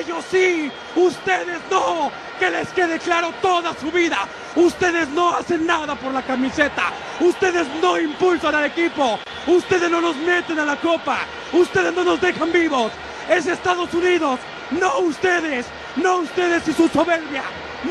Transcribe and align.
Ellos 0.00 0.24
sí, 0.30 0.70
ustedes 0.96 1.60
no. 1.70 2.10
Que 2.38 2.48
les 2.50 2.70
quede 2.70 2.98
claro 2.98 3.32
toda 3.42 3.74
su 3.74 3.90
vida. 3.90 4.16
Ustedes 4.56 5.10
no 5.10 5.34
hacen 5.34 5.66
nada 5.66 5.94
por 5.94 6.10
la 6.10 6.22
camiseta. 6.22 6.84
Ustedes 7.20 7.66
no 7.82 7.98
impulsan 8.00 8.54
al 8.54 8.64
equipo. 8.64 9.18
Ustedes 9.46 9.90
no 9.90 10.00
nos 10.00 10.16
meten 10.16 10.58
a 10.58 10.64
la 10.64 10.76
copa. 10.76 11.18
Ustedes 11.52 11.94
no 11.94 12.02
nos 12.02 12.18
dejan 12.18 12.50
vivos. 12.50 12.90
Es 13.28 13.44
Estados 13.46 13.92
Unidos. 13.92 14.40
No 14.70 15.00
ustedes. 15.00 15.66
No 16.02 16.20
ustedes 16.20 16.66
y 16.66 16.72
su 16.72 16.88
soberbia. 16.88 17.42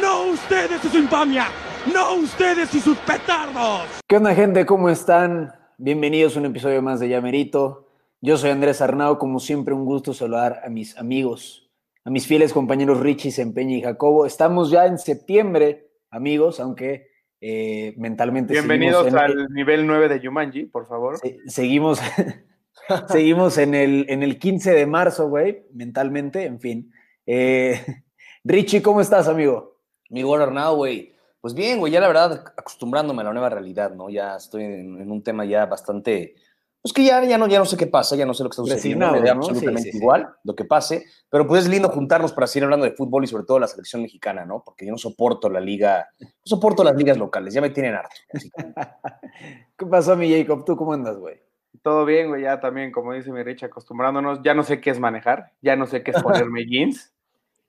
No 0.02 0.23
ustedes 0.23 0.84
y 0.84 0.89
su 0.89 0.98
infamia. 0.98 1.46
No 1.94 2.16
ustedes 2.16 2.73
y 2.73 2.82
sus 2.82 2.98
petardos. 2.98 3.82
¿Qué 4.07 4.18
onda 4.18 4.34
gente? 4.34 4.66
¿Cómo 4.66 4.89
están? 4.89 5.54
Bienvenidos 5.78 6.36
a 6.36 6.39
un 6.39 6.48
episodio 6.48 6.82
más 6.82 7.00
de 7.00 7.10
Yamerito. 7.10 7.88
Yo 8.20 8.36
soy 8.36 8.50
Andrés 8.50 8.82
Arnau, 8.82 9.20
como 9.20 9.39
siempre 9.39 9.76
un 9.76 9.86
gusto 9.86 10.14
saludar 10.14 10.62
a 10.66 10.70
mis 10.70 10.98
amigos, 10.98 11.68
a 12.04 12.09
mis 12.09 12.27
fieles 12.27 12.54
compañeros 12.54 13.00
Richie, 13.00 13.32
Sempeña 13.32 13.75
y 13.75 13.82
Jacobo. 13.82 14.25
Estamos 14.25 14.71
ya 14.71 14.86
en 14.86 14.97
septiembre, 14.97 15.92
amigos, 16.10 16.60
aunque 16.60 17.10
eh, 17.41 17.93
mentalmente... 17.97 18.54
Bienvenidos 18.54 19.14
al 19.14 19.47
nivel 19.50 19.86
9 19.86 20.07
de 20.07 20.19
Yumanji, 20.19 20.65
por 20.65 20.88
favor. 20.88 21.19
seguimos, 21.47 22.00
seguimos 23.10 23.57
en 23.57 23.75
el, 23.75 24.05
en 24.10 24.24
el 24.24 24.39
15 24.39 24.71
de 24.71 24.86
marzo, 24.86 25.29
güey, 25.29 25.65
mentalmente, 25.74 26.46
en 26.46 26.60
fin. 26.60 26.93
Eh, 27.25 27.83
Richie, 28.43 28.82
¿cómo 28.82 29.02
estás, 29.02 29.27
amigo? 29.27 29.82
Amigo 30.10 30.36
Arnau, 30.36 30.77
güey. 30.77 31.13
Pues 31.41 31.54
bien, 31.54 31.79
güey, 31.79 31.93
ya 31.93 32.02
la 32.02 32.08
verdad 32.08 32.44
acostumbrándome 32.58 33.22
a 33.22 33.25
la 33.25 33.33
nueva 33.33 33.50
realidad, 33.50 33.91
¿no? 33.91 34.09
Ya 34.09 34.36
estoy 34.36 34.63
en 34.63 35.09
un 35.09 35.23
tema 35.23 35.45
ya 35.45 35.66
bastante 35.67 36.36
pues 36.81 36.94
que 36.94 37.03
ya, 37.03 37.23
ya, 37.25 37.38
no, 37.38 37.47
ya 37.47 37.59
no 37.59 37.66
sé 37.66 37.75
qué 37.75 37.88
pasa, 37.88 38.16
ya 38.16 38.25
no 38.25 38.33
sé 38.33 38.44
lo 38.44 38.50
que 38.50 38.53
está 38.53 38.64
sucediendo, 38.64 39.11
me 39.11 39.22
da 39.22 39.33
absolutamente 39.33 39.89
igual 39.94 40.30
lo 40.45 40.56
que 40.56 40.64
pase, 40.64 41.05
pero 41.30 41.45
pues 41.45 41.64
es 41.64 41.69
lindo 41.69 41.89
juntarnos 41.89 42.31
para 42.31 42.47
seguir 42.47 42.64
hablando 42.64 42.86
de 42.86 42.94
fútbol 42.94 43.25
y 43.25 43.28
sobre 43.28 43.44
todo 43.44 43.59
la 43.59 43.67
selección 43.67 44.02
mexicana, 44.02 44.45
¿no? 44.45 44.64
Porque 44.64 44.86
yo 44.86 44.92
no 44.94 44.97
soporto 44.97 45.50
la 45.50 45.59
liga, 45.59 46.07
no 46.19 46.27
soporto 46.45 46.83
las 46.85 46.95
ligas 46.95 47.17
locales, 47.17 47.53
ya 47.53 47.59
me 47.59 47.69
tienen 47.72 47.95
harto. 47.95 48.16
¿Qué 49.77 49.85
pasó, 49.88 50.16
mi 50.16 50.31
Jacob? 50.31 50.63
¿Tú 50.63 50.77
cómo 50.77 50.94
andas, 50.94 51.17
güey? 51.17 51.41
Todo 51.81 52.05
bien, 52.05 52.30
güey, 52.30 52.44
ya 52.44 52.61
también, 52.61 52.94
como 52.94 53.13
dice 53.13 53.31
mi 53.31 53.44
Rich, 53.44 53.63
acostumbrándonos, 53.63 54.39
ya 54.41 54.53
no 54.53 54.63
sé 54.63 54.80
qué 54.80 54.89
es 54.89 55.00
manejar, 55.00 55.52
ya 55.61 55.75
no 55.75 55.85
sé 55.85 56.02
qué 56.02 56.11
es 56.11 56.23
ponerme 56.23 56.66
jeans, 56.69 57.13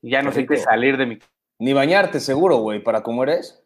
ya 0.03 0.23
no 0.23 0.31
sé 0.31 0.47
qué 0.47 0.55
es 0.55 0.63
salir 0.63 0.97
de 0.97 1.07
mi... 1.07 1.19
Ni 1.59 1.73
bañarte, 1.73 2.21
seguro, 2.21 2.59
güey, 2.59 2.83
para 2.83 3.03
cómo 3.03 3.25
eres. 3.25 3.63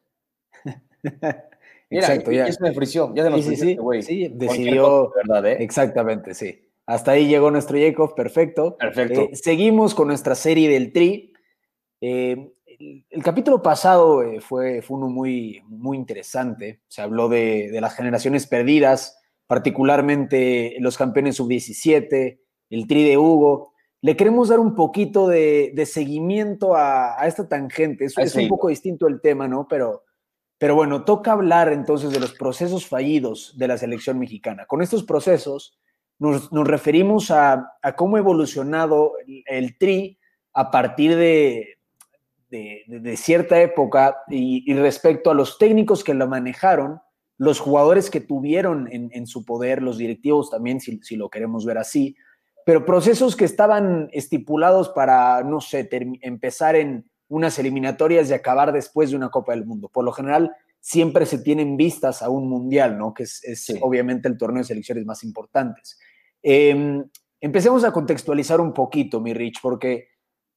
Exacto, 1.91 2.33
ya. 2.33 2.51
se 2.51 2.63
me 2.63 2.73
frició, 2.73 3.13
ya 3.15 3.25
se 3.25 3.31
nos 3.31 3.45
sí, 3.45 3.57
sí, 3.57 3.77
sí, 3.77 4.03
sí, 4.03 4.33
decidió, 4.35 5.13
¿verdad, 5.15 5.47
eh? 5.47 5.57
exactamente, 5.61 6.35
sí. 6.35 6.61
Hasta 6.87 7.13
ahí 7.13 7.29
llegó 7.29 7.51
nuestro 7.51 7.79
Jacob, 7.79 8.15
perfecto. 8.15 8.77
Perfecto. 8.77 9.23
Eh, 9.23 9.37
seguimos 9.37 9.95
con 9.95 10.09
nuestra 10.09 10.35
serie 10.35 10.69
del 10.69 10.93
Tri. 10.93 11.33
Eh, 12.01 12.53
el, 13.09 13.23
capítulo 13.23 13.62
pasado 13.62 14.23
fue, 14.41 14.83
fue 14.83 14.97
uno 14.97 15.09
muy, 15.09 15.62
muy 15.67 15.97
interesante. 15.97 16.83
Se 16.89 17.01
habló 17.01 17.29
de, 17.29 17.71
de 17.71 17.81
las 17.81 17.95
generaciones 17.95 18.47
perdidas, 18.47 19.19
particularmente 19.47 20.77
los 20.81 20.99
campeones 20.99 21.37
sub-17, 21.37 22.39
el 22.69 22.87
Tri 22.87 23.05
de 23.05 23.17
Hugo. 23.17 23.73
Le 24.03 24.17
queremos 24.17 24.51
dar 24.51 24.59
un 24.61 24.75
poquito 24.75 25.29
de, 25.29 25.73
de 25.75 25.87
seguimiento 25.87 26.75
a, 26.75 27.19
a, 27.19 27.27
esta 27.27 27.49
tangente. 27.49 28.05
Es, 28.05 28.19
es 28.19 28.35
un 28.35 28.49
poco 28.49 28.69
distinto 28.69 29.09
el 29.09 29.23
tema, 29.23 29.49
¿no? 29.49 29.67
Pero 29.67 30.03
pero 30.58 30.74
bueno, 30.74 31.05
toca 31.05 31.33
hablar 31.33 31.72
entonces 31.72 32.12
de 32.12 32.20
los 32.20 32.33
procesos 32.33 32.86
fallidos 32.86 33.55
de 33.58 33.69
la 33.69 33.78
selección 33.78 34.19
mexicana. 34.19 34.66
Con 34.66 34.83
estos 34.83 35.02
procesos 35.02 35.78
nos, 36.19 36.50
referimos 36.50 37.30
a, 37.30 37.77
cómo 37.97 38.16
ha 38.16 38.20
evolucionado 38.20 39.12
el, 39.47 39.77
tri 39.77 40.19
a 40.52 40.70
partir 40.70 41.16
de, 41.16 41.78
de, 42.48 43.16
cierta 43.16 43.60
época 43.60 44.16
y, 44.28 44.72
respecto 44.75 45.30
a 45.30 45.34
los 45.34 45.58
técnicos 45.58 46.05
que 46.05 46.14
lo 46.14 46.28
manejaron, 46.28 47.00
los 47.36 47.58
jugadores 47.58 48.10
que 48.10 48.20
tuvieron 48.20 48.88
en, 48.91 49.26
su 49.26 49.44
poder, 49.44 49.82
los 49.82 49.98
directivos 49.98 50.50
también, 50.50 50.81
si, 50.81 51.00
si, 51.03 51.16
lo 51.16 51.28
queremos 51.31 51.66
ver 51.66 51.78
así, 51.78 52.16
pero 52.64 52.87
procesos 52.87 53.34
que 53.37 53.44
estaban 53.44 54.09
estipulados 54.12 54.88
para, 54.91 55.43
no 55.43 55.60
sé, 55.60 55.88
empezar 56.22 56.76
en 56.76 57.10
unas 57.29 57.59
eliminatorias 57.59 58.31
y 58.31 58.35
acabar 58.35 58.73
después 58.73 59.11
de 59.11 59.17
una 59.17 59.31
Copa 59.31 59.53
del 59.53 59.65
Mundo. 59.65 59.89
Por 59.89 60.05
lo 60.05 60.12
general, 60.12 60.55
siempre 60.81 61.25
se 61.27 61.39
tienen 61.39 61.77
vistas 61.77 62.23
a 62.23 62.29
un 62.29 62.49
mundial, 62.49 62.99
¿no? 62.99 63.15
Que 63.15 63.23
es, 63.23 63.73
obviamente 63.81 64.29
el 64.29 64.37
torneo 64.37 64.59
de 64.59 64.69
selecciones 64.69 65.07
más 65.07 65.25
importantes. 65.25 65.99
Em, 66.43 67.03
empecemos 67.41 67.85
a 67.85 67.93
contextualizar 67.93 68.61
un 68.61 68.75
poquito, 68.75 69.21
mi 69.21 69.33
Rich, 69.33 69.61
porque 69.62 70.09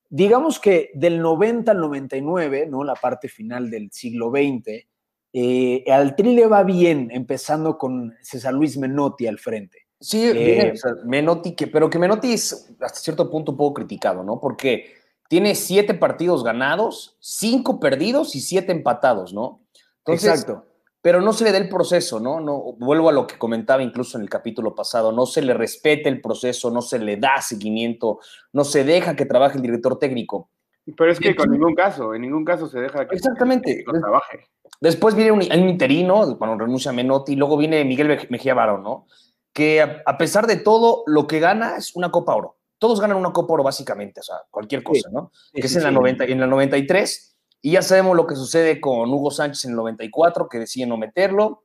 digamos 0.09 0.59
que 0.59 0.91
del 0.93 1.21
90 1.21 1.71
al 1.71 1.79
99, 1.79 2.67
¿no? 2.67 2.83
La 2.83 2.95
parte 2.95 3.29
final 3.29 3.69
del 3.69 3.89
siglo 3.91 4.29
XX, 4.29 4.85
eh, 5.33 5.83
al 5.87 6.15
Tri 6.15 6.35
le 6.35 6.47
va 6.47 6.63
bien, 6.63 7.09
empezando 7.11 7.77
con 7.77 8.13
César 8.21 8.53
Luis 8.53 8.77
Menotti 8.77 9.27
al 9.27 9.39
frente. 9.39 9.87
Sí, 9.99 10.29
eh, 10.33 10.73
Menotti, 11.05 11.55
que, 11.55 11.67
pero 11.67 11.89
que 11.89 11.99
Menotti 11.99 12.33
es 12.33 12.69
hasta 12.79 12.99
cierto 12.99 13.29
punto 13.29 13.51
un 13.53 13.57
poco 13.57 13.75
criticado, 13.75 14.23
¿no? 14.23 14.39
Porque 14.39 14.93
tiene 15.27 15.55
siete 15.55 15.93
partidos 15.93 16.43
ganados, 16.43 17.17
cinco 17.19 17.79
perdidos 17.79 18.35
y 18.35 18.39
siete 18.39 18.71
empatados, 18.71 19.33
¿no? 19.33 19.61
Exacto. 20.05 20.65
Pero 21.01 21.21
no 21.21 21.31
se 21.31 21.43
le 21.43 21.51
da 21.51 21.57
el 21.57 21.69
proceso, 21.69 22.19
¿no? 22.19 22.39
¿no? 22.39 22.73
Vuelvo 22.79 23.09
a 23.09 23.13
lo 23.13 23.27
que 23.27 23.37
comentaba 23.37 23.83
incluso 23.83 24.17
en 24.17 24.23
el 24.23 24.29
capítulo 24.29 24.75
pasado, 24.75 25.11
no 25.11 25.25
se 25.25 25.41
le 25.41 25.53
respeta 25.53 26.09
el 26.09 26.21
proceso, 26.21 26.71
no 26.71 26.81
se 26.81 26.99
le 26.99 27.17
da 27.17 27.41
seguimiento, 27.41 28.19
no 28.51 28.63
se 28.63 28.83
deja 28.83 29.15
que 29.15 29.25
trabaje 29.25 29.57
el 29.57 29.61
director 29.61 29.99
técnico. 29.99 30.49
Pero 30.97 31.11
es 31.11 31.19
que 31.19 31.35
con 31.35 31.51
ningún 31.51 31.75
caso, 31.75 32.13
en 32.13 32.21
ningún 32.21 32.45
caso 32.45 32.67
se 32.67 32.79
deja 32.79 33.07
que 33.07 33.15
Exactamente. 33.15 33.83
trabaje. 33.85 34.47
Después 34.79 35.15
viene 35.15 35.31
un, 35.31 35.39
un 35.39 35.69
interino, 35.69 36.37
cuando 36.37 36.65
renuncia 36.65 36.93
Menotti, 36.93 37.33
y 37.33 37.35
luego 37.35 37.57
viene 37.57 37.83
Miguel 37.83 38.27
Mejía 38.29 38.53
Barón, 38.53 38.83
¿no? 38.83 39.07
Que 39.53 39.81
a, 39.81 40.17
pesar 40.17 40.47
de 40.47 40.57
todo, 40.57 41.03
lo 41.07 41.27
que 41.27 41.39
gana 41.39 41.77
es 41.77 41.95
una 41.95 42.11
Copa 42.11 42.35
Oro 42.35 42.56
todos 42.79 43.01
ganan 43.01 43.17
una 43.17 43.31
Copa 43.31 43.53
Oro 43.53 43.63
básicamente, 43.63 44.19
o 44.19 44.23
sea, 44.23 44.37
cualquier 44.51 44.83
cosa, 44.83 45.09
¿no? 45.11 45.31
que 45.53 45.65
es 45.65 45.75
en, 45.75 45.83
la 45.83 45.91
90, 45.91 46.25
en 46.25 46.39
la 46.39 46.47
93, 46.47 47.37
y 47.61 47.71
ya 47.71 47.81
sabemos 47.81 48.15
lo 48.15 48.27
que 48.27 48.35
sucede 48.35 48.79
con 48.79 49.09
Hugo 49.11 49.31
Sánchez 49.31 49.65
en 49.65 49.71
el 49.71 49.77
94, 49.77 50.47
que 50.47 50.59
decide 50.59 50.85
no 50.85 50.97
meterlo, 50.97 51.63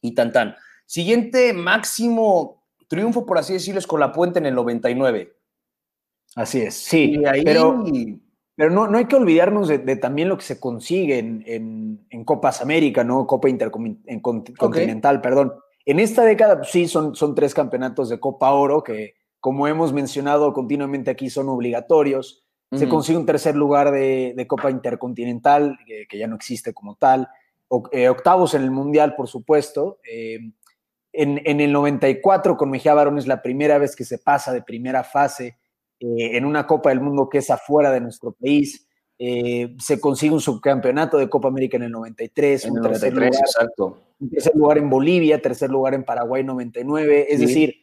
y 0.00 0.14
tan 0.14 0.32
tan. 0.32 0.56
Siguiente 0.84 1.52
máximo 1.52 2.64
triunfo, 2.88 3.24
por 3.24 3.38
así 3.38 3.54
decirlo, 3.54 3.78
es 3.78 3.86
con 3.86 4.00
la 4.00 4.12
Puente 4.12 4.40
en 4.40 4.46
el 4.46 4.54
99. 4.54 5.34
Así 6.34 6.60
es, 6.60 6.74
sí, 6.74 7.20
pero, 7.44 7.84
pero 8.54 8.70
no, 8.70 8.88
no, 8.88 8.98
hay 8.98 9.04
que 9.04 9.16
olvidarnos 9.16 9.68
de, 9.68 9.96
también 9.96 10.28
lo 10.28 10.36
que 10.36 10.44
se 10.44 10.58
consigue 10.58 11.18
en, 11.18 12.06
en, 12.10 12.24
Copas 12.24 12.60
América, 12.60 13.04
¿no? 13.04 13.26
Copa 13.26 13.48
Intercontinental, 13.48 15.20
perdón. 15.20 15.54
En 15.84 16.00
esta 16.00 16.24
década, 16.24 16.58
pues 16.58 16.70
sí, 16.70 16.88
son, 16.88 17.14
son 17.14 17.34
tres 17.34 17.54
campeonatos 17.54 18.08
de 18.08 18.20
Copa 18.20 18.52
Oro 18.52 18.82
que 18.82 19.14
como 19.42 19.66
hemos 19.66 19.92
mencionado 19.92 20.52
continuamente 20.52 21.10
aquí, 21.10 21.28
son 21.28 21.48
obligatorios. 21.48 22.44
Se 22.70 22.88
consigue 22.88 23.18
un 23.18 23.26
tercer 23.26 23.56
lugar 23.56 23.90
de, 23.90 24.46
Copa 24.48 24.70
Intercontinental, 24.70 25.76
que, 25.84 26.16
ya 26.16 26.28
no 26.28 26.36
existe 26.36 26.72
como 26.72 26.94
tal. 26.94 27.28
Eh, 27.90 28.08
octavos 28.08 28.54
en 28.54 28.62
el 28.62 28.70
Mundial, 28.70 29.16
por 29.16 29.26
supuesto. 29.26 29.98
Eh, 30.08 30.38
en, 31.12 31.60
el 31.60 31.72
94 31.72 32.56
con 32.56 32.70
Mejía 32.70 32.94
Barón 32.94 33.18
es 33.18 33.26
la 33.26 33.42
primera 33.42 33.78
vez 33.78 33.96
que 33.96 34.04
se 34.04 34.18
pasa 34.18 34.52
de 34.52 34.62
primera 34.62 35.02
fase 35.02 35.58
eh, 35.98 36.36
en 36.36 36.44
una 36.44 36.64
Copa 36.64 36.90
del 36.90 37.00
Mundo 37.00 37.28
que 37.28 37.38
es 37.38 37.50
afuera 37.50 37.90
de 37.90 38.00
nuestro 38.00 38.30
país. 38.32 38.86
se 39.18 40.00
consigue 40.00 40.34
un 40.34 40.40
subcampeonato 40.40 41.18
de 41.18 41.28
Copa 41.28 41.48
América 41.48 41.76
en 41.78 41.82
el 41.82 41.90
93. 41.90 42.66
En 42.66 42.76
el 42.76 42.82
93, 42.82 43.40
exacto. 43.40 44.04
Un 44.20 44.30
tercer 44.30 44.54
lugar 44.54 44.78
en 44.78 44.88
Bolivia, 44.88 45.42
tercer 45.42 45.68
lugar 45.68 45.94
en 45.94 46.04
Paraguay 46.04 46.44
99. 46.44 47.26
Es 47.28 47.40
decir, 47.40 47.82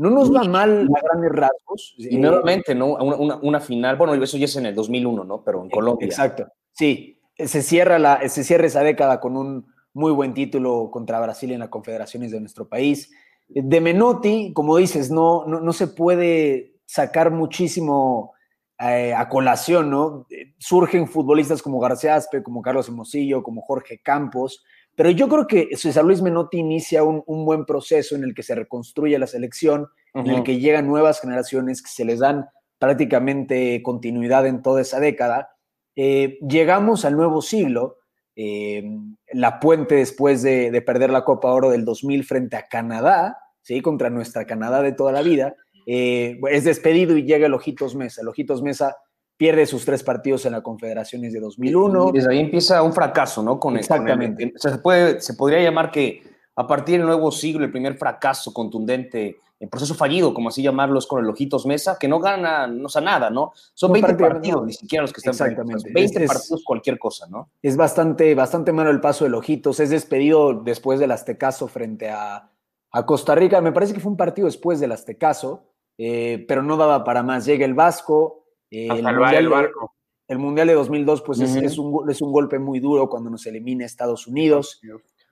no 0.00 0.08
nos 0.08 0.34
va 0.34 0.44
mal 0.44 0.88
a 0.96 1.00
grandes 1.02 1.30
rasgos. 1.30 1.94
Y 1.98 2.16
nuevamente, 2.16 2.74
¿no? 2.74 2.94
Una, 2.94 3.60
final, 3.60 3.96
bueno, 3.96 4.14
eso 4.14 4.38
ya 4.38 4.46
es 4.46 4.56
en 4.56 4.64
el 4.64 4.74
2001, 4.74 5.24
¿no? 5.24 5.44
Pero 5.44 5.62
en 5.62 5.68
Colombia. 5.68 6.06
Exacto, 6.06 6.46
sí. 6.72 7.18
Se 7.36 7.60
cierra, 7.60 7.98
la, 7.98 8.26
se 8.30 8.42
cierra 8.42 8.66
esa 8.66 8.82
década 8.82 9.20
con 9.20 9.36
un 9.36 9.66
muy 9.92 10.12
buen 10.12 10.32
título 10.32 10.90
contra 10.90 11.20
Brasil 11.20 11.52
en 11.52 11.60
las 11.60 11.68
confederaciones 11.68 12.30
de 12.30 12.40
nuestro 12.40 12.66
país. 12.66 13.10
De 13.48 13.80
Menotti, 13.82 14.54
como 14.54 14.78
dices, 14.78 15.10
no, 15.10 15.44
no, 15.44 15.72
se 15.74 15.88
puede 15.88 16.76
sacar 16.86 17.30
muchísimo 17.30 18.32
eh, 18.78 19.12
a 19.12 19.28
colación, 19.28 19.90
¿no? 19.90 20.26
Surgen 20.58 21.08
futbolistas 21.08 21.60
como 21.60 21.78
García 21.78 22.14
Aspe, 22.14 22.42
como 22.42 22.62
Carlos 22.62 22.88
Hermosillo, 22.88 23.42
como 23.42 23.60
Jorge 23.60 24.00
Campos, 24.02 24.64
pero 25.00 25.12
yo 25.12 25.30
creo 25.30 25.46
que 25.46 25.74
César 25.78 26.04
Luis 26.04 26.20
Menotti 26.20 26.58
inicia 26.58 27.02
un, 27.04 27.24
buen 27.46 27.64
proceso 27.64 28.16
en 28.16 28.22
el 28.22 28.34
que 28.34 28.42
se 28.42 28.54
reconstruye 28.54 29.18
la 29.18 29.26
selección, 29.26 29.88
en 30.12 30.26
el 30.26 30.42
que 30.42 30.58
llegan 30.58 30.86
nuevas 30.86 31.22
generaciones, 31.22 31.80
que 31.80 31.88
se 31.88 32.04
les 32.04 32.18
dan 32.18 32.50
prácticamente 32.78 33.80
continuidad 33.82 34.46
en 34.46 34.60
toda 34.60 34.82
esa 34.82 35.00
década. 35.00 35.52
Eh, 35.96 36.38
llegamos 36.46 37.06
al 37.06 37.16
nuevo 37.16 37.40
siglo, 37.40 37.96
eh, 38.36 38.84
la 39.32 39.58
puente 39.58 39.94
después 39.94 40.42
de, 40.42 40.82
perder 40.84 41.08
la 41.08 41.24
Copa 41.24 41.50
Oro 41.50 41.70
del 41.70 41.86
2000 41.86 42.22
frente 42.24 42.58
a 42.58 42.68
Canadá, 42.68 43.38
¿sí? 43.62 43.80
contra 43.80 44.10
nuestra 44.10 44.44
Canadá 44.44 44.82
de 44.82 44.92
toda 44.92 45.12
la 45.12 45.22
vida. 45.22 45.54
eh, 45.86 46.38
es 46.50 46.64
despedido 46.64 47.16
y 47.16 47.22
llega 47.22 47.46
el 47.46 47.54
Ojitos 47.54 47.94
Mesa. 47.94 48.20
El 48.20 48.28
Ojitos 48.28 48.60
Mesa 48.60 48.98
pierde 49.40 49.64
sus 49.64 49.86
tres 49.86 50.02
partidos 50.02 50.44
en 50.44 50.52
la 50.52 50.60
Confederaciones 50.60 51.32
de 51.32 51.40
2001. 51.40 52.10
Y 52.10 52.12
desde 52.12 52.30
ahí 52.30 52.40
empieza 52.40 52.82
un 52.82 52.92
fracaso, 52.92 53.42
¿no? 53.42 53.58
Con 53.58 53.74
Exactamente. 53.78 54.52
se, 54.54 54.76
puede, 54.76 55.18
se 55.22 55.32
podría 55.32 55.62
llamar 55.62 55.90
que 55.90 56.22
a 56.56 56.66
partir 56.66 56.98
del 56.98 57.06
nuevo 57.06 57.32
siglo, 57.32 57.64
el 57.64 57.70
primer 57.70 57.96
fracaso 57.96 58.52
contundente, 58.52 59.38
el 59.58 59.70
proceso 59.70 59.94
fallido, 59.94 60.34
como 60.34 60.50
así 60.50 60.62
llamarlos, 60.62 61.06
con 61.06 61.24
el 61.24 61.30
Ojitos 61.30 61.64
Mesa, 61.64 61.96
que 61.98 62.06
no 62.06 62.20
gana, 62.20 62.66
no 62.66 62.90
sea 62.90 63.00
nada, 63.00 63.30
¿no? 63.30 63.52
Son 63.72 63.90
20 63.90 64.14
partidos, 64.16 64.66
ni 64.66 64.74
siquiera 64.74 65.04
los 65.04 65.12
que 65.14 65.20
están 65.20 65.32
Exactamente. 65.32 65.90
20 65.90 66.26
partidos, 66.26 66.62
cualquier 66.62 66.98
cosa, 66.98 67.26
¿no? 67.30 67.48
Es 67.62 67.78
bastante, 67.78 68.34
bastante 68.34 68.74
malo 68.74 68.90
el 68.90 69.00
paso 69.00 69.24
del 69.24 69.36
Ojitos. 69.36 69.80
Es 69.80 69.88
despedido 69.88 70.52
después 70.52 71.00
del 71.00 71.12
Aztecaso 71.12 71.66
frente 71.66 72.10
a, 72.10 72.50
a 72.90 73.06
Costa 73.06 73.34
Rica. 73.34 73.62
Me 73.62 73.72
parece 73.72 73.94
que 73.94 74.00
fue 74.00 74.12
un 74.12 74.18
partido 74.18 74.44
después 74.44 74.80
del 74.80 74.92
Aztecaso, 74.92 75.64
eh, 75.96 76.44
pero 76.46 76.62
no 76.62 76.76
daba 76.76 77.04
para 77.04 77.22
más. 77.22 77.46
Llega 77.46 77.64
el 77.64 77.72
Vasco. 77.72 78.39
Eh, 78.70 78.88
el, 78.88 79.02
mundial, 79.02 79.48
barco. 79.48 79.94
De, 80.28 80.34
el 80.34 80.38
Mundial 80.38 80.68
de 80.68 80.74
2002, 80.74 81.22
pues 81.22 81.40
es, 81.40 81.56
es, 81.56 81.78
un, 81.78 82.08
es, 82.08 82.22
un, 82.22 82.32
golpe 82.32 82.58
muy 82.58 82.80
duro 82.80 83.08
cuando 83.08 83.30
nos 83.30 83.46
elimina 83.46 83.84
Estados 83.84 84.26
Unidos. 84.26 84.80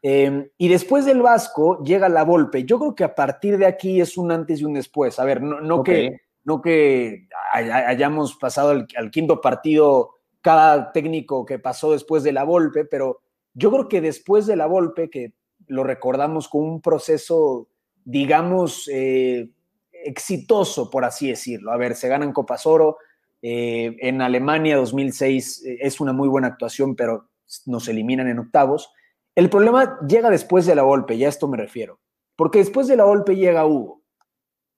Eh, 0.03 0.51
y 0.59 0.69
después 0.69 1.05
del 1.05 1.23
Vasco 1.23 1.83
llega 1.83 2.09
la 2.09 2.25
Volpe. 2.25 2.65
Yo 2.65 2.79
creo 2.79 2.95
que 2.95 3.05
a 3.05 3.15
partir 3.15 3.59
de 3.59 3.67
aquí 3.67 4.01
es 4.01 4.17
un 4.17 4.33
antes 4.33 4.61
y 4.61 4.65
un 4.65 4.75
después. 4.75 5.19
A 5.19 5.25
ver, 5.25 5.43
no, 5.43 5.61
no 5.61 5.77
okay. 5.77 6.11
que, 6.11 6.21
no 6.45 6.61
que 6.61 7.29
hayamos 7.53 8.37
pasado 8.37 8.71
al, 8.71 8.87
al, 8.97 9.11
quinto 9.11 9.41
partido 9.41 10.11
cada 10.41 10.93
técnico 10.93 11.45
que 11.45 11.59
pasó 11.59 11.93
después 11.93 12.23
de 12.23 12.33
la 12.33 12.45
Volpe, 12.45 12.85
pero 12.85 13.21
yo 13.55 13.71
creo 13.71 13.89
que 13.89 14.01
después 14.01 14.47
de 14.47 14.57
la 14.57 14.67
Volpe, 14.67 15.11
que 15.11 15.33
lo 15.67 15.85
recordamos 15.85 16.49
con 16.49 16.63
un 16.63 16.81
proceso, 16.81 17.69
digamos, 18.05 18.89
eh, 18.93 19.51
exitoso, 19.93 20.91
por 20.91 21.05
así 21.05 21.29
decirlo. 21.29 21.73
A 21.73 21.77
ver, 21.77 21.95
se 21.95 22.09
ganan 22.09 22.33
Copas 22.33 22.67
Oro. 22.67 22.99
Eh, 23.43 23.97
en 24.01 24.21
Alemania 24.21 24.77
2006 24.77 25.65
eh, 25.65 25.79
es 25.81 26.01
una 26.01 26.13
muy 26.13 26.29
buena 26.29 26.49
actuación, 26.49 26.97
pero 26.97 27.29
nos 27.67 27.89
eliminan 27.89 28.29
en 28.29 28.39
octavos. 28.39 28.91
El 29.35 29.51
problema 29.51 29.99
llega 30.09 30.31
después 30.31 30.67
de 30.67 30.75
la 30.75 30.83
golpe, 30.83 31.17
ya 31.17 31.27
a 31.27 31.31
esto 31.31 31.47
me 31.47 31.57
refiero. 31.57 32.01
Porque 32.35 32.59
después 32.59 32.87
de 32.87 32.97
la 32.97 33.05
golpe 33.05 33.37
llega 33.37 33.67
Hugo. 33.67 34.03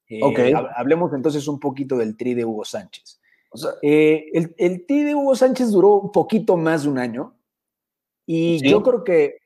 Eh, 0.09 0.21
okay. 0.23 0.53
Hablemos 0.77 1.13
entonces 1.15 1.47
un 1.47 1.61
poquito 1.61 1.97
del 1.97 2.17
tri 2.17 2.35
de 2.35 2.45
Hugo 2.45 2.65
Sánchez. 2.65 3.21
O 3.53 3.59
sea, 3.59 3.71
eh, 3.83 4.27
el, 4.33 4.55
el, 4.59 4.87
tri 4.87 5.05
de 5.05 5.15
Hugo 5.15 5.37
Sánchez 5.37 5.71
duró 5.71 5.95
un 6.01 6.13
poquito 6.13 6.57
más 6.57 6.83
de 6.83 6.89
un 6.89 6.99
año. 6.99 7.37
Y 8.27 8.59
¿Sí? 8.61 8.69
yo 8.71 8.83
creo 8.83 9.05
que, 9.05 9.39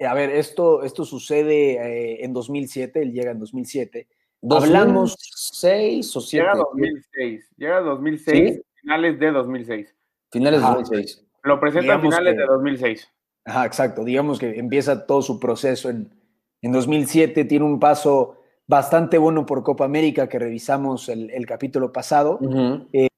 a 0.00 0.14
ver, 0.14 0.30
esto, 0.30 0.82
esto 0.82 1.04
sucede 1.04 1.74
eh, 1.74 2.24
en 2.24 2.32
2007, 2.32 3.02
él 3.02 3.12
llega 3.12 3.32
en 3.32 3.40
2007. 3.40 4.08
Hablamos. 4.50 5.16
¿Seis 5.58 6.14
o 6.14 6.20
siete? 6.20 6.44
Llega 6.44 6.58
2006. 6.58 7.50
Llega 7.56 7.80
2006, 7.80 8.54
¿Sí? 8.56 8.62
finales 8.82 9.18
de 9.18 9.32
2006. 9.32 9.94
Finales 10.30 10.60
de 10.60 10.66
2006. 10.66 11.26
Lo 11.44 11.60
presenta 11.60 11.94
a 11.94 12.00
finales 12.00 12.34
que, 12.34 12.40
de 12.40 12.46
2006. 12.46 13.12
Ajá, 13.46 13.64
exacto. 13.64 14.04
Digamos 14.04 14.38
que 14.38 14.58
empieza 14.58 15.06
todo 15.06 15.22
su 15.22 15.40
proceso 15.40 15.88
en, 15.88 16.12
en 16.60 16.72
2007, 16.72 17.46
tiene 17.46 17.64
un 17.64 17.80
paso 17.80 18.38
bastante 18.66 19.16
bueno 19.16 19.46
por 19.46 19.62
Copa 19.62 19.86
América 19.86 20.28
que 20.28 20.38
revisamos 20.38 21.08
el, 21.08 21.30
el 21.30 21.46
capítulo 21.46 21.90
pasado. 21.90 22.36
Uh 22.42 22.50
-huh. 22.50 22.88
eh, 22.92 23.08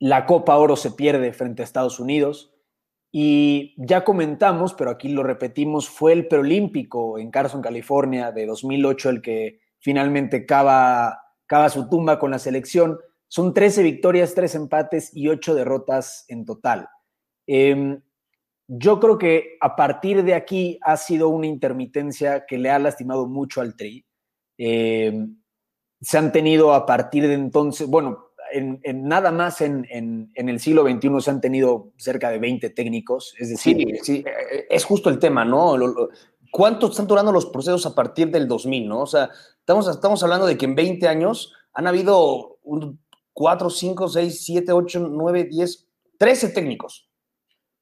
la 0.00 0.26
Copa 0.26 0.58
Oro 0.58 0.76
se 0.76 0.90
pierde 0.90 1.32
frente 1.32 1.62
a 1.62 1.64
Estados 1.64 2.00
Unidos. 2.00 2.52
Y 3.10 3.74
ya 3.78 4.04
comentamos, 4.04 4.74
pero 4.74 4.90
aquí 4.90 5.08
lo 5.08 5.22
repetimos, 5.22 5.88
fue 5.88 6.12
el 6.12 6.26
preolímpico 6.28 7.18
en 7.18 7.30
Carson, 7.30 7.62
California, 7.62 8.30
de 8.30 8.44
2008, 8.44 9.08
el 9.08 9.22
que 9.22 9.63
finalmente 9.84 10.46
cava, 10.46 11.20
cava 11.44 11.68
su 11.68 11.90
tumba 11.90 12.18
con 12.18 12.30
la 12.30 12.38
selección. 12.38 12.98
Son 13.28 13.52
13 13.52 13.82
victorias, 13.82 14.34
3 14.34 14.54
empates 14.54 15.14
y 15.14 15.28
8 15.28 15.54
derrotas 15.54 16.24
en 16.28 16.46
total. 16.46 16.88
Eh, 17.46 17.98
yo 18.66 18.98
creo 18.98 19.18
que 19.18 19.58
a 19.60 19.76
partir 19.76 20.24
de 20.24 20.34
aquí 20.34 20.78
ha 20.82 20.96
sido 20.96 21.28
una 21.28 21.46
intermitencia 21.46 22.46
que 22.46 22.56
le 22.56 22.70
ha 22.70 22.78
lastimado 22.78 23.26
mucho 23.26 23.60
al 23.60 23.76
Tri. 23.76 24.06
Eh, 24.56 25.26
se 26.00 26.18
han 26.18 26.32
tenido 26.32 26.72
a 26.72 26.86
partir 26.86 27.28
de 27.28 27.34
entonces, 27.34 27.86
bueno, 27.86 28.30
en, 28.52 28.80
en 28.84 29.06
nada 29.06 29.32
más 29.32 29.60
en, 29.60 29.86
en, 29.90 30.30
en, 30.34 30.48
el 30.48 30.60
siglo 30.60 30.88
XXI 30.88 31.20
se 31.20 31.30
han 31.30 31.40
tenido 31.40 31.92
cerca 31.96 32.30
de 32.30 32.38
20 32.38 32.70
técnicos. 32.70 33.34
Es 33.38 33.50
decir, 33.50 33.76
sí, 33.76 33.98
sí, 34.02 34.24
es 34.70 34.84
justo 34.84 35.10
el 35.10 35.18
tema, 35.18 35.44
¿no? 35.44 35.76
¿Cuánto 36.54 36.86
están 36.86 37.08
durando 37.08 37.32
los 37.32 37.46
procesos 37.46 37.84
a 37.84 37.96
partir 37.96 38.30
del 38.30 38.46
2000, 38.46 38.88
no? 38.88 39.00
O 39.00 39.06
sea, 39.08 39.28
estamos, 39.58 39.88
estamos 39.88 40.22
hablando 40.22 40.46
de 40.46 40.56
que 40.56 40.66
en 40.66 40.76
20 40.76 41.08
años 41.08 41.52
han 41.72 41.88
habido 41.88 42.58
un 42.62 43.00
4, 43.32 43.68
5, 43.68 44.08
6, 44.08 44.44
7, 44.44 44.70
8, 44.70 45.08
9, 45.10 45.48
10, 45.50 45.88
13 46.16 46.50
técnicos. 46.50 47.10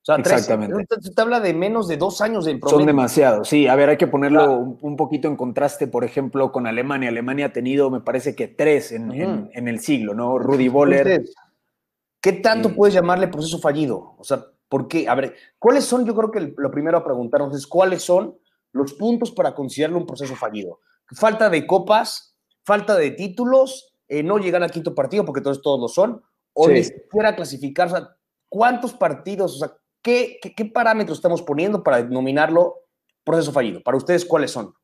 O 0.01 0.05
sea, 0.07 0.17
Exactamente. 0.17 0.87
13, 0.89 1.03
se 1.03 1.15
te 1.15 1.21
habla 1.21 1.41
de 1.41 1.53
menos 1.53 1.87
de 1.87 1.99
dos 1.99 2.23
años 2.23 2.47
de 2.47 2.53
promedio. 2.57 2.79
Son 2.79 2.87
demasiados, 2.87 3.47
sí. 3.51 3.69
A 3.69 3.77
ver, 3.77 3.91
hay 3.91 3.99
que 3.99 4.07
ponerlo 4.07 4.39
claro. 4.39 4.57
un, 4.57 4.79
un, 4.81 4.97
poquito 4.97 5.29
en 5.29 5.37
contraste, 5.37 5.87
por 5.87 6.03
ejemplo, 6.03 6.51
con 6.51 6.67
Alemania. 6.67 7.11
Alemania 7.11 7.47
ha 7.49 7.53
tenido, 7.53 7.91
me 7.91 8.01
parece 8.01 8.35
que 8.35 8.49
tres 8.49 8.91
en, 8.93 9.11
uh 9.11 9.13
-huh. 9.13 9.23
en, 9.23 9.51
en 9.53 9.69
el 9.69 9.81
siglo, 9.81 10.15
¿no? 10.15 10.39
Rudy 10.39 10.69
Boller. 10.69 11.23
¿Qué 12.23 12.33
tanto 12.33 12.71
sí. 12.71 12.75
puedes 12.75 12.95
llamarle 12.95 13.29
proceso 13.29 13.59
fallido? 13.59 14.15
O 14.17 14.25
sea, 14.25 14.47
¿por 14.67 14.89
qué? 14.89 15.07
A 15.11 15.15
ver, 15.15 15.35
¿cuáles 15.59 15.85
son? 15.85 16.07
Yo 16.07 16.15
creo 16.15 16.31
que 16.31 16.55
lo 16.57 16.71
primero 16.71 16.97
a 16.97 17.05
preguntarnos 17.05 17.55
es 17.55 17.67
cuáles 17.67 18.03
son 18.03 18.39
los 18.73 18.95
puntos 18.95 19.31
para 19.31 19.55
considerarlo 19.55 19.99
un 19.99 20.07
proceso 20.07 20.35
fallido. 20.35 20.81
Falta 21.15 21.51
de 21.51 21.67
copas, 21.67 22.37
falta 22.65 22.97
de 22.97 23.11
títulos, 23.11 23.95
eh, 24.09 24.23
no 24.23 24.39
llegar 24.39 24.63
al 24.63 24.71
quinto 24.71 24.95
partido, 24.95 25.25
porque 25.25 25.41
entonces 25.41 25.63
todos 25.63 25.81
lo 25.81 25.89
son, 25.89 26.23
o 26.55 26.67
sí. 26.67 26.73
ni 26.73 26.85
siquiera 26.85 27.37
clasificar. 27.37 27.89
O 27.89 27.91
sea, 27.91 28.17
¿cuántos 28.49 28.95
partidos? 28.95 29.57
O 29.57 29.59
sea, 29.59 29.77
¿qué, 30.03 30.39
qué, 30.43 30.55
qué 30.55 30.65
parámetros 30.65 31.19
estamos 31.19 31.43
poniendo 31.43 31.83
para 31.83 32.03
denominarlo 32.03 32.87
proceso 33.25 33.53
fallido? 33.53 33.83
Para 33.83 33.97
ustedes, 33.97 34.25
¿cuáles 34.25 34.51
son? 34.51 34.75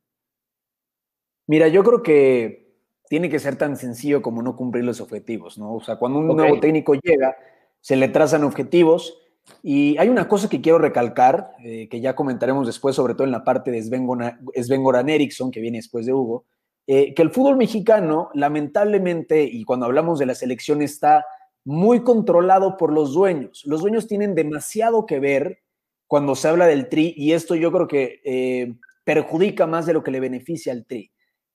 Mira, 1.47 1.69
yo 1.69 1.83
creo 1.83 2.03
que 2.03 2.69
tiene 3.09 3.31
que 3.31 3.39
ser 3.39 3.57
tan 3.57 3.77
sencillo 3.77 4.21
como 4.21 4.43
no 4.43 4.55
cumplir 4.55 4.85
los 4.85 5.01
objetivos, 5.01 5.59
¿no? 5.59 5.75
O 5.75 5.81
sea, 5.81 5.97
cuando 5.97 6.19
un 6.19 6.31
okay. 6.31 6.37
nuevo 6.37 6.61
técnico 6.61 6.95
llega, 6.95 7.37
se 7.81 7.97
le 7.97 8.09
trazan 8.09 8.45
objetivos 8.45 9.19
y 9.63 9.97
hay 9.99 10.09
una 10.09 10.29
cosa 10.29 10.49
que 10.49 10.61
quiero 10.61 10.79
recalcar, 10.79 11.53
eh, 11.63 11.89
que 11.89 12.01
ya 12.01 12.15
comentaremos 12.15 12.67
después, 12.67 12.95
sobre 12.97 13.15
todo 13.15 13.25
en 13.25 13.33
la 13.33 13.45
parte 13.45 13.71
de 13.71 13.83
Sven, 13.83 14.07
Sven 14.55 14.83
Goran 14.83 15.09
Eriksson, 15.09 15.51
que 15.51 15.61
viene 15.61 15.79
después 15.79 16.07
de 16.07 16.13
Hugo, 16.13 16.47
eh, 16.87 17.13
que 17.15 17.23
el 17.23 17.31
fútbol 17.31 17.57
mexicano, 17.57 18.31
lamentablemente, 18.35 19.45
y 19.45 19.65
cuando 19.65 19.87
hablamos 19.87 20.19
de 20.19 20.27
la 20.27 20.35
selección, 20.35 20.81
está 20.81 21.25
muy 21.65 22.03
controlado 22.03 22.77
por 22.77 22.93
los 22.93 23.13
dueños. 23.13 23.63
Los 23.67 23.83
dueños 23.83 24.07
tienen 24.07 24.35
demasiado 24.35 25.05
que 25.05 25.21
ver 25.21 25.59
cuando 26.07 26.35
se 26.35 26.49
habla 26.49 26.67
del 26.67 26.89
tri, 26.89 27.13
y 27.17 27.33
esto 27.33 27.55
yo 27.55 27.71
creo 27.71 27.89
que 27.89 28.23
eh, 28.25 28.75
perjudica 29.05 29.67
más 29.67 29.85
de 29.85 29.93
lo 29.93 30.03
que 30.03 30.11
le 30.11 30.21
beneficia 30.21 30.73
al 30.73 30.87
tri. 30.87 31.13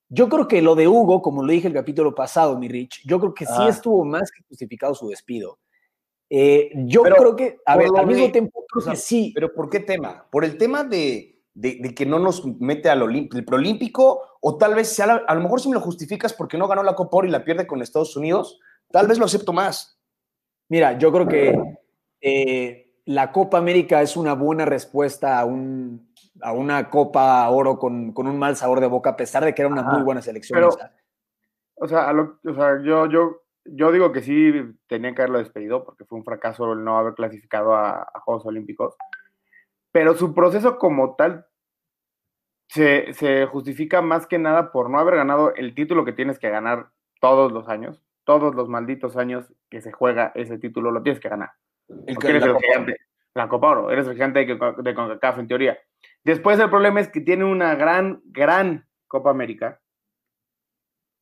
Yo 0.09 0.29
creo 0.29 0.47
que 0.47 0.61
lo 0.61 0.75
de 0.75 0.87
Hugo, 0.87 1.23
como 1.23 1.41
lo 1.41 1.51
dije 1.51 1.67
el 1.67 1.73
capítulo 1.73 2.13
pasado, 2.13 2.59
mi 2.59 2.67
Rich, 2.67 3.01
yo 3.05 3.19
creo 3.19 3.33
que 3.33 3.47
sí 3.47 3.53
ah. 3.57 3.69
estuvo 3.69 4.05
más 4.05 4.29
que 4.31 4.43
justificado 4.47 4.93
su 4.93 5.07
despido. 5.07 5.57
Eh, 6.35 6.71
yo 6.87 7.03
pero, 7.03 7.15
creo 7.17 7.35
que, 7.35 7.59
a 7.63 7.77
ver, 7.77 7.89
al 7.95 8.07
mismo 8.07 8.25
de, 8.25 8.31
tiempo, 8.31 8.65
creo 8.67 8.79
o 8.79 8.81
sea, 8.81 8.93
que 8.93 8.97
sí. 8.97 9.31
Pero 9.35 9.53
¿por 9.53 9.69
qué 9.69 9.81
tema? 9.81 10.25
¿Por 10.31 10.43
el 10.43 10.57
tema 10.57 10.83
de, 10.83 11.43
de, 11.53 11.77
de 11.79 11.93
que 11.93 12.07
no 12.07 12.17
nos 12.17 12.43
mete 12.59 12.89
al 12.89 13.03
el 13.15 13.45
preolímpico? 13.45 14.19
O 14.41 14.57
tal 14.57 14.73
vez, 14.73 14.89
sea, 14.89 15.23
a 15.27 15.35
lo 15.35 15.41
mejor 15.41 15.61
si 15.61 15.69
me 15.69 15.75
lo 15.75 15.81
justificas 15.81 16.33
porque 16.33 16.57
no 16.57 16.67
ganó 16.67 16.81
la 16.81 16.95
Copa 16.95 17.17
Oro 17.17 17.27
y 17.27 17.29
la 17.29 17.45
pierde 17.45 17.67
con 17.67 17.83
Estados 17.83 18.17
Unidos, 18.17 18.59
tal 18.89 19.05
vez 19.05 19.19
lo 19.19 19.25
acepto 19.25 19.53
más. 19.53 20.01
Mira, 20.69 20.97
yo 20.97 21.11
creo 21.11 21.27
que 21.27 21.77
eh, 22.19 22.95
la 23.05 23.31
Copa 23.31 23.59
América 23.59 24.01
es 24.01 24.17
una 24.17 24.33
buena 24.33 24.65
respuesta 24.65 25.39
a, 25.39 25.45
un, 25.45 26.11
a 26.41 26.51
una 26.51 26.89
Copa 26.89 27.47
Oro 27.51 27.77
con, 27.77 28.11
con, 28.11 28.25
un 28.25 28.39
mal 28.39 28.55
sabor 28.55 28.79
de 28.79 28.87
boca, 28.87 29.11
a 29.11 29.15
pesar 29.15 29.45
de 29.45 29.53
que 29.53 29.61
era 29.61 29.69
una 29.69 29.81
Ajá. 29.81 29.91
muy 29.91 30.01
buena 30.01 30.23
selección. 30.23 30.57
Pero, 30.57 30.69
o 31.75 31.87
sea, 31.87 32.11
lo, 32.11 32.39
o 32.43 32.55
sea 32.55 32.81
yo, 32.83 33.05
yo, 33.05 33.42
yo 33.65 33.91
digo 33.91 34.11
que 34.11 34.21
sí 34.21 34.53
tenía 34.87 35.13
que 35.13 35.21
haberlo 35.21 35.39
despedido 35.39 35.83
porque 35.83 36.05
fue 36.05 36.17
un 36.17 36.25
fracaso 36.25 36.73
el 36.73 36.83
no 36.83 36.97
haber 36.97 37.13
clasificado 37.13 37.75
a, 37.75 38.01
a 38.01 38.19
Juegos 38.21 38.45
Olímpicos. 38.45 38.95
Pero 39.91 40.15
su 40.15 40.33
proceso 40.33 40.77
como 40.77 41.15
tal 41.15 41.45
se, 42.67 43.13
se, 43.13 43.45
justifica 43.45 44.01
más 44.01 44.27
que 44.27 44.39
nada 44.39 44.71
por 44.71 44.89
no 44.89 44.99
haber 44.99 45.15
ganado 45.15 45.53
el 45.55 45.75
título 45.75 46.05
que 46.05 46.13
tienes 46.13 46.39
que 46.39 46.49
ganar 46.49 46.89
todos 47.19 47.51
los 47.51 47.69
años 47.69 48.03
todos 48.23 48.55
los 48.55 48.69
malditos 48.69 49.17
años 49.17 49.45
que 49.69 49.81
se 49.81 49.91
juega 49.91 50.31
ese 50.35 50.57
título 50.57 50.91
lo 50.91 51.03
tienes 51.03 51.21
que 51.21 51.29
ganar. 51.29 51.51
El 52.07 52.17
que 52.17 52.29
eres 52.29 52.43
el 52.43 52.57
gigante, 52.57 52.97
la 53.33 53.49
Copa 53.49 53.69
Oro, 53.69 53.91
eres 53.91 54.07
el 54.07 54.13
gigante 54.13 54.45
de, 54.45 54.55
de 54.55 54.95
CONCACAF 54.95 55.39
en 55.39 55.47
teoría. 55.47 55.77
Después 56.23 56.59
el 56.59 56.69
problema 56.69 57.01
es 57.01 57.09
que 57.09 57.21
tiene 57.21 57.43
una 57.43 57.75
gran, 57.75 58.21
gran 58.25 58.87
Copa 59.07 59.29
América. 59.29 59.81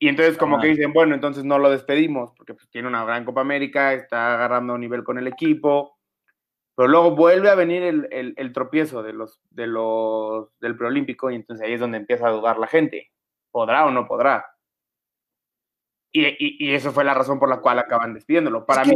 Y 0.04 0.08
entonces 0.08 0.36
como 0.36 0.58
ah. 0.58 0.60
que 0.60 0.70
dicen, 0.70 0.94
bueno, 0.94 1.14
entonces 1.14 1.46
no 1.46 1.60
lo 1.60 1.70
despedimos, 1.70 2.32
porque 2.36 2.56
pues, 2.56 2.68
tiene 2.72 2.88
una 2.88 3.06
gran 3.06 3.24
Copa 3.24 3.42
América, 3.42 3.94
está 3.94 4.34
agarrando 4.34 4.76
nivel 4.76 5.04
con 5.04 5.20
el 5.20 5.28
equipo, 5.28 6.00
pero 6.76 6.90
luego 6.90 7.16
vuelve 7.16 7.52
a 7.52 7.56
venir 7.56 7.84
el, 7.84 8.08
el, 8.10 8.34
el 8.36 8.52
tropiezo 8.52 9.04
de 9.04 9.14
los, 9.14 9.40
de 9.52 9.68
los, 9.68 10.50
del 10.60 10.76
preolímpico 10.76 11.30
y 11.30 11.36
entonces 11.36 11.68
ahí 11.68 11.74
es 11.74 11.80
donde 11.80 12.00
empieza 12.00 12.28
a 12.28 12.32
dudar 12.32 12.58
la 12.58 12.66
gente. 12.66 13.12
¿Podrá 13.52 13.86
o 13.86 13.92
no 13.92 14.08
podrá? 14.08 14.44
Y, 16.12 16.66
y, 16.66 16.74
eso 16.74 16.92
fue 16.92 17.04
la 17.04 17.14
razón 17.14 17.38
por 17.38 17.48
la 17.48 17.62
cual 17.62 17.78
acaban 17.78 18.16
despidiéndolo. 18.16 18.66
Para 18.66 18.84
mí, 18.84 18.94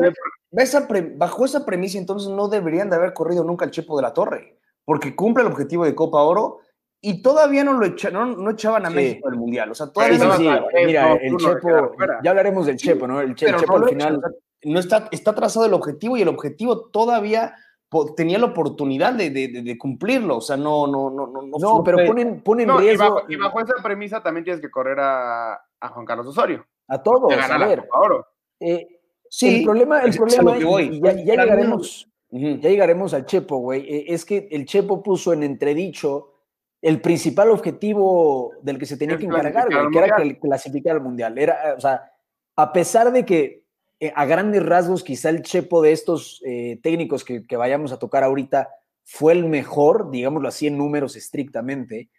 bajo 1.18 1.46
esa 1.46 1.66
premisa, 1.68 2.00
entonces 2.00 2.32
no 2.32 2.48
deberían 2.48 2.90
de 2.90 2.96
haber 2.96 3.14
corrido 3.14 3.44
nunca 3.44 3.64
el 3.64 3.72
Chepo 3.72 3.96
de 3.96 4.02
la 4.02 4.14
Torre, 4.14 4.58
porque 4.84 5.16
cumple 5.16 5.44
el 5.44 5.52
objetivo 5.52 5.86
de 5.86 5.94
Copa 5.94 6.24
Oro 6.24 6.62
y 7.08 7.22
todavía 7.22 7.64
no 7.64 7.74
lo 7.74 7.88
no, 8.12 8.50
echaban 8.50 8.84
a 8.88 8.90
México 8.90 9.30
del 9.30 9.38
Mundial. 9.38 9.70
O 9.70 9.76
sea, 9.76 9.92
todavía 9.92 10.18
no, 10.18 10.68
Mira, 10.88 11.14
el 11.14 11.38
Chepo, 11.38 11.96
ya 12.24 12.32
hablaremos 12.32 12.66
del 12.66 12.78
Chepo, 12.78 13.06
¿no? 13.06 13.22
El, 13.22 13.36
Chepo 13.36 13.76
al 13.76 13.90
final. 13.90 14.22
no 14.64 14.80
está, 14.80 15.08
está 15.12 15.36
trazado 15.36 15.68
el 15.68 15.76
objetivo 15.76 16.18
y 16.18 16.24
el 16.24 16.30
objetivo 16.30 16.90
todavía 16.90 17.54
tenía 18.18 18.40
la 18.40 18.48
oportunidad 18.48 19.14
de, 19.14 19.30
de, 19.30 19.78
cumplirlo, 19.78 20.38
o 20.38 20.42
sea, 20.42 20.58
no, 20.58 20.88
no, 20.88 21.12
no, 21.12 21.28
no. 21.28 21.44
No, 21.60 21.84
pero 21.84 22.00
ponen, 22.08 22.42
ponen 22.42 22.76
riesgo. 22.76 23.22
Y 23.30 23.36
bajo, 23.36 23.62
esa 23.62 23.76
premisa 23.84 24.24
también 24.24 24.44
tienes 24.44 24.60
que 24.60 24.72
correr 24.72 25.00
a, 25.00 25.54
a 25.54 25.90
Juan 25.90 26.06
Carlos 26.08 26.26
Osorio. 26.26 26.66
A 26.88 27.04
todos, 27.04 27.32
a 27.32 27.58
ver. 27.60 27.88
Eh, 28.60 28.88
sí, 29.30 29.60
el 29.60 29.64
problema, 29.64 30.02
el 30.02 30.16
problema 30.16 30.58
y 30.58 31.00
ya, 31.00 31.14
llegaremos, 31.14 32.10
ya 32.32 32.70
llegaremos 32.70 33.14
al 33.14 33.28
Chepo, 33.28 33.58
güey, 33.58 33.82
eh, 33.82 34.06
es 34.08 34.26
que 34.26 34.48
el 34.50 34.66
Chepo 34.66 35.04
puso 35.04 35.34
en 35.34 35.44
entredicho 35.44 36.32
el 36.86 37.02
principal 37.02 37.50
objetivo 37.50 38.52
del 38.62 38.78
que 38.78 38.86
se 38.86 38.96
tenía 38.96 39.18
que 39.18 39.26
encargar, 39.26 39.68
güey, 39.68 39.90
que 39.92 39.98
era 39.98 40.40
clasificar 40.40 40.96
al 40.96 41.02
Mundial. 41.02 41.38
Era, 41.38 41.74
o 41.76 41.82
sea, 41.82 42.12
a 42.56 42.72
pesar 42.72 43.12
de 43.12 43.26
que 43.26 43.64
eh, 44.00 44.14
a 44.16 44.26
grandes 44.26 44.64
rasgos 44.64 45.04
quizá 45.04 45.30
el 45.30 45.42
Chepo 45.42 45.82
de 45.82 45.94
estos 45.94 46.42
técnicos 46.84 47.24
que, 47.24 47.58
vayamos 47.58 47.92
a 47.92 47.98
tocar 47.98 48.24
ahorita 48.24 48.70
fue 49.04 49.34
el 49.34 49.46
mejor, 49.46 50.12
digámoslo 50.12 50.48
así 50.48 50.68
en 50.68 50.78
números 50.78 51.16
estrictamente. 51.16 52.10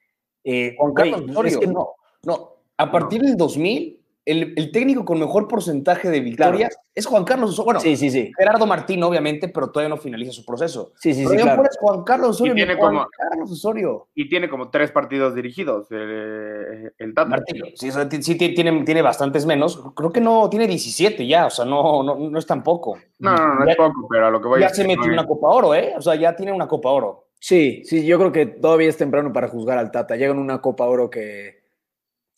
Juan 0.45 0.95
Carlos 0.95 1.23
Osorio, 1.31 1.61
no, 1.73 1.95
no, 2.25 2.57
a 2.77 2.91
partir 2.91 3.23
del 3.23 3.37
2000 3.37 4.06
el, 4.27 4.73
técnico 4.73 5.05
con 5.05 5.21
mejor 5.21 5.47
porcentaje 5.47 6.11
de 6.11 6.19
victorias 6.19 6.77
es 6.93 7.07
Juan 7.07 7.25
Carlos 7.25 7.51
Osorio. 7.51 7.65
Bueno, 7.67 7.81
sí, 7.81 7.97
sí, 7.97 8.11
sí. 8.11 8.33
Gerardo 8.37 8.67
Martín, 8.67 9.03
obviamente, 9.05 9.49
pero 9.49 9.71
todavía 9.71 9.95
no 9.95 10.01
finaliza 10.01 10.33
su 10.33 10.45
proceso. 10.45 10.93
Sí, 10.97 11.15
sí, 11.15 11.25
sí. 11.25 11.37
Claro. 11.37 11.63
Juan 11.79 12.03
Carlos 12.03 12.31
Osorio. 12.31 12.53
Y 12.53 12.57
tiene, 12.57 12.77
como, 12.77 13.07
Carlos 13.09 13.53
Osorio. 13.53 14.09
y 14.15 14.29
tiene 14.29 14.49
como 14.49 14.69
tres 14.69 14.91
partidos 14.91 15.35
dirigidos, 15.35 15.91
el, 15.93 16.93
el 16.99 17.15
Tata. 17.15 17.29
Martín, 17.29 17.63
sí, 17.77 17.91
sí 18.21 18.35
tiene, 18.35 18.83
tiene 18.83 19.03
bastantes 19.03 19.47
menos. 19.47 19.81
Creo 19.95 20.13
que 20.13 20.21
no, 20.21 20.51
tiene 20.51 20.67
17 20.67 21.25
ya, 21.25 21.47
o 21.47 21.51
sea, 21.51 21.65
no, 21.65 22.03
no, 22.03 22.17
no 22.17 22.39
es 22.39 22.47
tan 22.47 22.65
poco. 22.65 22.99
No, 23.21 23.37
no, 23.37 23.55
no 23.55 23.71
es 23.71 23.77
poco, 23.77 24.09
pero 24.11 24.27
a 24.27 24.31
lo 24.31 24.41
que 24.41 24.49
voy 24.49 24.61
Ya 24.61 24.71
se 24.71 24.87
metió 24.87 25.05
una 25.05 25.25
Copa 25.25 25.49
Oro, 25.49 25.75
¿eh? 25.75 25.95
O 25.97 26.03
sea, 26.03 26.17
ya 26.17 26.35
tiene 26.35 26.53
una 26.53 26.67
Copa 26.67 26.91
Oro. 26.91 27.29
Sí, 27.39 27.83
sí, 27.85 28.05
yo 28.05 28.19
creo 28.19 28.33
que 28.33 28.47
todavía 28.47 28.89
es 28.89 28.97
temprano 28.97 29.33
para 29.33 29.47
juzgar 29.47 29.79
al 29.79 29.93
Tata. 29.93 30.17
Llega 30.17 30.33
en 30.33 30.39
una 30.39 30.61
Copa 30.61 30.87
Oro 30.87 31.11
que 31.11 31.66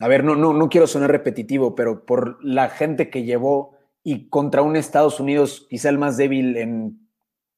a 0.00 0.08
ver, 0.08 0.24
no, 0.24 0.36
no, 0.36 0.52
no 0.52 0.68
quiero 0.68 0.86
sonar 0.86 1.10
repetitivo, 1.10 1.74
pero 1.74 2.04
por 2.04 2.42
la 2.44 2.68
gente 2.68 3.10
que 3.10 3.24
llevó 3.24 3.76
y 4.02 4.28
contra 4.28 4.62
un 4.62 4.76
Estados 4.76 5.20
Unidos 5.20 5.66
quizá 5.68 5.88
el 5.88 5.98
más 5.98 6.16
débil 6.16 6.56
en, 6.56 7.08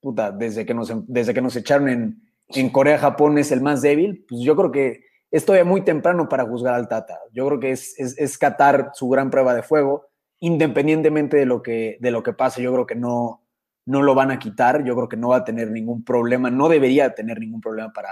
puta, 0.00 0.32
desde 0.32 0.64
que 0.64 0.74
nos, 0.74 0.92
desde 1.06 1.34
que 1.34 1.42
nos 1.42 1.54
echaron 1.56 1.88
en, 1.88 2.22
en 2.48 2.70
Corea, 2.70 2.98
Japón 2.98 3.38
es 3.38 3.52
el 3.52 3.60
más 3.60 3.82
débil, 3.82 4.24
pues 4.28 4.40
yo 4.40 4.56
creo 4.56 4.72
que 4.72 5.04
es 5.30 5.44
todavía 5.44 5.64
muy 5.64 5.82
temprano 5.82 6.28
para 6.28 6.44
juzgar 6.44 6.74
al 6.74 6.88
Tata. 6.88 7.18
Yo 7.32 7.46
creo 7.46 7.60
que 7.60 7.70
es, 7.70 7.98
es, 7.98 8.18
es 8.18 8.36
Qatar 8.36 8.90
su 8.94 9.08
gran 9.08 9.30
prueba 9.30 9.54
de 9.54 9.62
fuego, 9.62 10.08
independientemente 10.40 11.36
de 11.36 11.46
lo 11.46 11.62
que, 11.62 11.98
de 12.00 12.10
lo 12.10 12.22
que 12.22 12.32
pase, 12.32 12.62
yo 12.62 12.72
creo 12.72 12.86
que 12.86 12.96
no, 12.96 13.44
no 13.86 14.02
lo 14.02 14.14
van 14.14 14.30
a 14.30 14.38
quitar, 14.38 14.82
yo 14.84 14.96
creo 14.96 15.08
que 15.08 15.16
no 15.16 15.28
va 15.28 15.36
a 15.36 15.44
tener 15.44 15.70
ningún 15.70 16.04
problema, 16.04 16.50
no 16.50 16.68
debería 16.68 17.14
tener 17.14 17.38
ningún 17.38 17.60
problema 17.60 17.92
para, 17.92 18.10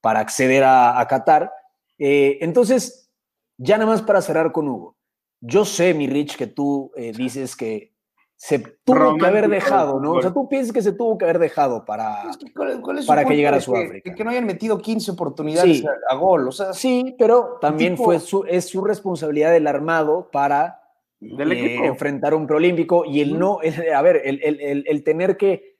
para 0.00 0.20
acceder 0.20 0.64
a, 0.64 0.98
a 0.98 1.06
Qatar. 1.06 1.50
Eh, 1.98 2.38
entonces, 2.40 3.05
ya 3.58 3.78
nada 3.78 3.90
más 3.90 4.02
para 4.02 4.22
cerrar 4.22 4.52
con 4.52 4.68
Hugo. 4.68 4.96
Yo 5.40 5.64
sé, 5.64 5.94
mi 5.94 6.06
Rich, 6.06 6.36
que 6.36 6.46
tú 6.46 6.90
eh, 6.96 7.12
dices 7.12 7.56
que 7.56 7.96
se 8.36 8.58
tuvo 8.84 9.16
que 9.16 9.26
haber 9.26 9.48
dejado, 9.48 9.98
¿no? 9.98 10.12
O 10.12 10.22
sea, 10.22 10.32
tú 10.32 10.48
piensas 10.48 10.72
que 10.72 10.82
se 10.82 10.92
tuvo 10.92 11.16
que 11.16 11.24
haber 11.24 11.38
dejado 11.38 11.84
para, 11.86 12.22
para 13.06 13.24
que 13.24 13.34
llegara 13.34 13.56
a 13.56 13.60
Sudáfrica. 13.60 14.14
Que, 14.14 14.24
no 14.24 14.30
hayan 14.30 14.44
metido 14.44 14.78
15 14.78 15.12
oportunidades 15.12 15.82
a, 16.10 16.14
gol, 16.16 16.48
o 16.48 16.52
sea. 16.52 16.74
Sí, 16.74 17.14
pero 17.18 17.58
también 17.60 17.96
fue 17.96 18.20
su, 18.20 18.44
es 18.44 18.68
su 18.68 18.84
responsabilidad 18.84 19.52
del 19.52 19.66
armado 19.66 20.28
para 20.30 20.82
eh, 21.20 21.78
enfrentar 21.84 22.34
un 22.34 22.46
preolímpico 22.46 23.06
y 23.06 23.22
el 23.22 23.38
no, 23.38 23.60
a 23.94 24.02
ver, 24.02 24.20
el, 24.24 25.04
tener 25.04 25.38
que, 25.38 25.78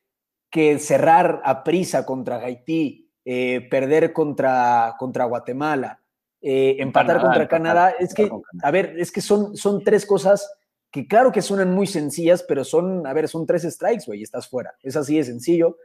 que, 0.51 0.79
cerrar 0.79 1.43
a 1.45 1.63
prisa 1.63 2.07
contra 2.07 2.37
Haití, 2.37 3.13
eh, 3.23 3.69
perder 3.71 4.15
contra, 4.15 4.95
contra 4.99 5.27
Guatemala, 5.27 6.01
eh, 6.49 6.77
empatar 6.79 7.21
contra 7.21 7.49
Canadá. 7.49 7.91
Es 7.99 8.15
que, 8.15 8.31
a 8.63 8.71
ver, 8.71 8.95
es 8.99 9.11
que 9.11 9.21
son, 9.21 9.57
son 9.57 9.83
tres 9.83 10.07
cosas 10.07 10.49
que 10.93 11.09
claro 11.09 11.33
que 11.33 11.43
suenan 11.43 11.75
muy 11.75 11.89
sencillas, 11.89 12.45
pero 12.45 12.63
son, 12.63 13.05
a 13.05 13.13
ver, 13.13 13.27
son 13.27 13.47
tres 13.47 13.65
strikes, 13.65 14.05
güey, 14.07 14.23
estás 14.23 14.49
fuera. 14.49 14.73
Es 14.81 14.95
así 14.95 15.17
de 15.17 15.25
sencillo. 15.25 15.77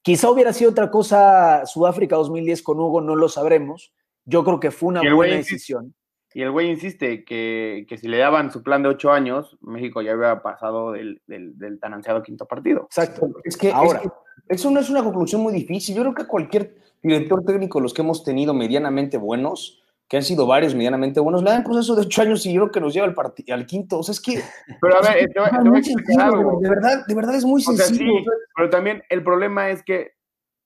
Quizá 0.00 0.30
hubiera 0.30 0.54
sido 0.54 0.70
otra 0.70 0.90
cosa 0.90 1.66
Sudáfrica 1.66 2.16
2010 2.16 2.62
con 2.62 2.80
Hugo, 2.80 3.02
no 3.02 3.16
lo 3.16 3.28
sabremos. 3.28 3.92
Yo 4.24 4.44
creo 4.44 4.58
que 4.60 4.70
fue 4.70 4.88
una 4.88 5.14
buena 5.14 5.36
decisión. 5.36 5.94
Y 6.32 6.40
el 6.40 6.52
güey 6.52 6.70
insiste 6.70 7.22
que, 7.26 7.84
que, 7.86 7.98
si 7.98 8.08
le 8.08 8.16
daban 8.16 8.50
su 8.50 8.62
plan 8.62 8.82
de 8.82 8.88
ocho 8.88 9.12
años, 9.12 9.58
México 9.60 10.00
ya 10.00 10.14
hubiera 10.14 10.42
pasado 10.42 10.92
del, 10.92 11.20
del, 11.26 11.78
tan 11.80 11.92
ansiado 11.92 12.22
quinto 12.22 12.46
partido. 12.46 12.84
Exacto. 12.84 13.28
Es 13.44 13.58
que, 13.58 13.72
Ahora, 13.72 14.00
eso 14.48 14.70
no 14.70 14.80
es 14.80 14.88
una 14.88 15.04
conclusión 15.04 15.42
muy 15.42 15.52
difícil. 15.52 15.94
Yo 15.94 16.00
creo 16.00 16.14
que 16.14 16.26
cualquier 16.26 16.78
director 17.02 17.44
técnico, 17.44 17.78
los 17.78 17.92
que 17.92 18.00
hemos 18.00 18.24
tenido 18.24 18.54
medianamente 18.54 19.18
buenos, 19.18 19.82
que 20.08 20.16
han 20.16 20.22
sido 20.22 20.46
varios 20.46 20.74
medianamente 20.74 21.20
buenos, 21.20 21.42
le 21.42 21.50
dan 21.50 21.62
proceso 21.62 21.94
de 21.94 22.02
ocho 22.02 22.22
años 22.22 22.44
y 22.46 22.54
yo 22.54 22.62
creo 22.62 22.72
que 22.72 22.80
nos 22.80 22.94
lleva 22.94 23.06
al, 23.06 23.14
al 23.52 23.66
quinto. 23.66 23.98
O 23.98 24.02
sea, 24.02 24.12
es 24.12 24.20
que. 24.20 24.42
Pero 24.80 24.96
a 24.96 25.00
ver, 25.02 25.28
De 25.28 26.68
verdad, 26.68 27.06
de 27.06 27.14
verdad 27.14 27.34
es 27.34 27.44
muy 27.44 27.60
sencillo. 27.62 28.24
pero 28.56 28.70
también 28.70 29.02
el 29.10 29.22
problema 29.22 29.68
es 29.68 29.82
que 29.82 30.12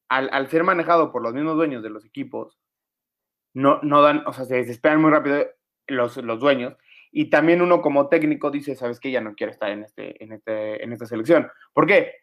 al, 0.08 0.30
al, 0.32 0.48
ser 0.48 0.62
manejado 0.62 1.10
por 1.10 1.22
los 1.22 1.34
mismos 1.34 1.56
dueños 1.56 1.82
de 1.82 1.90
los 1.90 2.04
equipos, 2.04 2.58
no, 3.54 3.80
no 3.82 4.00
dan, 4.00 4.22
o 4.26 4.32
sea, 4.32 4.44
se 4.44 4.56
desesperan 4.56 5.00
muy 5.00 5.10
rápido 5.10 5.44
los, 5.88 6.16
los 6.18 6.38
dueños. 6.38 6.76
Y 7.10 7.28
también 7.28 7.60
uno 7.60 7.82
como 7.82 8.08
técnico 8.08 8.50
dice, 8.50 8.76
¿sabes 8.76 9.00
qué? 9.00 9.10
Ya 9.10 9.20
no 9.20 9.34
quiero 9.34 9.52
estar 9.52 9.70
en, 9.70 9.82
este, 9.82 10.22
en, 10.22 10.32
este, 10.32 10.82
en 10.82 10.92
esta 10.92 11.06
selección. 11.06 11.50
¿Por 11.72 11.86
qué? 11.86 12.14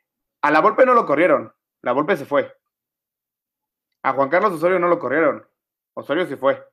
A 0.42 0.52
la 0.52 0.62
Volpe 0.62 0.86
no 0.86 0.94
lo 0.94 1.06
corrieron. 1.06 1.54
La 1.82 1.92
Volpe 1.92 2.16
se 2.16 2.26
fue. 2.26 2.52
A 4.04 4.14
Juan 4.14 4.30
Carlos 4.30 4.54
Osorio 4.54 4.80
no 4.80 4.88
lo 4.88 4.98
corrieron. 4.98 5.46
Osorio 5.94 6.26
se 6.26 6.38
fue. 6.38 6.64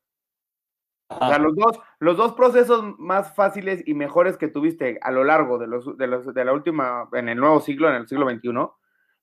O 1.08 1.28
sea, 1.28 1.38
los 1.38 1.54
dos, 1.54 1.78
los 2.00 2.16
dos 2.16 2.32
procesos 2.32 2.84
más 2.98 3.34
fáciles 3.34 3.82
y 3.86 3.94
mejores 3.94 4.36
que 4.36 4.48
tuviste 4.48 4.98
a 5.02 5.12
lo 5.12 5.22
largo 5.22 5.58
de, 5.58 5.68
los, 5.68 5.96
de, 5.96 6.06
los, 6.06 6.34
de 6.34 6.44
la 6.44 6.52
última, 6.52 7.08
en 7.12 7.28
el 7.28 7.38
nuevo 7.38 7.60
siglo, 7.60 7.88
en 7.88 7.94
el 7.94 8.08
siglo 8.08 8.28
XXI, 8.28 8.50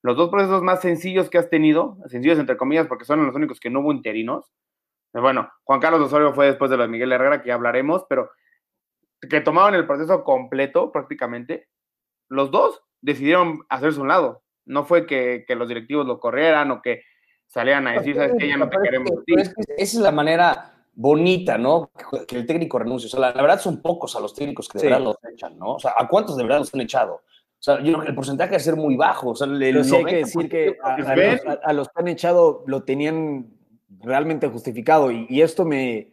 los 0.02 0.18
dos 0.18 0.30
procesos 0.30 0.64
más 0.64 0.82
sencillos 0.82 1.30
que 1.30 1.38
has 1.38 1.50
tenido, 1.50 1.98
sencillos 2.08 2.40
entre 2.40 2.58
comillas, 2.58 2.88
porque 2.88 3.06
son 3.06 3.26
los 3.26 3.36
únicos 3.36 3.60
que 3.60 3.70
no 3.70 3.82
hubo 3.82 3.92
interinos. 3.92 4.52
Bueno, 5.14 5.52
Juan 5.64 5.80
Carlos 5.80 6.02
Osorio 6.02 6.34
fue 6.34 6.48
después 6.48 6.72
de 6.72 6.78
los 6.78 6.88
de 6.88 6.92
Miguel 6.92 7.12
Herrera, 7.12 7.42
que 7.42 7.50
ya 7.50 7.56
hablaremos, 7.56 8.06
pero 8.08 8.32
que 9.30 9.42
tomaron 9.42 9.76
el 9.76 9.86
proceso 9.86 10.24
completo 10.24 10.92
prácticamente, 10.92 11.68
los 12.30 12.52
dos 12.52 12.82
decidieron 13.02 13.66
hacerse 13.70 14.00
un 14.00 14.08
lado. 14.08 14.44
No 14.66 14.86
fue 14.86 15.06
que, 15.06 15.44
que 15.48 15.56
los 15.56 15.68
directivos 15.68 16.06
lo 16.06 16.20
corrieran 16.20 16.72
o 16.72 16.82
que 16.82 17.04
salieran 17.48 17.88
a 17.88 17.94
decir, 17.94 18.16
sabes 18.16 18.34
que 18.38 18.48
ya 18.48 18.58
no 18.58 18.70
te 18.70 18.78
queremos. 18.82 19.12
esa 19.28 19.54
es 19.78 19.94
la 19.96 20.12
manera 20.12 20.73
bonita, 20.96 21.58
¿no? 21.58 21.92
Que 22.28 22.38
el 22.38 22.46
técnico 22.46 22.80
renuncie. 22.80 23.08
O 23.08 23.10
sea, 23.10 23.20
la, 23.20 23.32
verdad 23.34 23.60
son 23.60 23.82
pocos 23.82 24.16
a 24.16 24.20
los 24.20 24.34
técnicos 24.34 24.68
que 24.68 24.80
de 24.80 24.86
verdad 24.86 25.02
los 25.02 25.18
echan, 25.32 25.58
¿no? 25.58 25.76
O 25.76 25.80
sea, 25.80 25.94
¿a 25.98 26.08
cuántos 26.08 26.38
de 26.38 26.44
verdad 26.44 26.60
los 26.60 26.74
han 26.74 26.82
echado? 26.82 27.16
O 27.16 27.64
sea, 27.64 27.82
yo, 27.82 28.04
el 28.04 28.14
porcentaje 28.14 28.52
debe 28.52 28.64
ser 28.64 28.76
muy 28.76 28.96
bajo. 28.96 29.32
O 29.32 29.36
sea, 29.36 29.48
el, 29.48 29.84
sí 29.84 29.96
hay 29.96 30.06
que 30.06 30.16
decir 30.18 30.50
que 30.50 30.78
a, 30.84 31.74
los, 31.74 31.88
que 31.88 31.94
han 31.96 32.08
echado 32.08 32.64
lo 32.68 32.84
tenían 32.84 33.48
realmente 34.02 34.48
justificado. 34.50 35.12
Y, 35.12 35.42
esto 35.42 35.66
me 35.66 36.12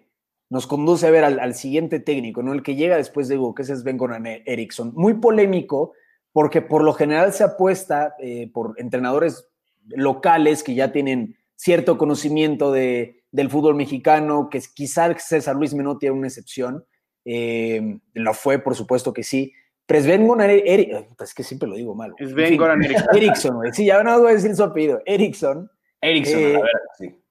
nos 0.48 0.66
conduce 0.66 1.06
a 1.06 1.10
ver 1.10 1.24
al, 1.24 1.54
siguiente 1.54 2.00
técnico, 2.00 2.42
¿no? 2.42 2.52
El 2.52 2.62
que 2.62 2.74
llega 2.74 2.96
después 2.96 3.28
de 3.28 3.38
Hugo, 3.38 3.54
que 3.54 3.62
es 3.62 3.68
Sven 3.68 3.96
Goran 3.96 4.26
Eriksson. 4.26 4.92
Muy 4.96 5.14
polémico, 5.14 5.92
porque 6.32 6.60
por 6.60 6.82
lo 6.82 6.92
general 6.92 7.32
se 7.32 7.44
apuesta 7.44 8.14
eh, 8.18 8.50
por 8.52 8.74
entrenadores 8.78 9.48
locales 9.86 10.64
que 10.64 10.74
ya 10.74 10.90
tienen 10.90 11.36
cierto 11.54 11.98
conocimiento 11.98 12.72
de, 12.72 13.19
del 13.32 13.50
fútbol 13.50 13.74
mexicano, 13.74 14.48
que 14.50 14.60
quizás 14.74 15.22
César 15.22 15.56
Luis 15.56 15.74
Menotti 15.74 16.06
era 16.06 16.14
una 16.14 16.26
excepción, 16.26 16.84
eh, 17.24 17.98
lo 18.14 18.34
fue, 18.34 18.58
por 18.58 18.74
supuesto 18.74 19.12
que 19.12 19.22
sí, 19.22 19.52
pero 19.86 20.02
Sven 20.02 20.26
Goran 20.26 20.50
Eriksson, 20.50 21.06
es 21.18 21.34
que 21.34 21.42
siempre 21.42 21.68
lo 21.68 21.74
digo 21.74 21.94
mal. 21.94 22.14
Sven 22.18 22.56
Goran 22.56 22.80
Eriksson. 23.14 23.60
sí, 23.72 23.86
ya 23.86 24.02
no 24.02 24.20
voy 24.20 24.30
a 24.30 24.34
decir 24.34 24.54
su 24.54 24.62
apellido, 24.62 25.00
Eriksson. 25.04 25.70
Eriksson, 26.00 26.38
eh, 26.38 26.52
la 26.52 26.60
verdad, 26.60 26.80
sí. 26.98 27.22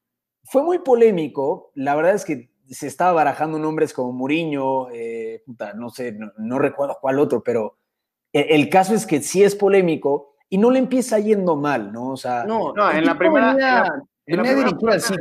Fue 0.43 0.63
muy 0.63 0.79
polémico, 0.79 1.71
la 1.75 1.95
verdad 1.95 2.15
es 2.15 2.25
que 2.25 2.49
se 2.69 2.87
estaba 2.87 3.13
barajando 3.13 3.59
nombres 3.59 3.93
como 3.93 4.11
Muriño, 4.11 4.89
eh, 4.91 5.43
no 5.75 5.89
sé, 5.89 6.17
no, 6.37 6.59
recuerdo 6.59 6.97
cuál 7.01 7.19
otro, 7.19 7.43
pero 7.43 7.77
el, 8.31 8.69
caso 8.69 8.93
es 8.93 9.05
que 9.05 9.21
sí 9.21 9.43
es 9.43 9.55
polémico 9.55 10.35
y 10.49 10.57
no 10.57 10.69
le 10.69 10.79
empieza 10.79 11.17
yendo 11.19 11.55
mal, 11.55 11.91
¿no? 11.91 12.11
O 12.11 12.17
sea, 12.17 12.43
no, 12.43 12.73
no 12.73 12.91
en 12.91 13.05
la 13.05 13.17
primera... 13.17 13.87
En 14.25 14.43
la, 14.43 14.53
directora 14.53 14.99
sí. 14.99 15.15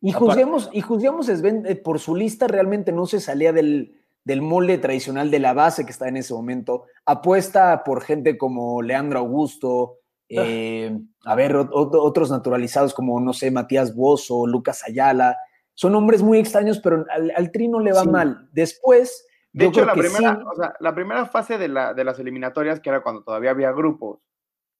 Y 0.00 0.12
juzguemos, 0.12 0.70
y 0.72 0.80
juzguemos 0.80 1.26
Sven, 1.26 1.64
eh, 1.66 1.76
por 1.76 1.98
su 1.98 2.14
lista 2.14 2.46
realmente 2.46 2.92
no 2.92 3.06
se 3.06 3.20
salía 3.20 3.52
del, 3.52 3.96
del 4.24 4.42
molde 4.42 4.78
tradicional 4.78 5.30
de 5.30 5.38
la 5.38 5.54
base 5.54 5.84
que 5.84 5.92
está 5.92 6.08
en 6.08 6.16
ese 6.16 6.34
momento. 6.34 6.84
Apuesta 7.04 7.84
por 7.84 8.02
gente 8.02 8.36
como 8.36 8.82
Leandro 8.82 9.20
Augusto, 9.20 9.98
ah. 10.22 10.42
eh, 10.44 10.98
a 11.24 11.34
ver, 11.36 11.56
otros 11.56 12.30
naturalizados 12.30 12.92
como, 12.92 13.20
no 13.20 13.32
sé, 13.32 13.52
Matías 13.52 13.94
Bozo, 13.94 14.46
Lucas 14.46 14.82
Ayala. 14.84 15.38
Son 15.74 15.94
hombres 15.94 16.22
muy 16.22 16.38
extraños, 16.38 16.80
pero 16.80 17.04
al, 17.08 17.52
Trino 17.52 17.78
le 17.78 17.92
va 17.92 18.04
mal. 18.04 18.48
Después, 18.52 19.26
de 19.52 19.66
hecho, 19.66 19.84
la 19.84 19.94
primera, 19.94 20.42
la 20.80 20.94
primera 20.94 21.26
fase 21.26 21.56
de, 21.56 21.68
la, 21.68 21.94
de, 21.94 22.02
las 22.02 22.18
eliminatorias, 22.18 22.80
que 22.80 22.88
era 22.88 23.02
cuando 23.02 23.22
todavía 23.22 23.50
había 23.50 23.70
grupos, 23.72 24.18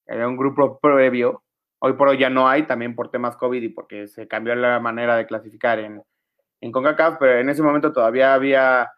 era 0.06 0.26
un 0.26 0.36
grupo 0.36 0.78
previo, 0.80 1.44
hoy 1.86 1.92
por 1.94 2.08
hoy 2.08 2.18
ya 2.18 2.30
no 2.30 2.48
hay, 2.48 2.64
también 2.64 2.94
por 2.94 3.10
temas 3.10 3.36
COVID 3.36 3.62
y 3.62 3.68
porque 3.68 4.08
se 4.08 4.26
cambió 4.26 4.54
la 4.54 4.80
manera 4.80 5.16
de 5.16 5.26
clasificar 5.26 5.78
en, 5.78 6.02
en 6.60 6.72
CONCACAF, 6.72 7.16
pero 7.18 7.38
en 7.38 7.48
ese 7.48 7.62
momento 7.62 7.92
todavía 7.92 8.34
había 8.34 8.92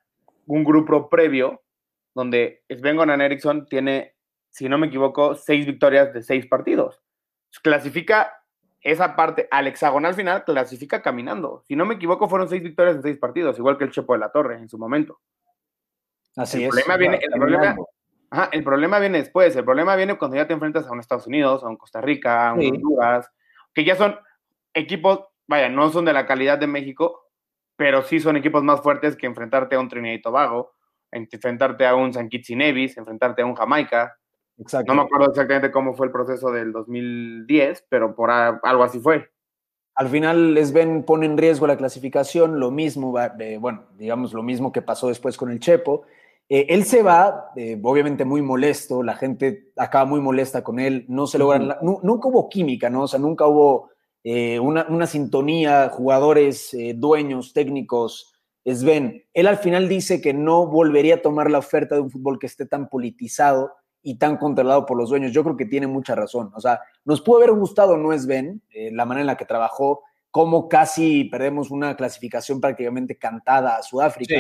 un 0.47 0.65
grupo 0.65 1.09
previo 1.09 1.63
donde 2.15 2.65
Sven 2.69 2.97
Goran 2.97 3.21
Eriksson 3.21 3.67
tiene, 3.67 4.17
si 4.51 4.69
no 4.69 4.79
me 4.79 4.87
equivoco, 4.87 5.35
seis 5.35 5.67
victorias 5.67 6.13
de 6.15 6.23
seis 6.23 6.47
partidos. 6.47 7.03
Clasifica 7.63 8.33
esa 8.81 9.17
parte 9.17 9.49
al 9.51 9.67
hexagonal 9.67 10.15
final, 10.15 10.45
clasifica 10.45 11.03
caminando. 11.03 11.63
Si 11.67 11.77
no 11.77 11.85
me 11.85 11.95
equivoco, 11.95 12.29
fueron 12.29 12.49
seis 12.49 12.63
victorias 12.63 12.97
en 12.97 13.03
seis 13.03 13.19
partidos, 13.19 13.59
igual 13.59 13.77
que 13.77 13.85
el 13.85 13.91
Chepo 13.91 14.15
de 14.15 14.21
la 14.21 14.33
Torre 14.33 14.57
en 14.57 14.69
su 14.69 14.79
momento. 14.79 15.21
Así 16.37 16.59
el 16.59 16.65
es. 16.65 16.69
Problema 16.71 16.97
viene, 16.97 17.21
el, 17.21 17.31
problema, 17.31 17.77
el 18.53 18.65
problema 18.65 18.99
viene 18.99 19.19
después. 19.19 19.55
El 19.57 19.65
problema 19.65 19.97
viene 19.97 20.19
cuando 20.19 20.37
ya 20.37 20.47
te 20.47 20.53
enfrentas 20.53 20.87
a 20.87 20.93
un 20.93 21.01
Estados 21.01 21.27
Unidos, 21.27 21.63
a 21.65 21.69
un 21.69 21.77
Costa 21.77 22.01
Rica, 22.01 22.51
a 22.51 22.55
un 22.55 22.65
Honduras, 22.65 23.31
que 23.75 23.85
ya 23.85 23.97
son 23.97 24.17
equipos, 24.75 25.25
vaya, 25.47 25.69
no 25.69 25.91
son 25.91 26.05
de 26.05 26.13
la 26.13 26.27
calidad 26.27 26.59
de 26.59 26.67
México, 26.67 27.31
pero 27.77 28.03
sí 28.03 28.21
son 28.21 28.37
equipos 28.37 28.63
más 28.63 28.81
fuertes 28.83 29.17
que 29.17 29.27
enfrentarte 29.27 29.77
a 29.77 29.81
un 29.81 29.89
Trinidad 29.89 30.15
y 30.15 30.21
Tobago, 30.23 30.73
enfrentarte 31.11 31.87
a 31.87 31.95
un 31.95 32.13
San 32.13 32.29
Kitts 32.29 32.51
y 32.51 32.57
Nevis, 32.57 32.97
enfrentarte 32.97 33.43
a 33.43 33.47
un 33.47 33.55
Jamaica. 33.55 34.17
Exacto. 34.59 34.93
No 34.93 35.01
me 35.01 35.07
acuerdo 35.07 35.31
exactamente 35.31 35.71
cómo 35.71 35.95
fue 35.95 36.07
el 36.07 36.13
proceso 36.13 36.51
del 36.51 36.73
2010, 36.73 37.87
pero 37.89 38.15
por 38.15 38.31
algo 38.31 38.83
así 38.83 38.99
fue. 38.99 39.31
Al 39.95 40.09
final, 40.09 40.59
Sven 40.65 41.05
pone 41.05 41.27
en 41.27 41.39
riesgo 41.39 41.67
la 41.67 41.77
clasificación, 41.77 42.61
lo 42.61 42.71
mismo, 42.71 43.17
bueno, 43.61 43.87
digamos 43.97 44.33
lo 44.33 44.43
mismo 44.43 44.73
que 44.73 44.83
pasó 44.83 45.09
después 45.09 45.37
con 45.37 45.51
el 45.51 45.61
Chepo. 45.61 46.05
Eh, 46.49 46.67
él 46.71 46.85
se 46.85 47.03
va, 47.03 47.51
eh, 47.57 47.79
obviamente 47.83 48.25
muy 48.25 48.41
molesto, 48.41 49.03
la 49.03 49.15
gente 49.15 49.71
acaba 49.77 50.07
muy 50.07 50.21
molesta 50.21 50.65
con 50.65 50.81
él, 50.81 51.05
no 51.09 51.27
se 51.27 51.39
logra, 51.39 51.79
nunca 51.83 52.29
hubo 52.29 52.49
química, 52.49 52.89
¿no? 52.89 53.03
O 53.03 53.09
sea, 53.09 53.19
nunca 53.19 53.47
hubo 53.47 53.91
eh, 54.25 54.59
una, 54.59 55.07
sintonía, 55.07 55.91
jugadores, 55.91 56.77
dueños, 56.95 57.53
técnicos. 57.53 58.33
Sven, 58.65 59.25
él 59.33 59.47
al 59.47 59.59
final 59.59 59.89
dice 59.89 60.21
que 60.21 60.35
no 60.35 60.67
volvería 60.67 61.17
a 61.17 61.23
tomar 61.23 61.51
la 61.51 61.59
oferta 61.59 61.95
de 61.95 62.01
un 62.01 62.11
fútbol 62.11 62.39
que 62.39 62.47
esté 62.47 62.67
tan 62.67 62.89
politizado 62.89 63.73
y 64.03 64.17
tan 64.17 64.37
controlado 64.37 64.87
por 64.87 64.97
los 64.97 65.11
dueños. 65.11 65.33
Yo 65.33 65.45
creo 65.45 65.57
que 65.57 65.67
tiene 65.67 65.87
mucha 65.87 66.15
razón. 66.15 66.51
O 66.55 66.61
sea, 66.61 66.81
nos 67.05 67.21
pudo 67.21 67.39
haber 67.39 67.53
gustado, 67.53 67.97
no 67.97 68.13
eh, 68.13 68.91
la 68.93 69.05
manera 69.05 69.23
en 69.23 69.27
la 69.27 69.37
que 69.37 69.45
trabajó, 69.45 70.03
cómo 70.31 70.69
casi 70.69 71.25
perdemos 71.25 71.71
una 71.71 71.97
clasificación 71.97 72.61
prácticamente 72.61 73.19
cantada 73.19 73.77
a 73.77 73.83
Sudáfrica. 73.83 74.35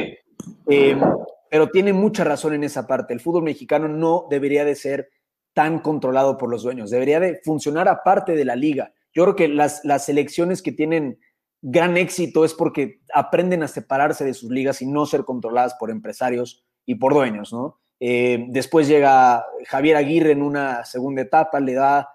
Pero 1.50 1.69
tiene 1.69 1.93
mucha 1.93 2.25
razón 2.25 2.55
en 2.55 2.64
esa 2.64 2.87
parte. 2.87 3.14
El 3.14 3.21
fútbol 3.21 3.43
mexicano 3.43 3.88
no 3.88 4.26
debería 4.31 4.64
de 4.64 4.75
ser 4.75 5.11
tan 5.55 5.81
controlado 5.81 6.38
por 6.38 6.50
los 6.50 6.62
dueños, 6.62 6.90
debería 6.90 7.21
de 7.21 7.40
funcionar 7.45 7.88
aparte 7.88 8.35
de 8.37 8.45
la 8.45 8.55
liga. 8.55 8.93
Yo 9.12 9.25
creo 9.25 9.37
que 9.37 9.49
las, 9.49 9.85
las 9.85 10.05
selecciones 10.05 10.62
que 10.62 10.73
tienen 10.73 11.19
gran 11.61 11.97
éxito 11.97 12.45
es 12.45 12.55
porque 12.55 13.00
aprenden 13.12 13.62
a 13.62 13.69
separarse 13.69 14.25
de 14.25 14.35
sus 14.35 14.50
ligas 14.50 14.81
y 14.83 14.87
no 14.87 15.07
ser 15.07 15.25
controladas 15.25 15.75
por 15.75 15.90
empresarios 15.90 16.64
y 16.87 16.95
por 16.95 17.14
dueños, 17.14 17.52
¿no? 17.52 17.81
Eh, 18.00 18.47
después 18.50 18.87
llega 18.87 19.45
Javier 19.67 19.97
Aguirre 19.97 20.33
en 20.33 20.43
una 20.43 20.85
segunda 20.85 21.23
etapa, 21.23 21.59
le 21.59 21.75
da, 21.75 22.09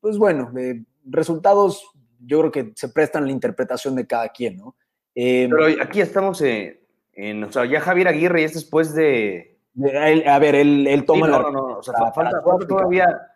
pues 0.00 0.18
bueno, 0.18 0.52
eh, 0.58 0.82
resultados 1.04 1.84
yo 2.24 2.40
creo 2.40 2.52
que 2.52 2.72
se 2.74 2.88
prestan 2.88 3.26
la 3.26 3.32
interpretación 3.32 3.94
de 3.94 4.06
cada 4.06 4.28
quien, 4.30 4.56
¿no? 4.56 4.76
Eh, 5.14 5.48
Pero 5.48 5.82
aquí 5.82 6.00
estamos 6.00 6.42
en, 7.14 7.44
o 7.44 7.52
sea, 7.52 7.64
ya 7.64 7.80
Javier 7.80 8.08
Aguirre 8.08 8.44
es 8.44 8.54
después 8.54 8.94
de... 8.94 9.58
a 10.26 10.38
ver, 10.38 10.54
él, 10.54 11.04
toma 11.06 11.28
la... 11.28 11.38
No, 11.38 11.50
no, 11.50 11.64
o 11.78 11.82
sea, 11.82 11.94
falta, 12.12 12.42
todavía 12.68 13.32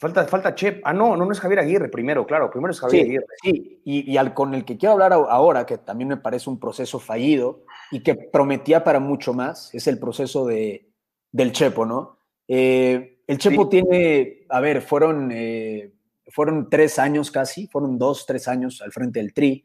Falta, 0.00 0.26
falta 0.26 0.54
Chep. 0.54 0.80
Ah, 0.84 0.94
no, 0.94 1.14
no, 1.14 1.26
no 1.26 1.32
es 1.32 1.40
Javier 1.40 1.58
Aguirre 1.58 1.90
primero, 1.90 2.26
claro. 2.26 2.50
Primero 2.50 2.72
es 2.72 2.80
Javier 2.80 3.04
Aguirre. 3.04 3.26
Sí, 3.42 3.82
y, 3.84 4.16
al, 4.16 4.32
con 4.32 4.54
el 4.54 4.64
que 4.64 4.78
quiero 4.78 4.94
hablar 4.94 5.12
ahora, 5.12 5.66
que 5.66 5.76
también 5.76 6.08
me 6.08 6.16
parece 6.16 6.48
un 6.48 6.58
proceso 6.58 6.98
fallido 6.98 7.64
y 7.90 8.02
que 8.02 8.14
prometía 8.14 8.82
para 8.82 8.98
mucho 8.98 9.34
más, 9.34 9.74
es 9.74 9.86
el 9.88 9.98
proceso 9.98 10.46
de, 10.46 10.88
del 11.30 11.52
Chepo, 11.52 11.84
¿no? 11.84 12.16
Eh, 12.48 13.18
el 13.26 13.36
Chepo 13.36 13.68
tiene, 13.68 14.46
a 14.48 14.60
ver, 14.60 14.80
fueron, 14.80 15.32
eh, 15.34 15.92
fueron 16.28 16.70
tres 16.70 16.98
años 16.98 17.30
casi, 17.30 17.66
fueron 17.66 17.98
dos, 17.98 18.24
tres 18.24 18.48
años 18.48 18.80
al 18.80 18.92
frente 18.92 19.20
del 19.20 19.34
Tri. 19.34 19.62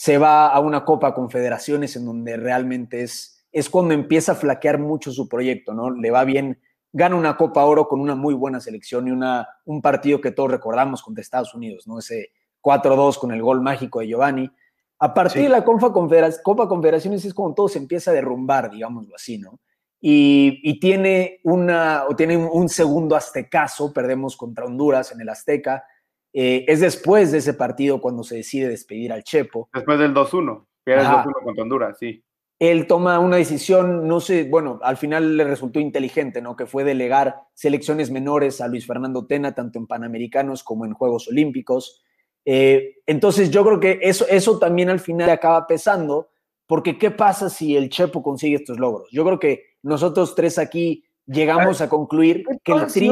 Se 0.00 0.16
va 0.16 0.48
a 0.48 0.60
una 0.60 0.86
Copa 0.86 1.12
Confederaciones 1.12 1.94
en 1.94 2.06
donde 2.06 2.38
realmente 2.38 3.02
es, 3.02 3.44
es 3.52 3.68
cuando 3.68 3.92
empieza 3.92 4.32
a 4.32 4.34
flaquear 4.34 4.78
mucho 4.78 5.12
su 5.12 5.28
proyecto, 5.28 5.74
¿no? 5.74 5.90
Le 5.90 6.10
va 6.10 6.24
bien 6.24 6.58
gana 6.90 7.16
una 7.16 7.36
Copa 7.36 7.64
Oro 7.64 7.86
con 7.86 8.00
una 8.00 8.14
muy 8.14 8.32
buena 8.32 8.60
selección 8.60 9.08
y 9.08 9.10
una, 9.10 9.46
un 9.66 9.82
partido 9.82 10.22
que 10.22 10.32
todos 10.32 10.50
recordamos 10.50 11.02
contra 11.02 11.20
Estados 11.20 11.54
Unidos, 11.54 11.86
¿no? 11.86 11.98
Ese 11.98 12.30
4-2 12.62 13.18
con 13.18 13.30
el 13.32 13.42
gol 13.42 13.60
mágico 13.60 14.00
de 14.00 14.08
Giovanni. 14.08 14.50
A 14.98 15.12
partir 15.12 15.42
de 15.42 15.48
la 15.50 15.64
Copa, 15.64 15.92
Confederaciones 15.92 17.24
es 17.26 17.34
como 17.34 17.54
todo 17.54 17.68
se 17.68 17.78
empieza 17.78 18.10
a 18.10 18.14
derrumbar, 18.14 18.70
digámoslo 18.70 19.14
así, 19.14 19.36
¿no? 19.38 19.60
Y, 20.02 20.80
tiene, 20.80 21.40
una, 21.44 22.04
o 22.08 22.16
tiene 22.16 22.36
un 22.38 22.70
segundo 22.70 23.16
aztecaso, 23.16 23.92
perdemos 23.92 24.34
contra 24.34 24.64
Honduras 24.64 25.12
en 25.12 25.20
el 25.20 25.28
Azteca. 25.28 25.84
Eh, 26.32 26.64
es 26.68 26.80
después 26.80 27.32
de 27.32 27.38
ese 27.38 27.54
partido 27.54 28.00
cuando 28.00 28.22
se 28.22 28.36
decide 28.36 28.68
despedir 28.68 29.12
al 29.12 29.24
Chepo. 29.24 29.68
Después 29.72 29.98
del 29.98 30.14
2-1, 30.14 30.66
que 30.84 30.92
era 30.92 31.02
el 31.02 31.08
2-1 31.08 31.44
contra 31.44 31.62
Honduras, 31.62 31.98
sí 31.98 32.22
él 32.60 32.86
toma 32.86 33.18
una 33.18 33.38
decisión, 33.38 34.06
no 34.06 34.20
sé, 34.20 34.44
bueno, 34.44 34.78
al 34.82 34.98
final 34.98 35.38
le 35.38 35.44
resultó 35.44 35.80
inteligente, 35.80 36.42
¿no? 36.42 36.56
Que 36.56 36.66
fue 36.66 36.84
delegar 36.84 37.40
selecciones 37.54 38.10
menores 38.10 38.60
a 38.60 38.68
Luis 38.68 38.86
Fernando 38.86 39.26
Tena, 39.26 39.54
tanto 39.54 39.78
en 39.78 39.86
Panamericanos 39.86 40.62
como 40.62 40.84
en 40.84 40.92
Juegos 40.92 41.26
Olímpicos. 41.28 42.02
Eh, 42.44 42.96
entonces 43.06 43.50
yo 43.50 43.64
creo 43.64 43.80
que 43.80 43.98
eso, 44.02 44.26
eso 44.28 44.58
también 44.58 44.90
al 44.90 45.00
final 45.00 45.30
acaba 45.30 45.66
pesando, 45.66 46.28
porque 46.66 46.98
¿qué 46.98 47.10
pasa 47.10 47.48
si 47.48 47.78
el 47.78 47.88
Chepo 47.88 48.22
consigue 48.22 48.56
estos 48.56 48.78
logros? 48.78 49.08
Yo 49.10 49.24
creo 49.24 49.38
que 49.38 49.64
nosotros 49.82 50.34
tres 50.34 50.58
aquí 50.58 51.02
llegamos 51.24 51.80
a, 51.80 51.88
concluir 51.88 52.44
que 52.62 52.72
el 52.72 52.86
tri 52.88 53.10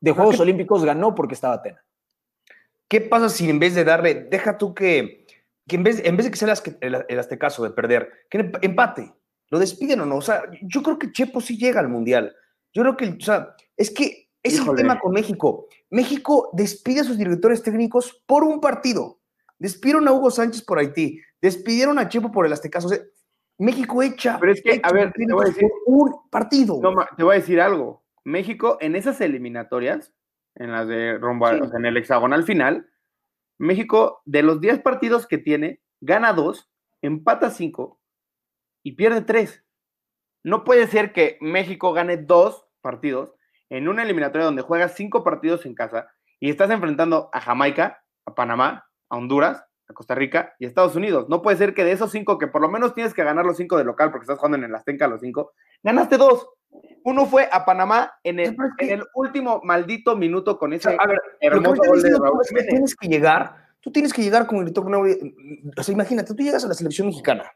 de 0.00 0.12
Juegos 0.12 0.38
Olímpicos 0.38 0.84
ganó 0.84 1.14
porque 1.14 1.32
estaba 1.32 1.62
Tena. 1.62 1.82
¿Qué 2.92 3.00
pasa 3.00 3.30
si 3.30 3.48
en 3.48 3.58
vez 3.58 3.74
de 3.74 3.84
darle, 3.84 4.26
deja 4.30 4.58
tú 4.58 4.74
que 4.74 5.24
que 5.66 5.76
en 5.76 5.82
vez, 5.82 6.02
en 6.04 6.14
vez 6.14 6.26
de 6.26 6.30
que 6.30 6.36
sea 6.36 6.52
el, 6.82 7.06
el, 7.08 7.38
caso 7.38 7.62
de 7.62 7.70
perder, 7.70 8.12
que 8.28 8.52
empate, 8.60 9.14
lo 9.48 9.58
despiden 9.58 10.02
o 10.02 10.04
no. 10.04 10.16
O 10.16 10.20
sea, 10.20 10.42
yo 10.60 10.82
creo 10.82 10.98
que 10.98 11.10
Chepo 11.10 11.40
sí 11.40 11.56
llega 11.56 11.80
al 11.80 11.88
Mundial. 11.88 12.36
Yo 12.74 12.82
creo 12.82 12.96
que, 12.98 13.08
o 13.08 13.24
sea, 13.24 13.56
es 13.78 13.90
que 13.90 14.28
es 14.42 14.58
el 14.58 14.74
tema 14.74 15.00
con 15.00 15.12
México. 15.12 15.68
México 15.88 16.50
despide 16.52 17.00
a 17.00 17.04
sus 17.04 17.16
directores 17.16 17.62
técnicos 17.62 18.22
por 18.26 18.44
un 18.44 18.60
partido. 18.60 19.20
Despidieron 19.58 20.06
a 20.06 20.12
Hugo 20.12 20.30
Sánchez 20.30 20.62
por 20.62 20.78
Haití, 20.78 21.18
despidieron 21.40 21.98
a 21.98 22.10
Chepo 22.10 22.30
por 22.30 22.44
el 22.44 22.52
Aztecaso. 22.52 22.88
O 22.88 22.90
sea, 22.90 23.00
México 23.56 24.02
echa. 24.02 24.36
Pero 24.38 24.52
es 24.52 24.60
que, 24.62 24.82
a 24.82 24.92
ver, 24.92 25.14
te 25.14 25.32
voy 25.32 25.46
a 25.46 25.48
decir, 25.48 25.66
un 25.86 26.28
partido. 26.28 26.78
No, 26.82 26.94
te 27.16 27.24
voy 27.24 27.36
a 27.36 27.38
decir 27.38 27.58
algo. 27.58 28.04
México 28.22 28.76
en 28.82 28.96
esas 28.96 29.18
eliminatorias, 29.22 30.12
en 30.54 30.72
las 30.72 30.86
de 30.88 31.18
rumbo, 31.18 31.48
en 31.48 31.86
el 31.86 31.96
hexagonal 31.96 32.44
final, 32.44 32.88
México, 33.58 34.22
de 34.24 34.42
los 34.42 34.60
10 34.60 34.80
partidos 34.80 35.26
que 35.26 35.38
tiene, 35.38 35.80
gana 36.00 36.32
2, 36.32 36.70
empata 37.02 37.50
5 37.50 38.00
y 38.82 38.92
pierde 38.92 39.22
3. 39.22 39.64
No 40.44 40.64
puede 40.64 40.86
ser 40.88 41.12
que 41.12 41.38
México 41.40 41.92
gane 41.92 42.16
2 42.16 42.66
partidos 42.80 43.34
en 43.70 43.88
una 43.88 44.02
eliminatoria 44.02 44.44
donde 44.44 44.62
juegas 44.62 44.94
5 44.96 45.22
partidos 45.22 45.64
en 45.64 45.74
casa 45.74 46.08
y 46.40 46.50
estás 46.50 46.70
enfrentando 46.70 47.30
a 47.32 47.40
Jamaica, 47.40 48.04
a 48.26 48.34
Panamá, 48.34 48.86
a 49.08 49.16
Honduras, 49.16 49.64
a 49.88 49.94
Costa 49.94 50.14
Rica 50.14 50.54
y 50.58 50.64
a 50.64 50.68
Estados 50.68 50.96
Unidos. 50.96 51.28
No 51.28 51.40
puede 51.42 51.56
ser 51.56 51.74
que 51.74 51.84
de 51.84 51.92
esos 51.92 52.10
5, 52.10 52.38
que 52.38 52.48
por 52.48 52.60
lo 52.60 52.68
menos 52.68 52.94
tienes 52.94 53.14
que 53.14 53.22
ganar 53.22 53.46
los 53.46 53.56
5 53.56 53.78
de 53.78 53.84
local 53.84 54.10
porque 54.10 54.24
estás 54.24 54.38
jugando 54.38 54.58
en 54.58 54.64
el 54.64 54.74
Azteca 54.74 55.06
los 55.06 55.20
5, 55.20 55.52
ganaste 55.84 56.16
2. 56.16 56.48
Uno 57.04 57.26
fue 57.26 57.48
a 57.50 57.64
Panamá 57.64 58.14
en 58.22 58.38
el, 58.38 58.56
en 58.78 58.90
el 58.90 59.04
último 59.14 59.60
maldito 59.64 60.16
minuto 60.16 60.58
con 60.58 60.72
ese 60.72 60.96
a 60.98 61.06
ver, 61.06 61.20
hermoso 61.40 61.82
gol 61.86 62.02
de 62.02 62.10
Raúl. 62.10 62.40
tienes 62.68 62.94
que 62.94 63.08
llegar, 63.08 63.56
tú 63.80 63.90
tienes 63.90 64.12
que 64.12 64.22
llegar 64.22 64.46
con 64.46 64.58
el 64.58 64.66
director 64.66 64.86
O 65.76 65.82
sea, 65.82 65.92
imagínate, 65.92 66.34
tú 66.34 66.42
llegas 66.42 66.64
a 66.64 66.68
la 66.68 66.74
selección 66.74 67.08
mexicana. 67.08 67.50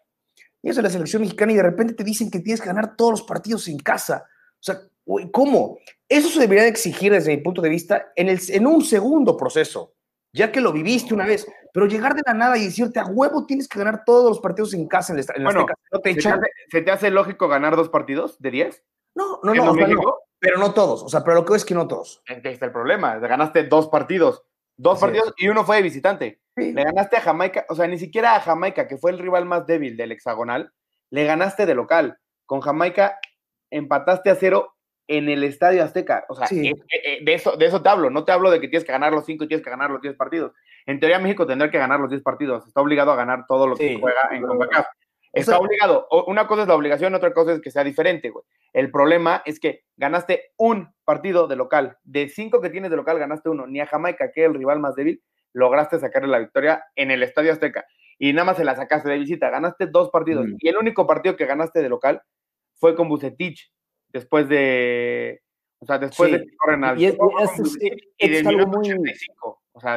Llegas 0.63 0.79
a 0.79 0.83
la 0.83 0.91
selección 0.91 1.23
mexicana 1.23 1.53
y 1.53 1.57
de 1.57 1.63
repente 1.63 1.95
te 1.95 2.03
dicen 2.03 2.31
que 2.31 2.41
tienes 2.41 2.61
que 2.61 2.67
ganar 2.67 2.97
todos 2.97 3.13
los 3.13 3.23
partidos 3.23 3.69
en 3.69 3.79
casa. 3.79 4.25
O 4.55 4.63
sea, 4.63 4.81
¿cómo? 5.31 5.79
Eso 6.09 6.29
se 6.29 6.41
debería 6.41 6.65
de 6.65 6.71
exigir 6.71 7.13
desde 7.13 7.37
mi 7.37 7.43
punto 7.43 7.63
de 7.63 7.69
vista 7.69 8.13
en, 8.17 8.29
el, 8.29 8.41
en 8.49 8.67
un 8.67 8.83
segundo 8.83 9.37
proceso 9.37 9.97
ya 10.37 10.53
que 10.53 10.61
lo 10.61 10.71
viviste 10.71 11.15
una 11.15 11.25
vez, 11.27 11.47
pero 11.73 11.87
llegar 11.87 12.15
de 12.15 12.23
la 12.27 12.35
nada 12.35 12.59
y 12.59 12.65
decirte 12.67 13.01
a 13.01 13.07
huevo 13.07 13.47
tienes 13.47 13.67
que 13.67 13.79
ganar 13.79 14.05
todos 14.05 14.29
los 14.29 14.41
partidos 14.41 14.75
en 14.75 14.87
casa, 14.87 15.15
en, 15.15 15.19
la, 15.19 15.25
bueno, 15.45 15.67
¿se, 15.91 15.99
te 15.99 16.11
hace, 16.11 16.41
¿se, 16.71 16.83
te 16.83 16.91
hace, 16.91 17.11
lógico 17.11 17.49
ganar 17.49 17.75
dos 17.75 17.89
partidos 17.89 18.39
de 18.39 18.51
10? 18.51 18.85
No, 19.17 19.41
no, 19.43 19.55
no, 19.55 19.75
no, 19.75 20.19
pero 20.39 20.59
no 20.59 20.75
todos, 20.75 21.03
o 21.03 21.09
sea, 21.09 21.25
pero 21.25 21.37
lo 21.37 21.45
que 21.45 21.55
es 21.55 21.65
que 21.65 21.75
no 21.75 21.89
todos. 21.89 22.23
Ahí 22.29 22.41
está 22.45 22.67
el 22.67 22.73
problema, 22.73 23.19
ganaste 23.19 23.65
dos 23.65 23.89
partidos, 23.89 24.45
dos 24.77 25.01
partidos 25.01 25.33
y 25.39 25.49
uno 25.49 25.65
fue 25.65 25.77
de 25.77 25.83
visitante. 25.83 26.41
Le 26.55 26.85
ganaste 26.85 27.17
a 27.17 27.21
Jamaica, 27.21 27.67
o 27.69 27.75
sea, 27.75 27.87
ni 27.87 27.99
siquiera 27.99 28.37
a 28.37 28.41
Jamaica, 28.41 28.87
que 28.87 28.99
fue 28.99 29.11
el 29.11 29.19
rival 29.19 29.45
más 29.45 29.67
débil 29.67 29.97
del 29.97 30.13
hexagonal, 30.13 30.73
le 31.11 31.25
ganaste 31.25 31.67
de 31.67 31.75
local. 31.75 32.19
Con 32.47 32.61
Jamaica 32.61 33.19
empataste 33.71 34.31
a 34.31 34.37
cero 34.37 34.77
en 35.09 35.29
el 35.29 35.45
Estadio 35.45 35.83
Azteca. 35.83 36.25
O 36.29 36.35
sea, 36.35 36.47
eh, 36.51 36.75
eh, 36.93 37.25
de, 37.25 37.35
eso, 37.35 37.57
de 37.57 37.67
eso 37.67 37.83
te 37.83 37.89
hablo. 37.89 38.11
No 38.11 38.25
te 38.25 38.33
hablo 38.33 38.51
de 38.51 38.61
que 38.61 38.69
tienes 38.69 38.85
que 38.85 38.93
ganar 38.93 39.13
los 39.13 39.25
cinco 39.25 39.45
y 39.45 39.49
tienes 39.49 39.65
que 39.65 39.71
ganar 39.71 39.91
los 39.91 40.01
diez 40.01 40.15
partidos. 40.15 40.53
En 40.87 41.01
teoría, 41.01 41.19
México 41.19 41.47
tendrá 41.47 41.71
que 41.71 41.79
ganar 41.79 42.01
los 42.01 42.11
diez 42.11 42.23
partidos. 42.23 42.67
Está 42.67 42.81
obligado 42.81 43.13
a 43.13 43.17
ganar 43.17 43.47
todo 43.47 43.67
lo 43.67 43.77
que 43.77 43.99
juega 43.99 44.29
en 44.31 44.43
CONCACAF. 44.43 44.87
Está 45.33 45.59
obligado. 45.59 46.09
Una 46.27 46.47
cosa 46.47 46.63
es 46.63 46.69
la 46.69 46.75
obligación, 46.75 47.15
otra 47.15 47.33
cosa 47.33 47.53
es 47.53 47.61
que 47.61 47.71
sea 47.71 47.85
diferente, 47.85 48.31
güey. 48.31 48.45
El 48.73 48.91
problema 48.91 49.43
es 49.45 49.61
que 49.61 49.85
ganaste 49.97 50.53
un 50.57 50.95
partido 51.05 51.47
de 51.47 51.57
local. 51.57 51.99
De 52.05 52.29
cinco 52.29 52.61
que 52.61 52.71
tienes 52.71 52.91
de 52.91 52.97
local, 52.97 53.19
ganaste 53.19 53.49
uno. 53.49 53.67
Ni 53.67 53.81
a 53.81 53.87
Jamaica, 53.87 54.31
que 54.33 54.43
es 54.43 54.47
el 54.49 54.55
rival 54.55 54.81
más 54.81 54.95
débil, 54.95 55.23
lograste 55.53 55.99
sacarle 55.99 56.29
la 56.29 56.39
victoria 56.39 56.85
en 56.95 57.11
el 57.11 57.23
Estadio 57.23 57.53
Azteca. 57.53 57.87
Y 58.19 58.33
nada 58.33 58.45
más 58.45 58.57
se 58.57 58.65
la 58.65 58.77
sacaste 58.77 59.11
de 59.11 59.19
visita. 59.19 59.51
Ganaste 59.51 59.87
dos 59.87 60.11
partidos. 60.11 60.47
Mm. 60.47 60.57
Y 60.59 60.69
el 60.69 60.77
único 60.77 61.07
partido 61.07 61.37
que 61.37 61.47
ganaste 61.47 61.83
de 61.83 61.89
local 61.89 62.23
fue 62.75 62.95
con 62.95 63.09
Bucetich 63.09 63.73
después 64.09 64.49
de. 64.49 65.43
O 65.79 65.87
sea, 65.87 65.99
después 65.99 66.33
de 66.33 66.39
que 66.39 66.57
corren 66.57 66.85
al. 66.85 67.01
Y 67.01 67.07
es, 67.07 67.17
algo 68.47 68.67
muy, 68.67 68.95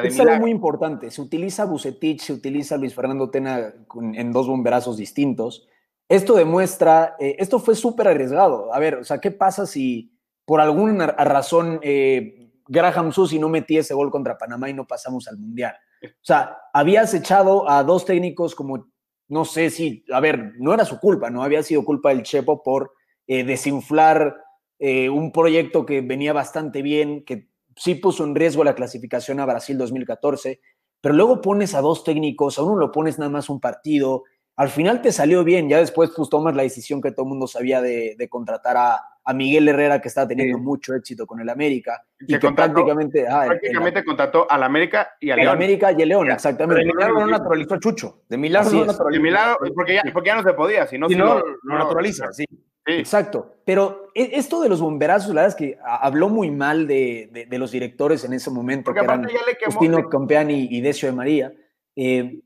es 0.04 0.20
algo 0.20 0.36
muy 0.38 0.50
importante. 0.50 1.10
Se 1.10 1.22
utiliza 1.22 1.64
Bucetich, 1.64 2.20
se 2.20 2.32
utiliza 2.32 2.76
Luis 2.76 2.94
Fernando 2.94 3.30
Tena 3.30 3.72
en 4.14 4.32
dos 4.32 4.46
bomberazos 4.46 4.96
distintos. 4.96 5.66
Esto 6.08 6.34
demuestra, 6.34 7.16
eh, 7.18 7.36
esto 7.38 7.58
fue 7.58 7.74
súper 7.74 8.08
arriesgado. 8.08 8.74
A 8.74 8.78
ver, 8.78 8.96
o 8.96 9.04
sea, 9.04 9.18
¿qué 9.18 9.30
pasa 9.30 9.66
si 9.66 10.12
por 10.44 10.60
alguna 10.60 11.06
razón 11.06 11.78
eh, 11.82 12.50
Graham 12.66 13.12
Susi 13.12 13.38
no 13.38 13.48
metía 13.48 13.80
ese 13.80 13.94
gol 13.94 14.10
contra 14.10 14.36
Panamá 14.36 14.68
y 14.68 14.74
no 14.74 14.86
pasamos 14.86 15.28
al 15.28 15.38
Mundial? 15.38 15.76
O 16.02 16.08
sea, 16.24 16.56
habías 16.72 17.14
echado 17.14 17.68
a 17.70 17.84
dos 17.84 18.04
técnicos 18.04 18.54
como, 18.54 18.88
no 19.28 19.44
sé 19.44 19.70
si, 19.70 20.04
a 20.12 20.20
ver, 20.20 20.54
no 20.58 20.74
era 20.74 20.84
su 20.84 20.98
culpa, 20.98 21.30
no 21.30 21.42
había 21.42 21.62
sido 21.62 21.84
culpa 21.84 22.08
del 22.08 22.22
Chepo 22.22 22.62
por 22.62 22.92
eh, 23.26 23.44
desinflar 23.44 24.36
un 24.82 25.30
proyecto 25.30 25.84
que 25.84 26.00
venía 26.00 26.32
bastante 26.32 26.80
bien, 26.80 27.22
que 27.26 27.49
sí 27.80 27.94
puso 27.94 28.24
en 28.24 28.34
riesgo 28.34 28.62
la 28.62 28.74
clasificación 28.74 29.40
a 29.40 29.46
Brasil 29.46 29.78
2014, 29.78 30.60
pero 31.00 31.14
luego 31.14 31.40
pones 31.40 31.74
a 31.74 31.80
dos 31.80 32.04
técnicos, 32.04 32.58
a 32.58 32.62
uno 32.62 32.76
lo 32.76 32.92
pones 32.92 33.18
nada 33.18 33.30
más 33.30 33.48
un 33.48 33.58
partido, 33.58 34.24
al 34.56 34.68
final 34.68 35.00
te 35.00 35.12
salió 35.12 35.44
bien, 35.44 35.70
ya 35.70 35.78
después 35.78 36.10
pues 36.14 36.28
tomas 36.28 36.54
la 36.54 36.62
decisión 36.62 37.00
que 37.00 37.10
todo 37.10 37.24
el 37.24 37.30
mundo 37.30 37.46
sabía 37.46 37.80
de, 37.80 38.28
contratar 38.28 38.76
a, 38.76 39.00
Miguel 39.34 39.68
Herrera, 39.68 40.00
que 40.00 40.08
está 40.08 40.26
teniendo 40.26 40.58
mucho 40.58 40.94
éxito 40.94 41.26
con 41.26 41.40
el 41.40 41.48
América, 41.48 42.02
y 42.20 42.38
que 42.38 42.52
prácticamente... 42.52 43.26
Ah, 43.28 43.44
prácticamente 43.46 44.04
contrató 44.04 44.50
al 44.50 44.62
América 44.62 45.12
y 45.20 45.30
al 45.30 45.38
León. 45.38 45.54
América 45.54 45.92
y 45.92 46.02
el 46.02 46.08
León, 46.08 46.30
exactamente. 46.30 46.84
de 46.84 46.92
milagro 46.92 47.20
no 47.20 47.26
naturalizó 47.26 47.74
a 47.74 47.80
Chucho. 47.80 48.22
De 48.28 48.36
milagro 48.36 48.70
no 48.70 48.84
naturalizó. 48.86 49.18
De 49.18 49.22
milagro, 49.22 49.58
porque 49.74 49.94
ya, 49.94 50.02
porque 50.12 50.28
ya 50.28 50.36
no 50.36 50.42
se 50.42 50.54
podía, 50.54 50.86
si 50.86 50.98
no, 50.98 51.08
si 51.08 51.16
no, 51.16 51.42
no, 51.62 51.78
naturaliza, 51.78 52.32
sí. 52.32 52.44
Exacto. 52.86 53.56
Pero 53.64 54.08
e, 54.14 54.30
esto 54.34 54.60
de 54.60 54.68
los 54.68 54.80
bomberazos, 54.80 55.34
la 55.34 55.42
verdad 55.42 55.48
es 55.48 55.54
que 55.54 55.78
habló 55.82 56.28
muy 56.28 56.50
mal 56.50 56.86
de, 56.86 57.46
los 57.52 57.70
directores 57.70 58.24
en 58.24 58.32
ese 58.32 58.50
momento, 58.50 58.92
que 58.92 59.00
eran 59.00 59.28
Justino 59.64 60.08
Campeani 60.08 60.68
y 60.70 60.80
Decio 60.80 61.08
de 61.08 61.14
María. 61.14 61.52
Eh, 61.96 62.40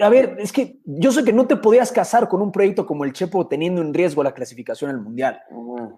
a 0.00 0.08
ver, 0.08 0.36
es 0.38 0.52
que 0.52 0.80
yo 0.84 1.12
sé 1.12 1.24
que 1.24 1.32
no 1.32 1.46
te 1.46 1.56
podías 1.56 1.92
casar 1.92 2.28
con 2.28 2.42
un 2.42 2.50
proyecto 2.50 2.86
como 2.86 3.04
el 3.04 3.12
Chepo 3.12 3.46
teniendo 3.46 3.82
en 3.82 3.94
riesgo 3.94 4.22
la 4.22 4.34
clasificación 4.34 4.90
al 4.90 5.00
Mundial. 5.00 5.40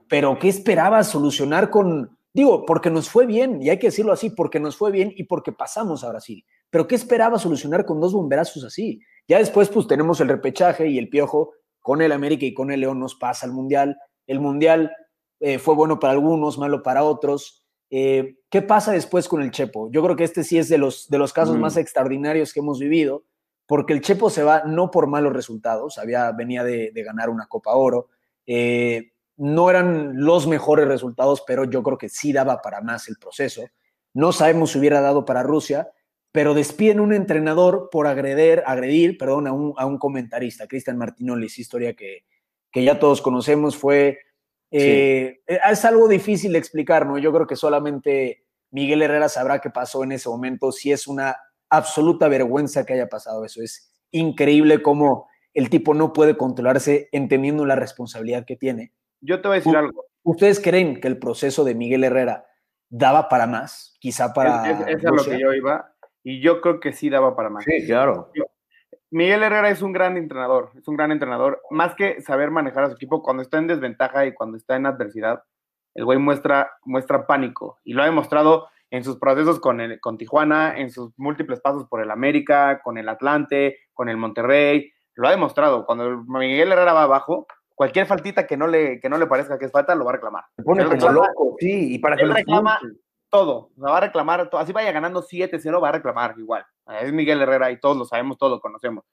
Pero 0.09 0.39
¿qué 0.39 0.49
esperabas 0.49 1.09
solucionar 1.09 1.71
con, 1.71 2.19
digo, 2.33 2.65
porque 2.67 2.91
nos 2.91 3.09
fue 3.09 3.27
bien, 3.27 3.63
y 3.63 3.71
hay 3.71 3.79
que 3.79 3.89
decirlo 3.89 4.13
así, 4.13 4.31
porque 4.31 4.61
nos 4.61 4.77
fue 4.77 4.91
bien 4.91 5.13
y 5.17 5.25
porque 5.25 5.53
pasamos 5.53 6.05
a 6.05 6.11
Brasil. 6.11 6.45
Pero 6.71 6.87
¿qué 6.87 6.95
esperabas 6.95 7.43
solucionar 7.43 7.85
con 7.85 8.01
dos 8.01 8.13
bomberazos 8.13 8.65
así? 8.65 9.01
Ya 9.27 9.39
después 9.39 9.69
pues 9.69 9.87
tenemos 9.87 10.21
el 10.21 10.29
repechaje 10.29 10.89
y 10.89 10.99
el 10.99 11.09
piojo 11.09 11.53
con 11.81 12.03
el 12.03 12.13
América 12.13 12.45
y 12.45 12.55
con 12.55 12.71
el 12.71 12.81
León 12.81 13.01
nos 13.01 13.15
pasa 13.15 13.47
al 13.47 13.53
Mundial. 13.53 13.97
El 14.27 14.41
Mundial 14.41 14.93
eh, 15.41 15.59
fue 15.59 15.75
bueno 15.75 15.99
para 15.99 16.13
algunos, 16.13 16.59
malo 16.59 16.83
para 16.83 17.05
otros. 17.05 17.65
Eh, 17.91 18.37
¿Qué 18.51 18.63
pasa 18.63 18.93
después 18.93 19.29
con 19.29 19.43
el 19.43 19.51
Chepo? 19.51 19.91
Yo 19.91 20.03
creo 20.03 20.17
que 20.17 20.25
este 20.25 20.45
sí 20.45 20.59
es 20.59 20.69
de 20.69 20.79
los, 20.79 21.09
de 21.09 21.19
los 21.19 21.33
casos 21.33 21.57
más 21.57 21.77
extraordinarios 21.77 22.53
que 22.53 22.61
hemos 22.61 22.79
vivido, 22.79 23.25
porque 23.69 23.93
el 23.93 24.01
Chepo 24.01 24.31
se 24.31 24.43
va 24.43 24.63
no 24.65 24.91
por 24.91 25.09
malos 25.09 25.35
resultados, 25.35 25.99
había, 25.99 26.33
venía 26.33 26.65
de, 26.65 26.91
ganar 27.05 27.29
una 27.29 27.47
Copa 27.49 27.75
Oro, 27.75 28.09
eh, 28.47 29.13
no 29.37 29.69
eran 29.69 30.25
los 30.25 30.47
mejores 30.47 30.89
resultados, 30.89 31.45
pero 31.47 31.65
yo 31.65 31.83
creo 31.83 31.99
que 31.99 32.09
sí 32.09 32.33
daba 32.33 32.63
para 32.63 32.81
más 32.81 33.09
el 33.09 33.19
proceso. 33.19 33.69
No 34.15 34.33
sabemos 34.33 34.71
si 34.73 34.79
hubiera 34.79 35.03
dado 35.03 35.27
para 35.27 35.43
Rusia, 35.43 35.91
pero 36.33 36.55
despiden 36.55 36.99
un 36.99 37.13
entrenador 37.13 37.91
por 37.93 38.07
agredir, 38.07 38.63
agredir 38.65 39.19
perdón, 39.19 39.47
a, 39.47 39.53
un, 39.53 39.75
a 39.77 39.85
un 39.85 39.99
comentarista, 39.99 40.67
Cristian 40.67 40.97
Martinoli, 40.97 41.47
historia 41.55 41.93
que, 41.93 42.25
que, 42.73 42.83
ya 42.83 42.99
todos 42.99 43.21
conocemos, 43.21 43.77
fue... 43.77 44.19
Eh, 44.71 45.43
es 45.47 45.85
algo 45.85 46.09
difícil 46.09 46.53
de 46.53 46.59
explicar, 46.59 47.07
¿no? 47.07 47.19
Yo 47.19 47.33
creo 47.35 47.47
que 47.47 47.57
solamente 47.57 48.47
Miguel 48.71 49.03
Herrera 49.03 49.29
sabrá 49.29 49.61
qué 49.61 49.69
pasó 49.69 50.05
en 50.05 50.13
ese 50.13 50.31
momento, 50.31 50.73
si 50.73 50.91
es 50.91 51.07
una 51.07 51.37
absoluta 51.71 52.29
vergüenza 52.29 52.85
que 52.85 52.95
haya 52.95 53.09
pasado 53.09 53.45
eso. 53.45 53.63
Es 53.63 53.93
increíble 54.11 54.83
cómo 54.83 55.29
el 55.55 55.71
tipo 55.71 55.95
no 55.95 56.13
puede 56.13 56.37
controlarse 56.37 57.09
entendiendo 57.13 57.65
la 57.67 57.77
responsabilidad 57.77 58.45
que 58.45 58.57
tiene. 58.57 58.93
Yo 59.21 59.41
te 59.41 59.49
voy 59.49 59.57
a 59.57 59.61
decir 59.61 59.77
algo. 59.77 60.05
¿Ustedes 60.23 60.61
creen 60.61 61.01
que 61.01 61.09
el 61.09 61.19
proceso 61.19 61.65
de 61.65 61.75
Miguel 61.75 62.05
Herrera 62.05 62.47
daba 62.89 63.29
para 63.29 63.47
más? 63.47 63.97
Quizá 64.01 64.33
para... 64.33 64.71
Es, 64.71 64.81
es, 64.81 64.97
es 64.97 65.03
lo 65.03 65.25
que 65.25 65.41
yo 65.41 65.53
iba 65.53 65.95
y 66.23 66.41
yo 66.41 66.61
creo 66.61 66.81
que 66.81 66.93
sí 66.93 67.09
daba 67.11 67.35
para 67.35 67.51
más. 67.51 67.65
Sí, 67.65 67.87
claro. 67.87 68.31
Miguel 69.11 69.43
Herrera 69.43 69.71
es 69.71 69.81
un 69.81 69.93
gran 69.93 70.17
entrenador, 70.17 70.73
es 70.77 70.87
un 70.87 70.97
gran 70.97 71.13
entrenador. 71.13 71.63
Más 71.71 71.95
que 71.95 72.21
saber 72.21 72.51
manejar 72.51 72.85
a 72.85 72.89
su 72.89 72.95
equipo 72.95 73.23
cuando 73.23 73.43
está 73.43 73.59
en 73.59 73.67
desventaja 73.67 74.27
y 74.27 74.35
cuando 74.35 74.59
está 74.59 74.77
en 74.77 74.87
adversidad, 74.87 75.43
el 75.95 76.05
güey 76.05 76.19
muestra, 76.19 76.71
muestra 76.85 77.27
pánico 77.27 77.79
y 77.83 77.95
lo 77.95 78.03
ha 78.03 78.07
demostrado 78.07 78.69
en 78.91 79.05
sus 79.05 79.19
procesos 79.19 79.61
con, 79.61 79.81
el, 79.81 80.01
con 80.01 80.17
Tijuana, 80.19 80.79
en 80.79 80.91
sus 80.91 81.13
múltiples 81.19 81.61
pasos 81.61 81.87
por 81.89 82.03
el 82.03 82.11
América, 82.11 82.81
con 82.83 82.99
el 82.99 83.09
Atlante, 83.09 83.79
con 83.93 84.09
el 84.09 84.17
Monterrey. 84.17 84.93
Lo 85.15 85.29
ha 85.29 85.33
demostrado. 85.33 85.85
Cuando 85.85 86.25
Miguel 86.27 86.73
Herrera 86.73 86.93
va 86.93 87.03
abajo, 87.03 87.47
cualquier 87.75 88.07
faltita 88.07 88.47
que 88.47 88.57
no 88.57 88.67
le, 88.67 89.01
que 89.01 89.09
no 89.09 89.19
le 89.19 89.27
parezca 89.27 89.59
que 89.59 89.67
es 89.67 89.73
falta, 89.73 89.95
lo 89.95 90.05
va 90.05 90.13
a 90.13 90.15
reclamar. 90.15 90.45
Se 90.57 90.63
pone 90.63 90.85
como 90.85 91.09
loco, 91.11 91.57
sí, 91.59 91.95
y 91.95 91.99
para 91.99 92.17
que 92.17 92.27
lo 92.27 92.35
reclama, 92.35 92.79
todo. 93.31 93.71
O 93.77 93.83
va 93.83 93.99
a 93.99 94.01
reclamar, 94.01 94.49
así 94.53 94.73
vaya 94.73 94.93
ganando 94.93 95.23
7-0, 95.23 95.83
va 95.83 95.91
a 95.91 95.93
reclamar 95.93 96.35
igual. 96.39 96.65
Es 97.01 97.13
Miguel 97.13 97.43
Herrera 97.43 97.71
y 97.71 97.79
todos 97.79 97.97
lo 97.97 98.05
sabemos, 98.05 98.39
todos 98.39 98.53
lo 98.53 98.61
conocemos. 98.61 99.05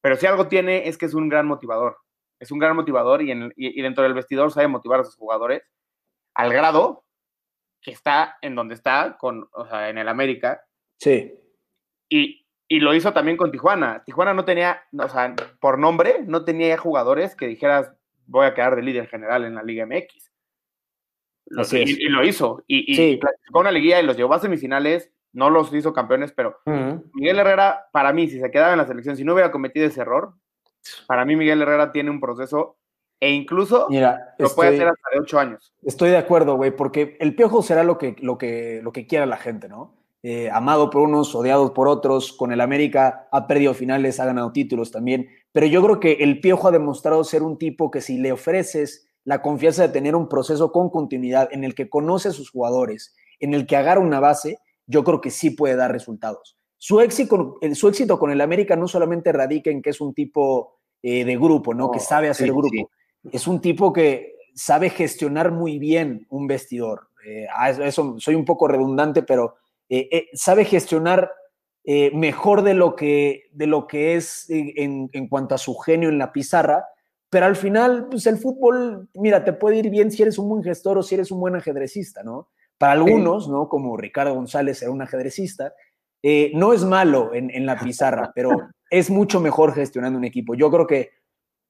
Pero 0.00 0.16
si 0.16 0.26
algo 0.26 0.48
tiene 0.48 0.88
es 0.88 0.98
que 0.98 1.06
es 1.06 1.14
un 1.14 1.28
gran 1.28 1.46
motivador. 1.46 1.98
Es 2.40 2.50
un 2.50 2.58
gran 2.58 2.74
motivador 2.74 3.22
y, 3.22 3.30
en, 3.30 3.52
y, 3.56 3.80
dentro 3.82 4.02
del 4.02 4.14
vestidor 4.14 4.50
sabe 4.50 4.66
motivar 4.66 5.00
a 5.00 5.04
sus 5.04 5.14
jugadores 5.14 5.62
al 6.34 6.52
grado 6.52 7.04
que 7.82 7.90
está 7.90 8.38
en 8.40 8.54
donde 8.54 8.74
está, 8.74 9.16
con, 9.18 9.48
o 9.52 9.66
sea, 9.66 9.90
en 9.90 9.98
el 9.98 10.08
América. 10.08 10.64
Sí. 10.98 11.34
Y, 12.08 12.46
y 12.68 12.80
lo 12.80 12.94
hizo 12.94 13.12
también 13.12 13.36
con 13.36 13.50
Tijuana. 13.50 14.02
Tijuana 14.04 14.32
no 14.32 14.44
tenía, 14.44 14.82
o 14.96 15.08
sea, 15.08 15.34
por 15.60 15.78
nombre, 15.78 16.20
no 16.26 16.44
tenía 16.44 16.78
jugadores 16.78 17.34
que 17.34 17.48
dijeras, 17.48 17.92
voy 18.26 18.46
a 18.46 18.54
quedar 18.54 18.76
de 18.76 18.82
líder 18.82 19.08
general 19.08 19.44
en 19.44 19.56
la 19.56 19.62
Liga 19.62 19.84
MX 19.84 20.32
y, 21.46 22.08
lo 22.08 22.24
hizo. 22.24 22.64
Y, 22.66 23.12
y 23.12 23.20
una 23.52 23.70
liguilla 23.70 24.00
y 24.00 24.06
los 24.06 24.16
llevó 24.16 24.34
a 24.34 24.40
semifinales. 24.40 25.10
No 25.32 25.48
los 25.48 25.72
hizo 25.72 25.94
campeones, 25.94 26.32
pero 26.32 26.58
Miguel 27.14 27.38
Herrera, 27.38 27.86
para 27.90 28.12
mí, 28.12 28.28
si 28.28 28.38
se 28.38 28.50
quedaba 28.50 28.72
en 28.72 28.78
la 28.78 28.86
selección, 28.86 29.16
si 29.16 29.24
no 29.24 29.32
hubiera 29.32 29.50
cometido 29.50 29.86
ese 29.86 30.02
error, 30.02 30.34
para 31.06 31.24
mí 31.24 31.36
Miguel 31.36 31.62
Herrera 31.62 31.90
tiene 31.90 32.10
un 32.10 32.20
proceso 32.20 32.76
e 33.22 33.30
incluso 33.30 33.86
lo 33.88 34.48
puede 34.48 34.74
hacer 34.74 34.88
hasta 34.88 35.10
de 35.14 35.20
ocho 35.20 35.38
años. 35.38 35.72
Estoy 35.84 36.10
de 36.10 36.16
acuerdo, 36.16 36.56
güey, 36.56 36.74
porque 36.74 37.16
el 37.20 37.36
piojo 37.36 37.62
será 37.62 37.84
lo 37.84 37.96
que, 37.96 38.16
lo 38.18 38.36
que, 38.36 38.80
lo 38.82 38.90
que 38.90 39.06
quiera 39.06 39.26
la 39.26 39.36
gente, 39.36 39.68
¿no? 39.68 39.94
Eh, 40.24 40.50
amado 40.50 40.90
por 40.90 41.02
unos, 41.02 41.32
odiado 41.32 41.72
por 41.72 41.86
otros, 41.86 42.32
con 42.32 42.50
el 42.50 42.60
América 42.60 43.28
ha 43.30 43.46
perdido 43.46 43.74
finales, 43.74 44.18
ha 44.18 44.24
ganado 44.24 44.50
títulos 44.50 44.90
también, 44.90 45.28
pero 45.52 45.66
yo 45.66 45.80
creo 45.84 46.00
que 46.00 46.14
el 46.14 46.40
piojo 46.40 46.66
ha 46.66 46.72
demostrado 46.72 47.22
ser 47.22 47.44
un 47.44 47.58
tipo 47.58 47.92
que 47.92 48.00
si 48.00 48.18
le 48.18 48.32
ofreces 48.32 49.08
la 49.22 49.40
confianza 49.40 49.82
de 49.82 49.92
tener 49.92 50.16
un 50.16 50.28
proceso 50.28 50.72
con 50.72 50.90
continuidad 50.90 51.48
en 51.52 51.62
el 51.62 51.76
que 51.76 51.88
conoce 51.88 52.30
a 52.30 52.32
sus 52.32 52.50
jugadores, 52.50 53.14
en 53.38 53.54
el 53.54 53.68
que 53.68 53.76
agarra 53.76 54.00
una 54.00 54.18
base, 54.18 54.58
yo 54.88 55.04
creo 55.04 55.20
que 55.20 55.30
sí 55.30 55.50
puede 55.50 55.76
dar 55.76 55.92
resultados. 55.92 56.58
Su 56.76 57.00
éxito, 57.00 57.60
su 57.74 57.86
éxito 57.86 58.18
con 58.18 58.32
el 58.32 58.40
América 58.40 58.74
no 58.74 58.88
solamente 58.88 59.30
radica 59.30 59.70
en 59.70 59.80
que 59.80 59.90
es 59.90 60.00
un 60.00 60.12
tipo 60.12 60.80
eh, 61.02 61.24
de 61.24 61.36
grupo, 61.36 61.72
¿no? 61.72 61.92
que 61.92 61.98
oh, 61.98 62.02
sabe 62.02 62.28
hacer 62.28 62.48
grupo. 62.48 62.90
Es 63.30 63.46
un 63.46 63.60
tipo 63.60 63.92
que 63.92 64.36
sabe 64.54 64.90
gestionar 64.90 65.52
muy 65.52 65.78
bien 65.78 66.26
un 66.30 66.46
vestidor. 66.46 67.08
Eh, 67.26 67.46
eso, 67.82 68.16
soy 68.18 68.34
un 68.34 68.44
poco 68.44 68.66
redundante, 68.66 69.22
pero 69.22 69.54
eh, 69.88 70.28
sabe 70.34 70.64
gestionar 70.64 71.30
eh, 71.84 72.12
mejor 72.14 72.62
de 72.62 72.74
lo 72.74 72.94
que, 72.94 73.48
de 73.52 73.66
lo 73.66 73.88
que 73.88 74.14
es 74.14 74.48
eh, 74.50 74.74
en, 74.76 75.10
en, 75.12 75.26
cuanto 75.26 75.56
a 75.56 75.58
su 75.58 75.74
genio 75.74 76.10
en 76.10 76.18
la 76.18 76.32
pizarra, 76.32 76.86
pero 77.28 77.46
al 77.46 77.56
final, 77.56 78.06
pues 78.08 78.24
el 78.28 78.38
fútbol, 78.38 79.08
mira, 79.14 79.42
te 79.42 79.52
puede 79.52 79.78
ir 79.78 79.90
bien 79.90 80.12
si 80.12 80.22
eres 80.22 80.38
un 80.38 80.48
buen 80.48 80.62
gestor 80.62 80.98
o 80.98 81.02
si 81.02 81.16
eres 81.16 81.32
un 81.32 81.40
buen 81.40 81.56
ajedrecista, 81.56 82.22
¿no? 82.22 82.50
Para 82.78 82.92
algunos, 82.92 83.48
¿no? 83.48 83.68
Como 83.68 83.96
Ricardo 83.96 84.34
González 84.34 84.80
era 84.80 84.92
un 84.92 85.02
ajedrecista, 85.02 85.74
eh, 86.22 86.52
no 86.54 86.72
es 86.72 86.84
malo 86.84 87.34
en, 87.34 87.50
en, 87.50 87.66
la 87.66 87.76
pizarra, 87.76 88.30
pero 88.32 88.50
es 88.88 89.10
mucho 89.10 89.40
mejor 89.40 89.74
gestionando 89.74 90.18
un 90.18 90.24
equipo. 90.24 90.54
Yo 90.54 90.70
creo 90.70 90.86
que 90.86 91.10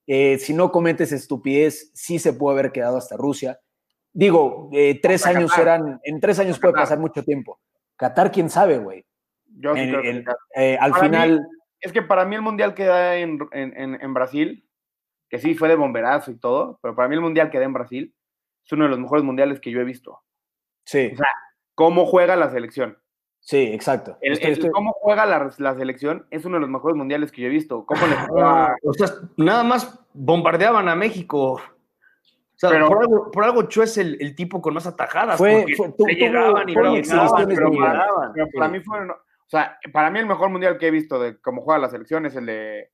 eh, 0.06 0.38
si 0.38 0.52
no 0.54 0.72
cometes 0.72 1.12
estupidez, 1.12 1.90
sí 1.94 2.18
se 2.18 2.32
puede 2.32 2.58
haber 2.58 2.72
quedado 2.72 2.96
hasta 2.96 3.16
Rusia. 3.16 3.60
Digo, 4.12 4.68
eh, 4.72 5.00
tres 5.00 5.26
años 5.26 5.50
Qatar. 5.50 5.62
eran, 5.62 6.00
en 6.02 6.20
tres 6.20 6.38
años 6.38 6.58
puede 6.58 6.74
pasar 6.74 6.98
mucho 6.98 7.22
tiempo. 7.24 7.60
Qatar, 7.96 8.30
quién 8.30 8.50
sabe, 8.50 8.78
güey. 8.78 9.06
Yo 9.46 9.74
sí 9.74 9.88
creo 9.88 10.02
que 10.02 10.24
eh, 10.56 10.76
al 10.80 10.90
para 10.90 11.04
final. 11.04 11.30
Mí, 11.40 11.46
es 11.80 11.92
que 11.92 12.02
para 12.02 12.24
mí 12.24 12.36
el 12.36 12.42
mundial 12.42 12.74
que 12.74 12.84
da 12.84 13.16
en, 13.16 13.38
en, 13.52 14.00
en, 14.00 14.14
Brasil, 14.14 14.68
que 15.28 15.38
sí 15.38 15.54
fue 15.54 15.68
de 15.68 15.74
bomberazo 15.74 16.30
y 16.30 16.38
todo, 16.38 16.78
pero 16.82 16.94
para 16.94 17.08
mí 17.08 17.14
el 17.14 17.20
mundial 17.20 17.50
que 17.50 17.58
da 17.58 17.64
en 17.64 17.72
Brasil 17.72 18.14
es 18.64 18.72
uno 18.72 18.84
de 18.84 18.90
los 18.90 18.98
mejores 18.98 19.24
mundiales 19.24 19.60
que 19.60 19.70
yo 19.70 19.80
he 19.80 19.84
visto. 19.84 20.22
Sí. 20.84 21.10
O 21.12 21.16
sea, 21.16 21.34
cómo 21.74 22.06
juega 22.06 22.36
la 22.36 22.50
selección. 22.50 22.98
Sí, 23.44 23.58
exacto. 23.58 24.16
El, 24.20 24.34
estoy, 24.34 24.52
estoy... 24.52 24.70
Cómo 24.70 24.92
juega 24.92 25.26
la, 25.26 25.50
la, 25.58 25.74
selección 25.74 26.26
es 26.30 26.44
uno 26.44 26.56
de 26.56 26.60
los 26.60 26.70
mejores 26.70 26.96
mundiales 26.96 27.32
que 27.32 27.42
yo 27.42 27.48
he 27.48 27.50
visto. 27.50 27.84
¿Cómo 27.84 28.06
le 28.06 28.14
juega? 28.14 28.76
O 28.84 28.92
sea, 28.94 29.08
nada 29.36 29.64
más 29.64 30.00
bombardeaban 30.14 30.88
a 30.88 30.94
México. 30.94 31.54
O 31.54 31.60
sea, 32.54 32.70
pero, 32.70 32.86
por, 32.86 33.00
algo, 33.00 33.30
por 33.32 33.44
algo 33.44 33.62
Cho 33.64 33.82
es 33.82 33.98
el, 33.98 34.16
el, 34.20 34.36
tipo 34.36 34.62
con 34.62 34.74
más 34.74 34.86
atajadas. 34.86 35.38
Fue, 35.38 35.66
fue 35.76 35.92
tú, 35.98 36.06
llegaban 36.06 36.68
y 36.68 36.74
no 36.74 36.94
llegaban, 36.94 37.48
pero, 37.48 37.72
paraban, 37.72 38.32
pero 38.32 38.46
para 38.54 38.68
mí 38.68 38.78
fue, 38.78 39.00
o 39.00 39.48
sea, 39.48 39.76
para 39.92 40.10
mí 40.10 40.20
el 40.20 40.26
mejor 40.26 40.48
mundial 40.48 40.78
que 40.78 40.86
he 40.86 40.92
visto 40.92 41.18
de 41.18 41.40
cómo 41.40 41.62
juega 41.62 41.80
la 41.80 41.90
selección 41.90 42.24
es 42.26 42.36
el 42.36 42.46
de 42.46 42.90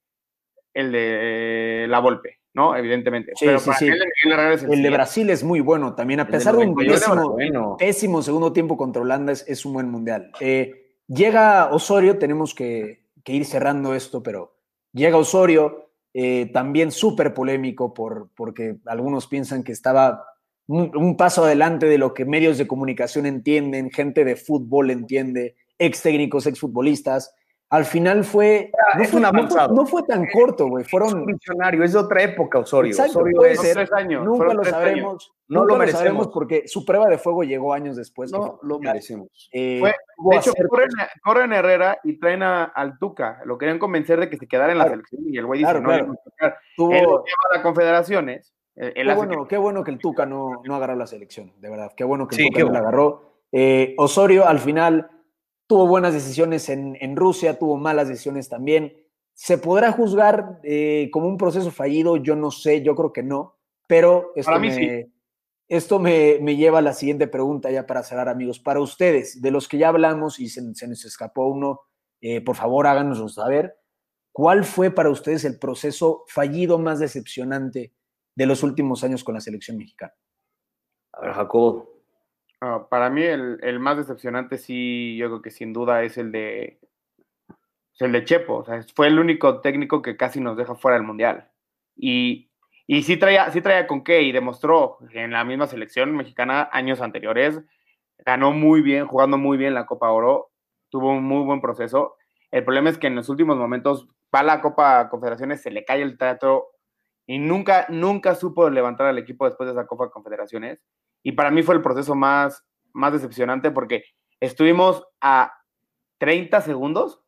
el 0.72 0.92
de 0.92 1.86
la 1.88 1.98
Volpe, 1.98 2.37
¿no? 2.58 2.76
Evidentemente. 2.76 3.32
Sí, 3.36 3.46
pero 3.46 3.60
sí, 3.60 3.70
sí. 3.78 3.86
El, 3.86 4.02
el, 4.32 4.72
el, 4.72 4.82
de 4.82 4.90
Brasil 4.90 5.30
es 5.30 5.44
muy 5.44 5.60
bueno 5.60 5.94
también, 5.94 6.18
a 6.18 6.26
pesar 6.26 6.56
de, 6.56 6.66
un 6.66 6.74
pésimo, 6.74 7.30
bueno. 7.30 7.76
pésimo, 7.78 8.20
segundo 8.20 8.52
tiempo 8.52 8.76
contra 8.76 9.00
Holanda, 9.00 9.32
es, 9.32 9.44
es 9.46 9.64
un 9.64 9.74
buen 9.74 9.88
mundial. 9.88 10.32
Eh, 10.40 10.96
llega 11.06 11.72
Osorio, 11.72 12.18
tenemos 12.18 12.56
que, 12.56 13.04
que, 13.22 13.32
ir 13.32 13.44
cerrando 13.44 13.94
esto, 13.94 14.24
pero 14.24 14.56
llega 14.92 15.16
Osorio, 15.16 15.92
eh, 16.12 16.50
también 16.52 16.90
súper 16.90 17.32
polémico 17.32 17.94
por, 17.94 18.30
porque 18.34 18.78
algunos 18.86 19.28
piensan 19.28 19.62
que 19.62 19.70
estaba 19.70 20.24
un, 20.66 20.90
un, 20.96 21.16
paso 21.16 21.44
adelante 21.44 21.86
de 21.86 21.96
lo 21.96 22.12
que 22.12 22.24
medios 22.24 22.58
de 22.58 22.66
comunicación 22.66 23.24
entienden, 23.24 23.92
gente 23.92 24.24
de 24.24 24.34
fútbol 24.34 24.90
entiende, 24.90 25.54
ex 25.78 26.02
técnicos, 26.02 26.44
ex 26.48 26.58
futbolistas. 26.58 27.32
Al 27.70 27.84
final 27.84 28.24
fue. 28.24 28.70
No 28.96 29.04
fue, 29.04 29.20
no, 29.20 29.48
fue, 29.48 29.68
no 29.74 29.86
fue, 29.86 30.02
tan 30.04 30.26
corto, 30.32 30.68
güey. 30.68 30.84
Fueron. 30.84 31.24
funcionario, 31.24 31.84
es 31.84 31.92
de 31.92 31.98
otra 31.98 32.22
época, 32.22 32.60
Osorio. 32.60 32.92
Exacto, 32.92 33.18
Osorio 33.18 33.36
puede 33.36 33.52
es, 33.52 33.60
ser. 33.60 33.74
Tres 33.74 33.92
años, 33.92 34.24
nunca 34.24 34.54
lo 34.54 34.62
tres 34.62 34.72
sabremos. 34.72 35.10
Años. 35.10 35.32
No 35.48 35.60
nunca 35.60 35.72
lo 35.74 35.78
merecemos. 35.78 35.98
sabremos 35.98 36.28
porque 36.28 36.66
su 36.66 36.84
prueba 36.86 37.08
de 37.08 37.18
fuego 37.18 37.42
llegó 37.42 37.74
años 37.74 37.96
después. 37.96 38.32
No 38.32 38.58
lo 38.62 38.78
merecemos. 38.78 39.50
Eh, 39.52 39.80
fue, 39.80 39.94
de 40.30 40.36
hecho, 40.36 40.52
corren, 40.68 40.88
corren, 41.22 41.52
Herrera 41.52 41.98
y 42.04 42.18
traen 42.18 42.42
a, 42.42 42.64
al 42.64 42.98
Tuca. 42.98 43.40
Lo 43.44 43.58
querían 43.58 43.78
convencer 43.78 44.18
de 44.18 44.30
que 44.30 44.38
se 44.38 44.46
quedara 44.46 44.72
en 44.72 44.78
la 44.78 44.84
claro. 44.84 45.02
selección. 45.02 45.22
Y 45.26 45.36
el 45.36 45.44
güey 45.44 45.60
dice: 45.60 45.70
claro, 45.70 45.80
No, 45.82 45.88
claro. 45.88 46.06
no 46.06 46.54
Tuvo... 46.76 46.92
Él 46.92 47.00
lleva 47.00 47.20
a 47.50 47.54
las 47.54 47.62
confederaciones. 47.62 48.54
Él 48.76 49.08
qué, 49.08 49.14
bueno, 49.14 49.42
que... 49.42 49.48
qué 49.48 49.58
bueno 49.58 49.84
que 49.84 49.90
el 49.90 49.98
Tuca 49.98 50.24
no, 50.24 50.62
no 50.64 50.74
agarró 50.76 50.94
la 50.94 51.06
selección, 51.06 51.52
de 51.58 51.68
verdad. 51.68 51.92
Qué 51.96 52.04
bueno 52.04 52.28
que 52.28 52.36
el 52.36 52.42
sí, 52.42 52.50
Tuca 52.50 52.64
no 52.64 52.72
la 52.72 52.78
agarró. 52.78 53.28
Eh, 53.50 53.94
Osorio, 53.98 54.46
al 54.46 54.60
final, 54.60 55.10
tuvo 55.68 55.86
buenas 55.86 56.14
decisiones 56.14 56.68
en, 56.70 56.96
en 57.00 57.14
Rusia, 57.14 57.58
tuvo 57.58 57.76
malas 57.76 58.08
decisiones 58.08 58.48
también. 58.48 58.96
¿Se 59.34 59.58
podrá 59.58 59.92
juzgar 59.92 60.58
eh, 60.64 61.10
como 61.12 61.28
un 61.28 61.36
proceso 61.36 61.70
fallido? 61.70 62.16
Yo 62.16 62.34
no 62.34 62.50
sé, 62.50 62.82
yo 62.82 62.96
creo 62.96 63.12
que 63.12 63.22
no, 63.22 63.56
pero 63.86 64.32
esto, 64.34 64.50
para 64.50 64.58
mí 64.58 64.68
me, 64.68 64.74
sí. 64.74 65.12
esto 65.68 66.00
me, 66.00 66.38
me, 66.40 66.56
lleva 66.56 66.78
a 66.78 66.82
la 66.82 66.94
siguiente 66.94 67.28
pregunta 67.28 67.70
ya 67.70 67.86
para 67.86 68.02
cerrar, 68.02 68.28
amigos. 68.28 68.58
Para 68.58 68.80
ustedes, 68.80 69.40
de 69.40 69.50
los 69.50 69.68
que 69.68 69.78
ya 69.78 69.90
hablamos 69.90 70.40
y 70.40 70.48
se, 70.48 70.74
se 70.74 70.88
nos 70.88 71.04
escapó 71.04 71.46
uno, 71.46 71.82
eh, 72.20 72.40
por 72.40 72.56
favor 72.56 72.86
háganoslo 72.86 73.28
saber. 73.28 73.76
¿Cuál 74.32 74.64
fue 74.64 74.90
para 74.90 75.10
ustedes 75.10 75.44
el 75.44 75.58
proceso 75.58 76.24
fallido 76.28 76.78
más 76.78 76.98
decepcionante 76.98 77.92
de 78.34 78.46
los 78.46 78.62
últimos 78.62 79.04
años 79.04 79.22
con 79.22 79.34
la 79.34 79.40
selección 79.40 79.76
mexicana? 79.76 80.14
A 81.12 81.20
ver, 81.20 81.32
Jacobo. 81.32 81.97
Uh, 82.60 82.88
para 82.88 83.08
mí 83.08 83.22
el, 83.22 83.58
el, 83.62 83.78
más 83.78 83.96
decepcionante 83.96 84.58
sí, 84.58 85.16
yo 85.16 85.28
creo 85.28 85.42
que 85.42 85.50
sin 85.50 85.72
duda 85.72 86.02
es 86.02 86.18
el 86.18 86.32
de 86.32 86.80
el 88.00 88.12
de 88.12 88.24
Chepo, 88.24 88.58
o 88.58 88.64
sea, 88.64 88.82
fue 88.94 89.08
el 89.08 89.18
único 89.18 89.60
técnico 89.60 90.02
que 90.02 90.16
casi 90.16 90.40
nos 90.40 90.56
deja 90.56 90.74
fuera 90.74 90.96
del 90.96 91.06
Mundial. 91.06 91.50
Y, 91.96 92.50
y 92.86 93.02
sí, 93.02 93.16
traía, 93.16 93.50
sí 93.50 93.60
traía 93.60 93.86
con 93.86 94.04
qué 94.04 94.22
y 94.22 94.32
demostró 94.32 94.98
en 95.12 95.32
la 95.32 95.44
misma 95.44 95.66
selección 95.66 96.16
mexicana 96.16 96.68
años 96.72 97.00
anteriores, 97.00 97.60
ganó 98.18 98.52
muy 98.52 98.82
bien, 98.82 99.06
jugando 99.06 99.36
muy 99.36 99.58
bien 99.58 99.74
la 99.74 99.86
Copa 99.86 100.10
Oro, 100.10 100.50
tuvo 100.90 101.10
un 101.10 101.24
muy 101.24 101.44
buen 101.44 101.60
proceso. 101.60 102.16
El 102.50 102.64
problema 102.64 102.90
es 102.90 102.98
que 102.98 103.08
en 103.08 103.16
los 103.16 103.28
últimos 103.28 103.56
momentos 103.56 104.08
va 104.34 104.42
la 104.42 104.60
Copa 104.60 105.08
Confederaciones, 105.08 105.62
se 105.62 105.70
le 105.70 105.84
cae 105.84 106.02
el 106.02 106.18
teatro 106.18 106.68
y 107.26 107.38
nunca, 107.38 107.86
nunca 107.88 108.34
supo 108.34 108.70
levantar 108.70 109.06
al 109.06 109.18
equipo 109.18 109.44
después 109.44 109.66
de 109.66 109.72
esa 109.72 109.86
Copa 109.86 110.10
Confederaciones. 110.10 110.80
Y 111.22 111.32
para 111.32 111.50
mí 111.50 111.62
fue 111.62 111.74
el 111.74 111.82
proceso 111.82 112.14
más, 112.14 112.64
más 112.92 113.12
decepcionante 113.12 113.70
porque 113.70 114.04
estuvimos 114.40 115.04
a 115.20 115.52
30 116.18 116.60
segundos 116.60 117.22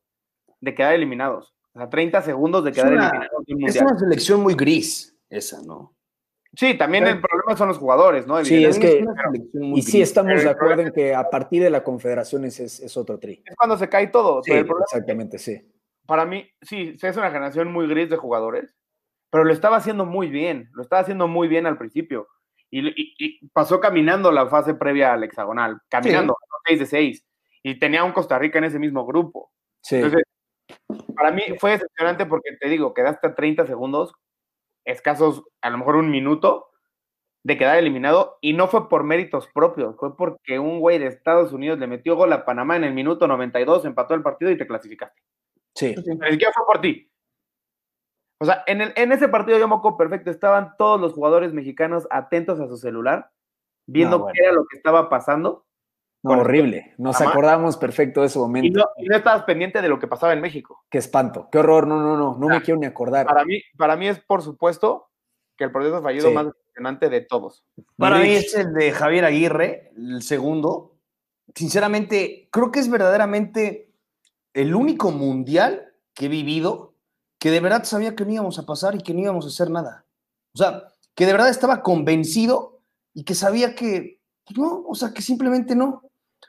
de 0.60 0.74
quedar 0.74 0.94
eliminados. 0.94 1.54
O 1.72 1.78
sea, 1.78 1.88
30 1.88 2.22
segundos 2.22 2.64
de 2.64 2.72
quedar 2.72 2.92
es 2.92 2.98
una, 2.98 3.28
eliminados. 3.46 3.76
Es 3.76 3.82
una 3.82 3.98
selección 3.98 4.40
muy 4.40 4.54
gris, 4.54 5.16
esa, 5.28 5.62
¿no? 5.62 5.94
Sí, 6.54 6.76
también 6.76 7.06
el 7.06 7.20
problema 7.20 7.56
son 7.56 7.68
los 7.68 7.78
jugadores, 7.78 8.26
¿no? 8.26 8.44
Sí, 8.44 8.64
es 8.64 8.78
que. 8.78 9.04
y 9.52 9.82
sí, 9.82 10.02
estamos 10.02 10.42
de 10.42 10.50
acuerdo 10.50 10.82
en 10.82 10.92
que 10.92 11.14
a 11.14 11.30
partir 11.30 11.62
de 11.62 11.70
la 11.70 11.84
Confederación 11.84 12.44
es, 12.44 12.58
es 12.58 12.96
otro 12.96 13.20
tri. 13.20 13.40
Es 13.46 13.54
cuando 13.54 13.78
se 13.78 13.88
cae 13.88 14.08
todo. 14.08 14.42
Sí, 14.42 14.50
problema, 14.50 14.80
exactamente, 14.82 15.38
sí. 15.38 15.62
Para 16.06 16.24
mí, 16.24 16.44
sí, 16.60 16.96
es 17.00 17.16
una 17.16 17.30
generación 17.30 17.70
muy 17.72 17.86
gris 17.86 18.10
de 18.10 18.16
jugadores, 18.16 18.74
pero 19.30 19.44
lo 19.44 19.52
estaba 19.52 19.76
haciendo 19.76 20.04
muy 20.04 20.28
bien. 20.28 20.68
Lo 20.72 20.82
estaba 20.82 21.02
haciendo 21.02 21.28
muy 21.28 21.46
bien 21.46 21.66
al 21.66 21.78
principio. 21.78 22.26
Y, 22.70 22.88
y, 22.88 23.14
y 23.18 23.48
pasó 23.48 23.80
caminando 23.80 24.30
la 24.30 24.48
fase 24.48 24.74
previa 24.74 25.12
al 25.12 25.24
hexagonal, 25.24 25.80
caminando, 25.88 26.36
6 26.66 26.78
sí. 26.78 26.84
de 26.84 26.86
6. 26.86 27.26
Y 27.62 27.78
tenía 27.78 28.04
un 28.04 28.12
Costa 28.12 28.38
Rica 28.38 28.58
en 28.58 28.64
ese 28.64 28.78
mismo 28.78 29.04
grupo. 29.06 29.52
Sí. 29.82 29.96
Entonces, 29.96 30.22
para 31.14 31.32
mí 31.32 31.42
fue 31.58 31.72
decepcionante 31.72 32.26
porque 32.26 32.56
te 32.60 32.68
digo, 32.68 32.94
quedaste 32.94 33.26
a 33.26 33.34
30 33.34 33.66
segundos, 33.66 34.14
escasos, 34.84 35.42
a 35.60 35.70
lo 35.70 35.78
mejor 35.78 35.96
un 35.96 36.10
minuto, 36.10 36.70
de 37.42 37.56
quedar 37.56 37.78
eliminado, 37.78 38.38
y 38.40 38.52
no 38.52 38.68
fue 38.68 38.88
por 38.88 39.02
méritos 39.02 39.48
propios, 39.52 39.96
fue 39.96 40.16
porque 40.16 40.58
un 40.58 40.78
güey 40.80 40.98
de 40.98 41.06
Estados 41.06 41.52
Unidos 41.52 41.78
le 41.78 41.86
metió 41.86 42.14
gol 42.14 42.32
a 42.32 42.44
Panamá 42.44 42.76
en 42.76 42.84
el 42.84 42.92
minuto 42.92 43.26
92, 43.26 43.84
empató 43.86 44.14
el 44.14 44.22
partido 44.22 44.50
y 44.50 44.58
te 44.58 44.66
clasificaste. 44.66 45.20
Sí. 45.74 45.94
Ni 45.96 46.30
siquiera 46.32 46.52
fue 46.52 46.66
por 46.66 46.80
ti. 46.80 47.09
O 48.40 48.46
sea, 48.46 48.64
en, 48.66 48.80
el, 48.80 48.92
en 48.96 49.12
ese 49.12 49.28
partido 49.28 49.58
yo 49.58 49.68
me 49.68 49.74
acuerdo 49.74 49.98
perfecto, 49.98 50.30
estaban 50.30 50.74
todos 50.78 50.98
los 50.98 51.12
jugadores 51.12 51.52
mexicanos 51.52 52.08
atentos 52.10 52.58
a 52.58 52.66
su 52.68 52.78
celular, 52.78 53.30
viendo 53.86 54.16
no, 54.16 54.22
bueno. 54.24 54.34
qué 54.34 54.42
era 54.42 54.52
lo 54.52 54.64
que 54.66 54.76
estaba 54.78 55.10
pasando. 55.10 55.66
No, 56.22 56.32
horrible. 56.32 56.94
Nos 56.98 57.20
acordamos 57.20 57.76
perfecto 57.76 58.20
de 58.20 58.26
ese 58.26 58.38
momento. 58.38 58.66
Y 58.66 58.70
no, 58.70 58.84
y 58.98 59.06
no, 59.06 59.16
estabas 59.16 59.44
pendiente 59.44 59.80
de 59.80 59.88
lo 59.88 59.98
que 59.98 60.06
pasaba 60.06 60.32
en 60.32 60.40
México. 60.40 60.84
Qué 60.90 60.98
espanto, 60.98 61.48
qué 61.50 61.58
horror. 61.58 61.86
No, 61.86 61.98
no, 62.00 62.16
no, 62.16 62.36
no 62.38 62.46
me 62.46 62.62
quiero 62.62 62.80
ni 62.80 62.86
acordar. 62.86 63.26
Para 63.26 63.44
mí, 63.44 63.62
para 63.76 63.96
mí 63.96 64.08
es, 64.08 64.20
por 64.20 64.42
supuesto, 64.42 65.10
que 65.56 65.64
el 65.64 65.72
proceso 65.72 66.02
fallido 66.02 66.28
sí. 66.28 66.34
más 66.34 66.46
decepcionante 66.46 67.08
de 67.08 67.20
todos. 67.22 67.64
Para 67.96 68.18
mí 68.18 68.30
es 68.30 68.54
el 68.54 68.72
de 68.74 68.92
Javier 68.92 69.24
Aguirre, 69.24 69.92
el 69.96 70.22
segundo. 70.22 70.98
Sinceramente, 71.54 72.48
creo 72.50 72.70
que 72.70 72.80
es 72.80 72.90
verdaderamente 72.90 73.90
el 74.52 74.74
único 74.74 75.10
mundial 75.10 75.94
que 76.14 76.26
he 76.26 76.28
vivido 76.28 76.89
que 77.40 77.50
de 77.50 77.58
verdad 77.58 77.82
sabía 77.82 78.14
que 78.14 78.24
no 78.24 78.32
íbamos 78.32 78.58
a 78.60 78.66
pasar 78.66 78.94
y 78.94 79.00
que 79.00 79.14
no 79.14 79.20
íbamos 79.20 79.46
a 79.46 79.48
hacer 79.48 79.70
nada. 79.70 80.06
O 80.54 80.58
sea, 80.58 80.84
que 81.16 81.26
de 81.26 81.32
verdad 81.32 81.48
estaba 81.48 81.82
convencido 81.82 82.82
y 83.14 83.24
que 83.24 83.34
sabía 83.34 83.74
que 83.74 84.20
pues 84.44 84.58
no, 84.58 84.84
o 84.86 84.94
sea, 84.94 85.12
que 85.12 85.22
simplemente 85.22 85.74
no. 85.74 86.02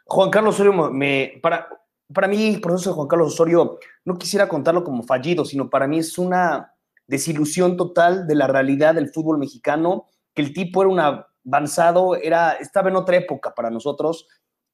Juan 0.05 0.29
Carlos 0.29 0.55
Osorio, 0.55 0.91
me, 0.91 1.39
para, 1.41 1.67
para 2.13 2.27
mí 2.27 2.55
el 2.55 2.61
proceso 2.61 2.89
de 2.89 2.95
Juan 2.95 3.07
Carlos 3.07 3.33
Osorio 3.33 3.79
no 4.05 4.17
quisiera 4.17 4.49
contarlo 4.49 4.83
como 4.83 5.03
fallido, 5.03 5.45
sino 5.45 5.69
para 5.69 5.87
mí 5.87 5.99
es 5.99 6.17
una 6.17 6.73
desilusión 7.07 7.77
total 7.77 8.27
de 8.27 8.35
la 8.35 8.47
realidad 8.47 8.95
del 8.95 9.09
fútbol 9.09 9.37
mexicano, 9.37 10.07
que 10.33 10.41
el 10.41 10.53
tipo 10.53 10.81
era 10.81 10.89
un 10.89 10.99
avanzado, 10.99 12.15
era, 12.15 12.53
estaba 12.53 12.89
en 12.89 12.95
otra 12.95 13.17
época 13.17 13.53
para 13.53 13.69
nosotros. 13.69 14.27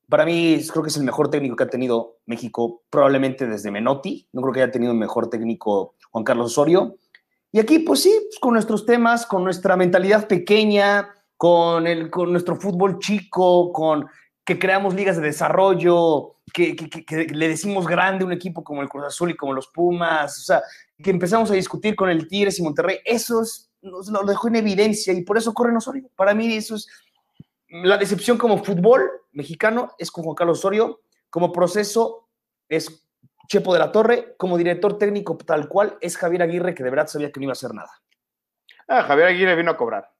Para 0.09 0.25
mí 0.25 0.59
creo 0.71 0.83
que 0.83 0.89
es 0.89 0.97
el 0.97 1.03
mejor 1.03 1.29
técnico 1.29 1.55
que 1.55 1.63
ha 1.63 1.69
tenido 1.69 2.17
México, 2.25 2.83
probablemente 2.89 3.45
desde 3.45 3.71
Menotti. 3.71 4.27
No 4.31 4.41
creo 4.41 4.53
que 4.53 4.61
haya 4.61 4.71
tenido 4.71 4.93
un 4.93 4.99
mejor 4.99 5.29
técnico 5.29 5.95
Juan 6.11 6.23
Carlos 6.23 6.51
Osorio. 6.51 6.95
Y 7.51 7.59
aquí, 7.59 7.79
pues 7.79 8.03
sí, 8.03 8.13
pues 8.27 8.39
con 8.39 8.53
nuestros 8.53 8.85
temas, 8.85 9.25
con 9.25 9.43
nuestra 9.43 9.75
mentalidad 9.75 10.27
pequeña, 10.27 11.09
con, 11.35 11.87
el, 11.87 12.09
con 12.09 12.31
nuestro 12.31 12.55
fútbol 12.55 12.99
chico, 12.99 13.71
con 13.71 14.05
que 14.45 14.57
creamos 14.57 14.95
ligas 14.95 15.17
de 15.17 15.23
desarrollo, 15.23 16.35
que, 16.53 16.75
le 17.33 17.47
decimos 17.49 17.85
grande 17.85 18.23
un 18.23 18.31
equipo 18.31 18.63
como 18.63 18.81
el 18.81 18.89
Cruz 18.89 19.05
Azul 19.05 19.31
y 19.31 19.35
como 19.35 19.53
los 19.53 19.67
Pumas, 19.67 20.37
o 20.39 20.41
sea, 20.41 20.61
que 21.03 21.09
empezamos 21.09 21.51
a 21.51 21.53
discutir 21.53 21.95
con 21.95 22.09
el 22.09 22.27
Tigres 22.27 22.57
y 22.59 22.63
Monterrey, 22.63 22.99
eso 23.03 23.41
nos 23.81 24.07
lo 24.07 24.23
dejó 24.23 24.47
en 24.47 24.55
evidencia 24.55 25.13
y 25.13 25.23
por 25.23 25.37
eso 25.37 25.53
corren 25.53 25.77
Osorio. 25.77 26.09
Para 26.15 26.33
mí 26.33 26.53
eso 26.53 26.75
es 26.75 26.87
la 27.69 27.97
decepción 27.97 28.37
como 28.37 28.63
fútbol 28.63 29.09
mexicano 29.31 29.91
es 29.97 30.11
con 30.11 30.23
Juan 30.23 30.35
Carlos 30.35 30.59
Osorio, 30.59 31.01
como 31.29 31.51
proceso 31.51 32.29
es 32.69 33.07
Chepo 33.47 33.73
de 33.73 33.79
la 33.79 33.91
Torre, 33.91 34.35
como 34.37 34.57
director 34.57 34.97
técnico 34.97 35.37
tal 35.37 35.67
cual 35.67 35.97
es 36.01 36.17
Javier 36.17 36.43
Aguirre, 36.43 36.75
que 36.75 36.83
de 36.83 36.89
verdad 36.89 37.07
sabía 37.07 37.31
que 37.31 37.39
no 37.39 37.45
iba 37.45 37.51
a 37.51 37.53
hacer 37.53 37.73
nada. 37.73 37.91
Ah, 38.87 39.03
Javier 39.03 39.27
Aguirre 39.27 39.55
vino 39.55 39.71
a 39.71 39.77
cobrar. 39.77 40.11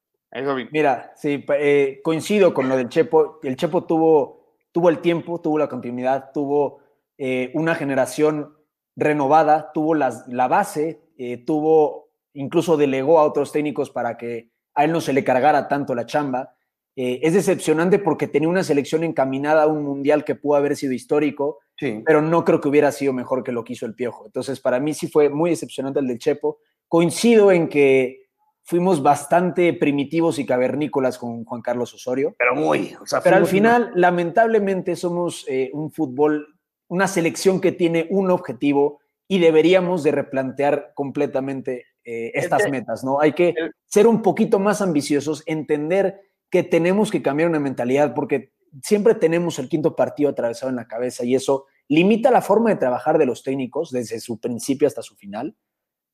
Mira, 0.72 1.14
sí, 1.16 1.46
eh, 1.50 2.02
coincido 2.04 2.54
con 2.54 2.68
lo 2.68 2.76
del 2.76 2.90
Chepo. 2.90 3.40
El 3.44 3.56
Chepo 3.56 3.86
tuvo, 3.86 4.56
tuvo 4.72 4.90
el 4.90 5.00
tiempo, 5.00 5.40
tuvo 5.42 5.58
la 5.58 5.70
continuidad, 5.70 6.32
tuvo 6.34 6.82
eh, 7.18 7.52
una 7.54 7.76
generación 7.76 8.56
renovada, 8.96 9.72
tuvo 9.74 9.96
las, 9.96 10.28
la 10.28 10.48
base, 10.48 11.02
eh, 11.18 11.38
tuvo, 11.38 12.10
incluso 12.34 12.78
delegó 12.78 13.20
a 13.20 13.24
otros 13.24 13.52
técnicos 13.52 13.90
para 13.90 14.18
que 14.18 14.52
a 14.74 14.84
él 14.84 14.92
no 14.92 15.02
se 15.02 15.14
le 15.14 15.24
cargara 15.24 15.68
tanto 15.68 15.96
la 15.96 16.06
chamba. 16.06 16.56
Es 17.00 17.34
decepcionante 17.34 18.00
porque 18.00 18.28
tenía 18.28 18.50
una 18.50 18.64
selección 18.64 19.04
encaminada 19.04 19.64
a 19.64 19.68
un 19.68 19.84
mundial 19.84 20.26
que 20.26 20.34
pudo 20.34 20.56
haber 20.56 20.76
sido 20.76 20.94
histórico, 20.94 21.60
pero 21.80 22.24
no 22.24 22.44
creo 22.44 22.60
que 22.60 22.70
hubiera 22.70 22.92
sido 22.92 23.14
mejor 23.14 23.44
que 23.44 23.52
lo 23.52 23.64
que 23.64 23.74
hizo 23.74 23.86
el 23.86 23.94
Piojo. 23.94 24.26
Entonces, 24.26 24.60
para 24.60 24.80
mí 24.80 24.96
sí 24.96 25.08
fue 25.08 25.30
muy 25.30 25.52
decepcionante 25.52 26.00
el 26.00 26.08
del 26.08 26.18
Chepo. 26.18 26.58
Coincido 26.88 27.52
en 27.52 27.70
que 27.70 28.28
fuimos 28.68 29.02
bastante 29.02 29.72
primitivos 29.74 30.40
y 30.40 30.46
cavernícolas 30.46 31.18
con 31.18 31.46
Juan 31.46 31.62
Carlos 31.62 31.94
Osorio. 31.94 32.36
Pero 32.38 32.54
muy. 32.54 32.96
pero 33.24 33.38
al 33.38 33.46
final, 33.46 33.92
lamentablemente, 33.96 34.98
somos 34.98 35.46
eh, 35.48 35.70
un 35.74 35.90
fútbol, 35.90 36.48
una 36.90 37.08
selección 37.08 37.62
que 37.62 37.72
tiene 37.72 38.08
un 38.10 38.30
objetivo 38.30 39.00
y 39.26 39.40
deberíamos 39.40 40.04
de 40.04 40.12
replantear 40.12 40.92
completamente 40.96 41.86
eh, 42.04 42.32
estas 42.34 42.70
metas, 42.70 43.06
¿no? 43.06 43.22
Hay 43.22 43.32
que 43.32 43.54
ser 43.86 44.06
un 44.06 44.22
poquito 44.22 44.60
más 44.60 44.82
ambiciosos, 44.82 45.44
entender 45.46 46.20
que 46.50 46.64
tenemos 46.64 47.12
que 47.12 47.22
cambiar 47.22 47.50
una 47.50 47.60
mentalidad 47.60 48.14
porque 48.14 48.54
siempre 48.82 49.16
tenemos 49.16 49.60
el 49.60 49.70
quinto 49.70 49.96
partido 49.96 50.30
atravesado 50.30 50.70
en 50.70 50.76
la 50.76 50.88
cabeza 50.88 51.24
y 51.26 51.36
eso 51.36 51.66
limita 51.88 52.32
la 52.32 52.42
forma 52.42 52.70
de 52.70 52.76
trabajar 52.76 53.18
de 53.18 53.26
los 53.26 53.44
técnicos 53.44 53.92
desde 53.92 54.20
su 54.20 54.40
principio 54.40 54.88
hasta 54.88 55.02
su 55.02 55.16
final. 55.16 55.56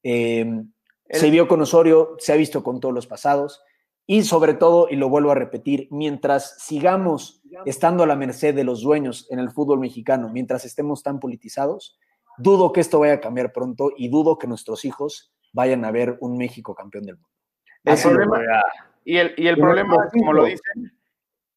Eh, 0.04 0.64
se 1.10 1.30
vio 1.30 1.48
con 1.48 1.62
Osorio, 1.62 2.16
se 2.20 2.34
ha 2.34 2.36
visto 2.36 2.64
con 2.64 2.80
todos 2.80 2.94
los 2.94 3.08
pasados 3.08 3.62
y 4.06 4.24
sobre 4.24 4.54
todo, 4.54 4.88
y 4.90 4.96
lo 4.98 5.08
vuelvo 5.10 5.32
a 5.32 5.36
repetir, 5.36 5.88
mientras 5.90 6.58
sigamos 6.60 7.42
estando 7.66 8.04
a 8.04 8.08
la 8.08 8.16
merced 8.16 8.54
de 8.54 8.64
los 8.64 8.82
dueños 8.82 9.28
en 9.30 9.40
el 9.40 9.52
fútbol 9.52 9.80
mexicano, 9.80 10.30
mientras 10.30 10.66
estemos 10.66 11.04
tan 11.04 11.20
politizados, 11.20 11.98
dudo 12.38 12.74
que 12.74 12.82
esto 12.82 13.00
vaya 13.00 13.14
a 13.14 13.20
cambiar 13.22 13.54
pronto 13.54 13.92
y 13.96 14.10
dudo 14.10 14.38
que 14.38 14.48
nuestros 14.48 14.84
hijos 14.84 15.34
vayan 15.54 15.86
a 15.86 15.92
ver 15.92 16.18
un 16.20 16.38
México 16.38 16.76
campeón 16.76 17.06
del 17.06 17.16
mundo. 17.16 17.30
El 17.86 17.98
problema, 17.98 18.42
y 19.06 19.18
el, 19.18 19.34
y 19.38 19.48
el 19.48 19.58
problema, 19.58 20.10
como 20.12 20.34
lo 20.34 20.46
dicen, 20.46 20.92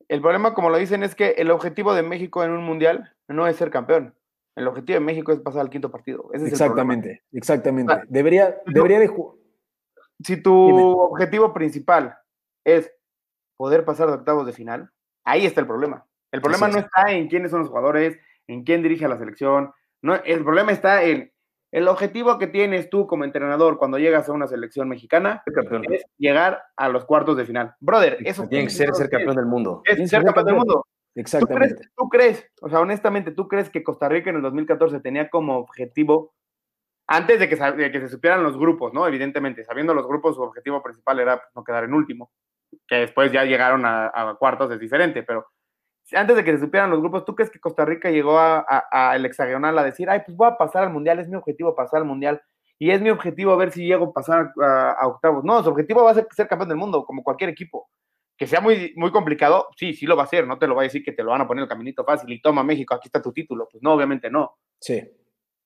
el 0.08 0.20
problema, 0.20 0.54
como 0.54 0.70
lo 0.70 0.78
dicen, 0.78 1.02
es 1.02 1.14
que 1.14 1.30
el 1.30 1.50
objetivo 1.50 1.94
de 1.94 2.02
México 2.02 2.44
en 2.44 2.52
un 2.52 2.64
mundial 2.64 3.12
no 3.28 3.46
es 3.46 3.56
ser 3.56 3.70
campeón. 3.70 4.14
El 4.54 4.68
objetivo 4.68 4.98
de 4.98 5.04
México 5.04 5.32
es 5.32 5.40
pasar 5.40 5.60
al 5.60 5.70
quinto 5.70 5.90
partido. 5.90 6.30
exactamente, 6.32 7.22
exactamente. 7.32 7.94
debería, 8.08 8.56
debería 8.66 8.98
de 9.00 9.12
Si 10.20 10.40
tu 10.40 10.54
objetivo 10.54 11.52
principal 11.52 12.16
es 12.64 12.90
poder 13.56 13.84
pasar 13.84 14.08
de 14.08 14.14
octavos 14.14 14.46
de 14.46 14.52
final, 14.52 14.90
ahí 15.24 15.44
está 15.44 15.60
el 15.60 15.66
problema. 15.66 16.06
El 16.32 16.40
problema 16.40 16.68
no 16.68 16.78
está 16.78 17.12
en 17.12 17.28
quiénes 17.28 17.50
son 17.50 17.60
los 17.60 17.68
jugadores, 17.68 18.18
en 18.46 18.64
quién 18.64 18.82
dirige 18.82 19.04
a 19.04 19.08
la 19.08 19.18
selección. 19.18 19.72
No, 20.02 20.14
el 20.14 20.42
problema 20.44 20.72
está 20.72 21.02
en 21.02 21.32
el 21.76 21.88
objetivo 21.88 22.38
que 22.38 22.46
tienes 22.46 22.88
tú 22.88 23.06
como 23.06 23.24
entrenador 23.24 23.76
cuando 23.76 23.98
llegas 23.98 24.26
a 24.26 24.32
una 24.32 24.46
selección 24.46 24.88
mexicana 24.88 25.42
es 25.90 26.04
llegar 26.16 26.62
a 26.74 26.88
los 26.88 27.04
cuartos 27.04 27.36
de 27.36 27.44
final. 27.44 27.74
Brother, 27.80 28.16
eso 28.24 28.48
tiene 28.48 28.64
que 28.64 28.70
ser 28.70 28.94
ser 28.94 29.10
campeón 29.10 29.36
del 29.36 29.44
mundo. 29.44 29.82
Es 29.84 30.08
ser 30.08 30.24
campeón 30.24 30.46
del 30.46 30.54
mundo. 30.54 30.86
Exactamente. 31.14 31.82
¿Tú 31.94 32.08
crees, 32.08 32.50
o 32.62 32.70
sea, 32.70 32.80
honestamente, 32.80 33.30
tú 33.30 33.46
crees 33.46 33.68
que 33.68 33.84
Costa 33.84 34.08
Rica 34.08 34.30
en 34.30 34.36
el 34.36 34.42
2014 34.42 35.00
tenía 35.00 35.28
como 35.28 35.58
objetivo, 35.58 36.32
antes 37.06 37.38
de 37.40 37.46
que, 37.46 37.56
que 37.92 38.00
se 38.00 38.08
supieran 38.08 38.42
los 38.42 38.56
grupos, 38.56 38.94
¿no? 38.94 39.06
Evidentemente, 39.06 39.62
sabiendo 39.62 39.92
los 39.92 40.08
grupos, 40.08 40.36
su 40.36 40.42
objetivo 40.42 40.82
principal 40.82 41.20
era 41.20 41.36
pues, 41.36 41.50
no 41.54 41.62
quedar 41.62 41.84
en 41.84 41.92
último, 41.92 42.30
que 42.88 42.96
después 42.96 43.30
ya 43.30 43.44
llegaron 43.44 43.82
a, 43.84 44.34
cuartos, 44.38 44.72
es 44.72 44.80
diferente, 44.80 45.24
pero 45.24 45.46
antes 46.12 46.36
de 46.36 46.44
que 46.44 46.52
se 46.52 46.60
supieran 46.60 46.90
los 46.90 47.00
grupos, 47.00 47.24
¿tú 47.24 47.34
crees 47.34 47.50
que 47.50 47.60
Costa 47.60 47.84
Rica 47.84 48.10
llegó 48.10 48.38
al 48.38 49.26
hexagonal 49.26 49.78
a 49.78 49.84
decir, 49.84 50.08
ay, 50.08 50.20
pues 50.24 50.36
voy 50.36 50.48
a 50.48 50.56
pasar 50.56 50.84
al 50.84 50.92
mundial, 50.92 51.18
es 51.18 51.28
mi 51.28 51.36
objetivo 51.36 51.74
pasar 51.74 52.00
al 52.00 52.06
mundial? 52.06 52.40
Y 52.78 52.90
es 52.90 53.00
mi 53.00 53.10
objetivo 53.10 53.56
ver 53.56 53.72
si 53.72 53.86
llego 53.86 54.06
a 54.06 54.12
pasar 54.12 54.52
a, 54.62 55.06
octavos. 55.06 55.44
No, 55.44 55.62
su 55.62 55.70
objetivo 55.70 56.04
va 56.04 56.10
a 56.10 56.14
ser 56.14 56.26
ser 56.30 56.46
campeón 56.46 56.68
del 56.68 56.78
mundo, 56.78 57.04
como 57.04 57.22
cualquier 57.22 57.50
equipo 57.50 57.88
que 58.36 58.46
sea 58.46 58.60
muy, 58.60 58.92
muy 58.96 59.10
complicado, 59.10 59.68
sí, 59.76 59.94
sí 59.94 60.06
lo 60.06 60.14
va 60.14 60.22
a 60.22 60.26
hacer, 60.26 60.46
no 60.46 60.58
te 60.58 60.66
lo 60.66 60.74
va 60.74 60.82
a 60.82 60.84
decir 60.84 61.02
que 61.02 61.12
te 61.12 61.22
lo 61.22 61.30
van 61.30 61.40
a 61.40 61.48
poner 61.48 61.62
el 61.62 61.68
caminito 61.68 62.04
fácil 62.04 62.30
y 62.30 62.40
toma 62.40 62.62
México, 62.62 62.94
aquí 62.94 63.08
está 63.08 63.22
tu 63.22 63.32
título, 63.32 63.66
pues 63.70 63.82
no, 63.82 63.94
obviamente 63.94 64.30
no. 64.30 64.58
Sí. 64.78 65.02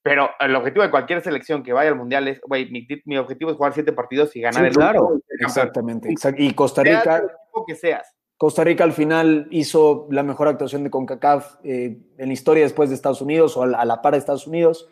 Pero 0.03 0.31
el 0.39 0.55
objetivo 0.55 0.85
de 0.85 0.91
cualquier 0.91 1.21
selección 1.21 1.63
que 1.63 1.73
vaya 1.73 1.91
al 1.91 1.97
Mundial 1.97 2.29
es, 2.29 2.41
güey, 2.41 2.71
mi, 3.05 3.19
objetivo 3.19 3.51
es 3.51 3.57
jugar 3.57 3.75
siete 3.75 3.93
partidos 3.93 4.35
y 4.35 4.41
ganar 4.41 4.65
el 4.65 4.73
claro, 4.73 5.21
exactamente, 5.41 6.15
Y 6.39 6.55
Costa 6.55 6.83
Rica... 6.83 7.23
que 7.67 7.75
seas. 7.75 8.15
Costa 8.41 8.65
Rica 8.65 8.85
al 8.85 8.95
final 8.95 9.49
hizo 9.51 10.09
la 10.11 10.23
mejor 10.23 10.49
actuación 10.49 10.83
de 10.83 10.89
CONCACAF 10.89 11.57
eh, 11.63 11.99
en 12.17 12.29
la 12.29 12.33
historia 12.33 12.63
después 12.63 12.89
de 12.89 12.95
Estados 12.95 13.21
Unidos 13.21 13.55
o 13.55 13.65
a 13.65 13.85
la 13.85 14.01
par 14.01 14.15
de 14.15 14.19
Estados 14.19 14.47
Unidos, 14.47 14.89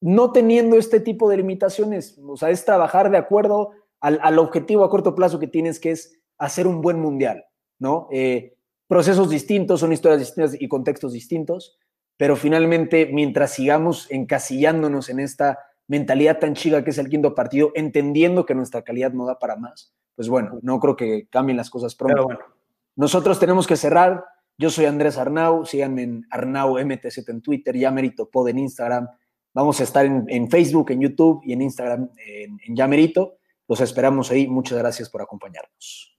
no 0.00 0.32
teniendo 0.32 0.76
este 0.76 0.98
tipo 0.98 1.30
de 1.30 1.36
limitaciones. 1.36 2.18
O 2.26 2.36
sea, 2.36 2.50
es 2.50 2.64
trabajar 2.64 3.12
de 3.12 3.16
acuerdo 3.16 3.70
al, 4.00 4.40
objetivo 4.40 4.82
a 4.82 4.90
corto 4.90 5.14
plazo 5.14 5.38
que 5.38 5.46
tienes, 5.46 5.78
que 5.78 5.92
es 5.92 6.18
hacer 6.36 6.66
un 6.66 6.82
buen 6.82 6.98
mundial, 6.98 7.44
¿no? 7.78 8.08
Eh, 8.10 8.56
procesos 8.88 9.30
distintos, 9.30 9.78
son 9.78 9.92
historias 9.92 10.18
distintas 10.18 10.60
y 10.60 10.66
contextos 10.66 11.12
distintos, 11.12 11.78
pero 12.16 12.34
finalmente, 12.34 13.06
mientras 13.06 13.52
sigamos 13.52 14.10
encasillándonos 14.10 15.10
en 15.10 15.20
esta 15.20 15.60
mentalidad 15.86 16.40
tan 16.40 16.54
chica 16.54 16.82
que 16.82 16.90
es 16.90 16.98
el 16.98 17.08
quinto 17.08 17.36
partido, 17.36 17.70
entendiendo 17.76 18.44
que 18.44 18.56
nuestra 18.56 18.82
calidad 18.82 19.12
no 19.12 19.26
da 19.26 19.38
para 19.38 19.54
más, 19.54 19.94
pues 20.16 20.28
bueno, 20.28 20.58
no 20.62 20.80
creo 20.80 20.96
que 20.96 21.28
cambien 21.30 21.56
las 21.56 21.70
cosas 21.70 21.94
pronto. 21.94 22.24
bueno. 22.24 22.59
Nosotros 23.00 23.40
tenemos 23.40 23.66
que 23.66 23.78
cerrar. 23.78 24.26
Yo 24.58 24.68
soy 24.68 24.84
Andrés 24.84 25.16
Arnau, 25.16 25.64
síganme 25.64 26.02
en 26.02 26.26
Arnau 26.28 26.78
MTZ 26.78 27.26
en 27.30 27.40
Twitter, 27.40 27.74
ya 27.74 27.90
Merito 27.90 28.28
Pod 28.28 28.48
en 28.48 28.58
Instagram. 28.58 29.08
Vamos 29.54 29.80
a 29.80 29.84
estar 29.84 30.04
en, 30.04 30.50
Facebook, 30.50 30.90
en 30.90 31.00
YouTube 31.00 31.40
y 31.42 31.54
en 31.54 31.62
Instagram 31.62 32.10
en, 32.18 32.60
en 32.62 32.76
Yamerito. 32.76 33.38
Los 33.66 33.80
esperamos 33.80 34.30
ahí. 34.30 34.46
Muchas 34.46 34.76
gracias 34.76 35.08
por 35.08 35.22
acompañarnos. 35.22 36.14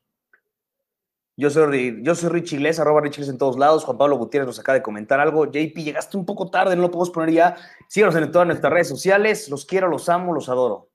Yo 1.38 1.52
soy, 1.52 2.02
yo 2.02 2.16
soy 2.16 2.30
Rich 2.30 2.54
Iglesias, 2.54 2.80
arroba 2.80 3.02
Rich 3.02 3.20
en 3.20 3.38
todos 3.38 3.60
lados. 3.60 3.84
Juan 3.84 4.00
Pablo 4.00 4.18
Gutiérrez 4.18 4.48
nos 4.48 4.60
acaba 4.60 4.80
de 4.80 4.82
comentar 4.82 5.20
algo. 5.20 5.46
JP, 5.46 5.76
llegaste 5.76 6.18
un 6.18 6.26
poco 6.26 6.50
tarde, 6.50 6.76
no 6.76 6.82
lo 6.82 6.90
podemos 6.90 7.12
poner 7.12 7.32
ya. 7.32 7.58
Síganos 7.90 8.16
en 8.16 8.32
todas 8.32 8.48
nuestras 8.48 8.74
redes 8.74 8.90
sociales. 8.90 9.50
Los 9.50 9.68
quiero, 9.68 9.88
los 9.88 10.10
amo, 10.10 10.34
los 10.34 10.50
adoro. 10.50 10.90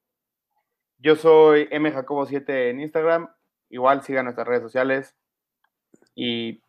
Yo 0.97 1.15
soy 1.15 1.69
mjacobo7 1.69 2.71
en 2.71 2.81
Instagram. 2.81 3.29
Igual 3.69 4.03
sigan 4.03 4.25
nuestras 4.25 4.45
redes 4.45 4.63
sociales. 4.63 5.15
Y 6.19 6.63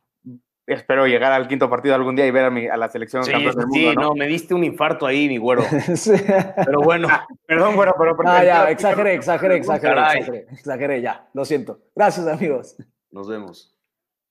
espero 0.67 1.07
llegar 1.07 1.33
al 1.33 1.49
quinto 1.49 1.71
partido 1.71 1.95
algún 1.95 2.15
día 2.15 2.27
y 2.27 2.31
ver 2.31 2.45
a, 2.45 2.51
mi, 2.51 2.69
a 2.69 2.77
la 2.77 2.91
selección 2.91 3.25
sí, 3.25 3.33
del 3.33 3.51
Sí, 3.73 3.95
¿no? 3.97 4.15
me 4.15 4.27
diste 4.27 4.53
un 4.53 4.63
infarto 4.63 5.07
ahí, 5.07 5.27
mi 5.27 5.39
güero. 5.39 5.63
Pero 6.67 6.81
bueno. 6.83 7.09
Perdón, 7.47 7.75
güero, 7.75 7.95
pero... 7.97 8.15
Ah, 8.27 8.45
ya, 8.45 8.71
exageré, 8.71 9.15
exageré, 9.15 9.57
exageré, 9.57 10.01
exageré, 10.01 10.47
exageré, 10.53 11.01
ya. 11.01 11.27
Lo 11.33 11.47
siento. 11.47 11.81
Gracias, 11.97 12.27
amigos. 12.27 12.77
Nos 13.11 13.27
vemos. 13.27 13.78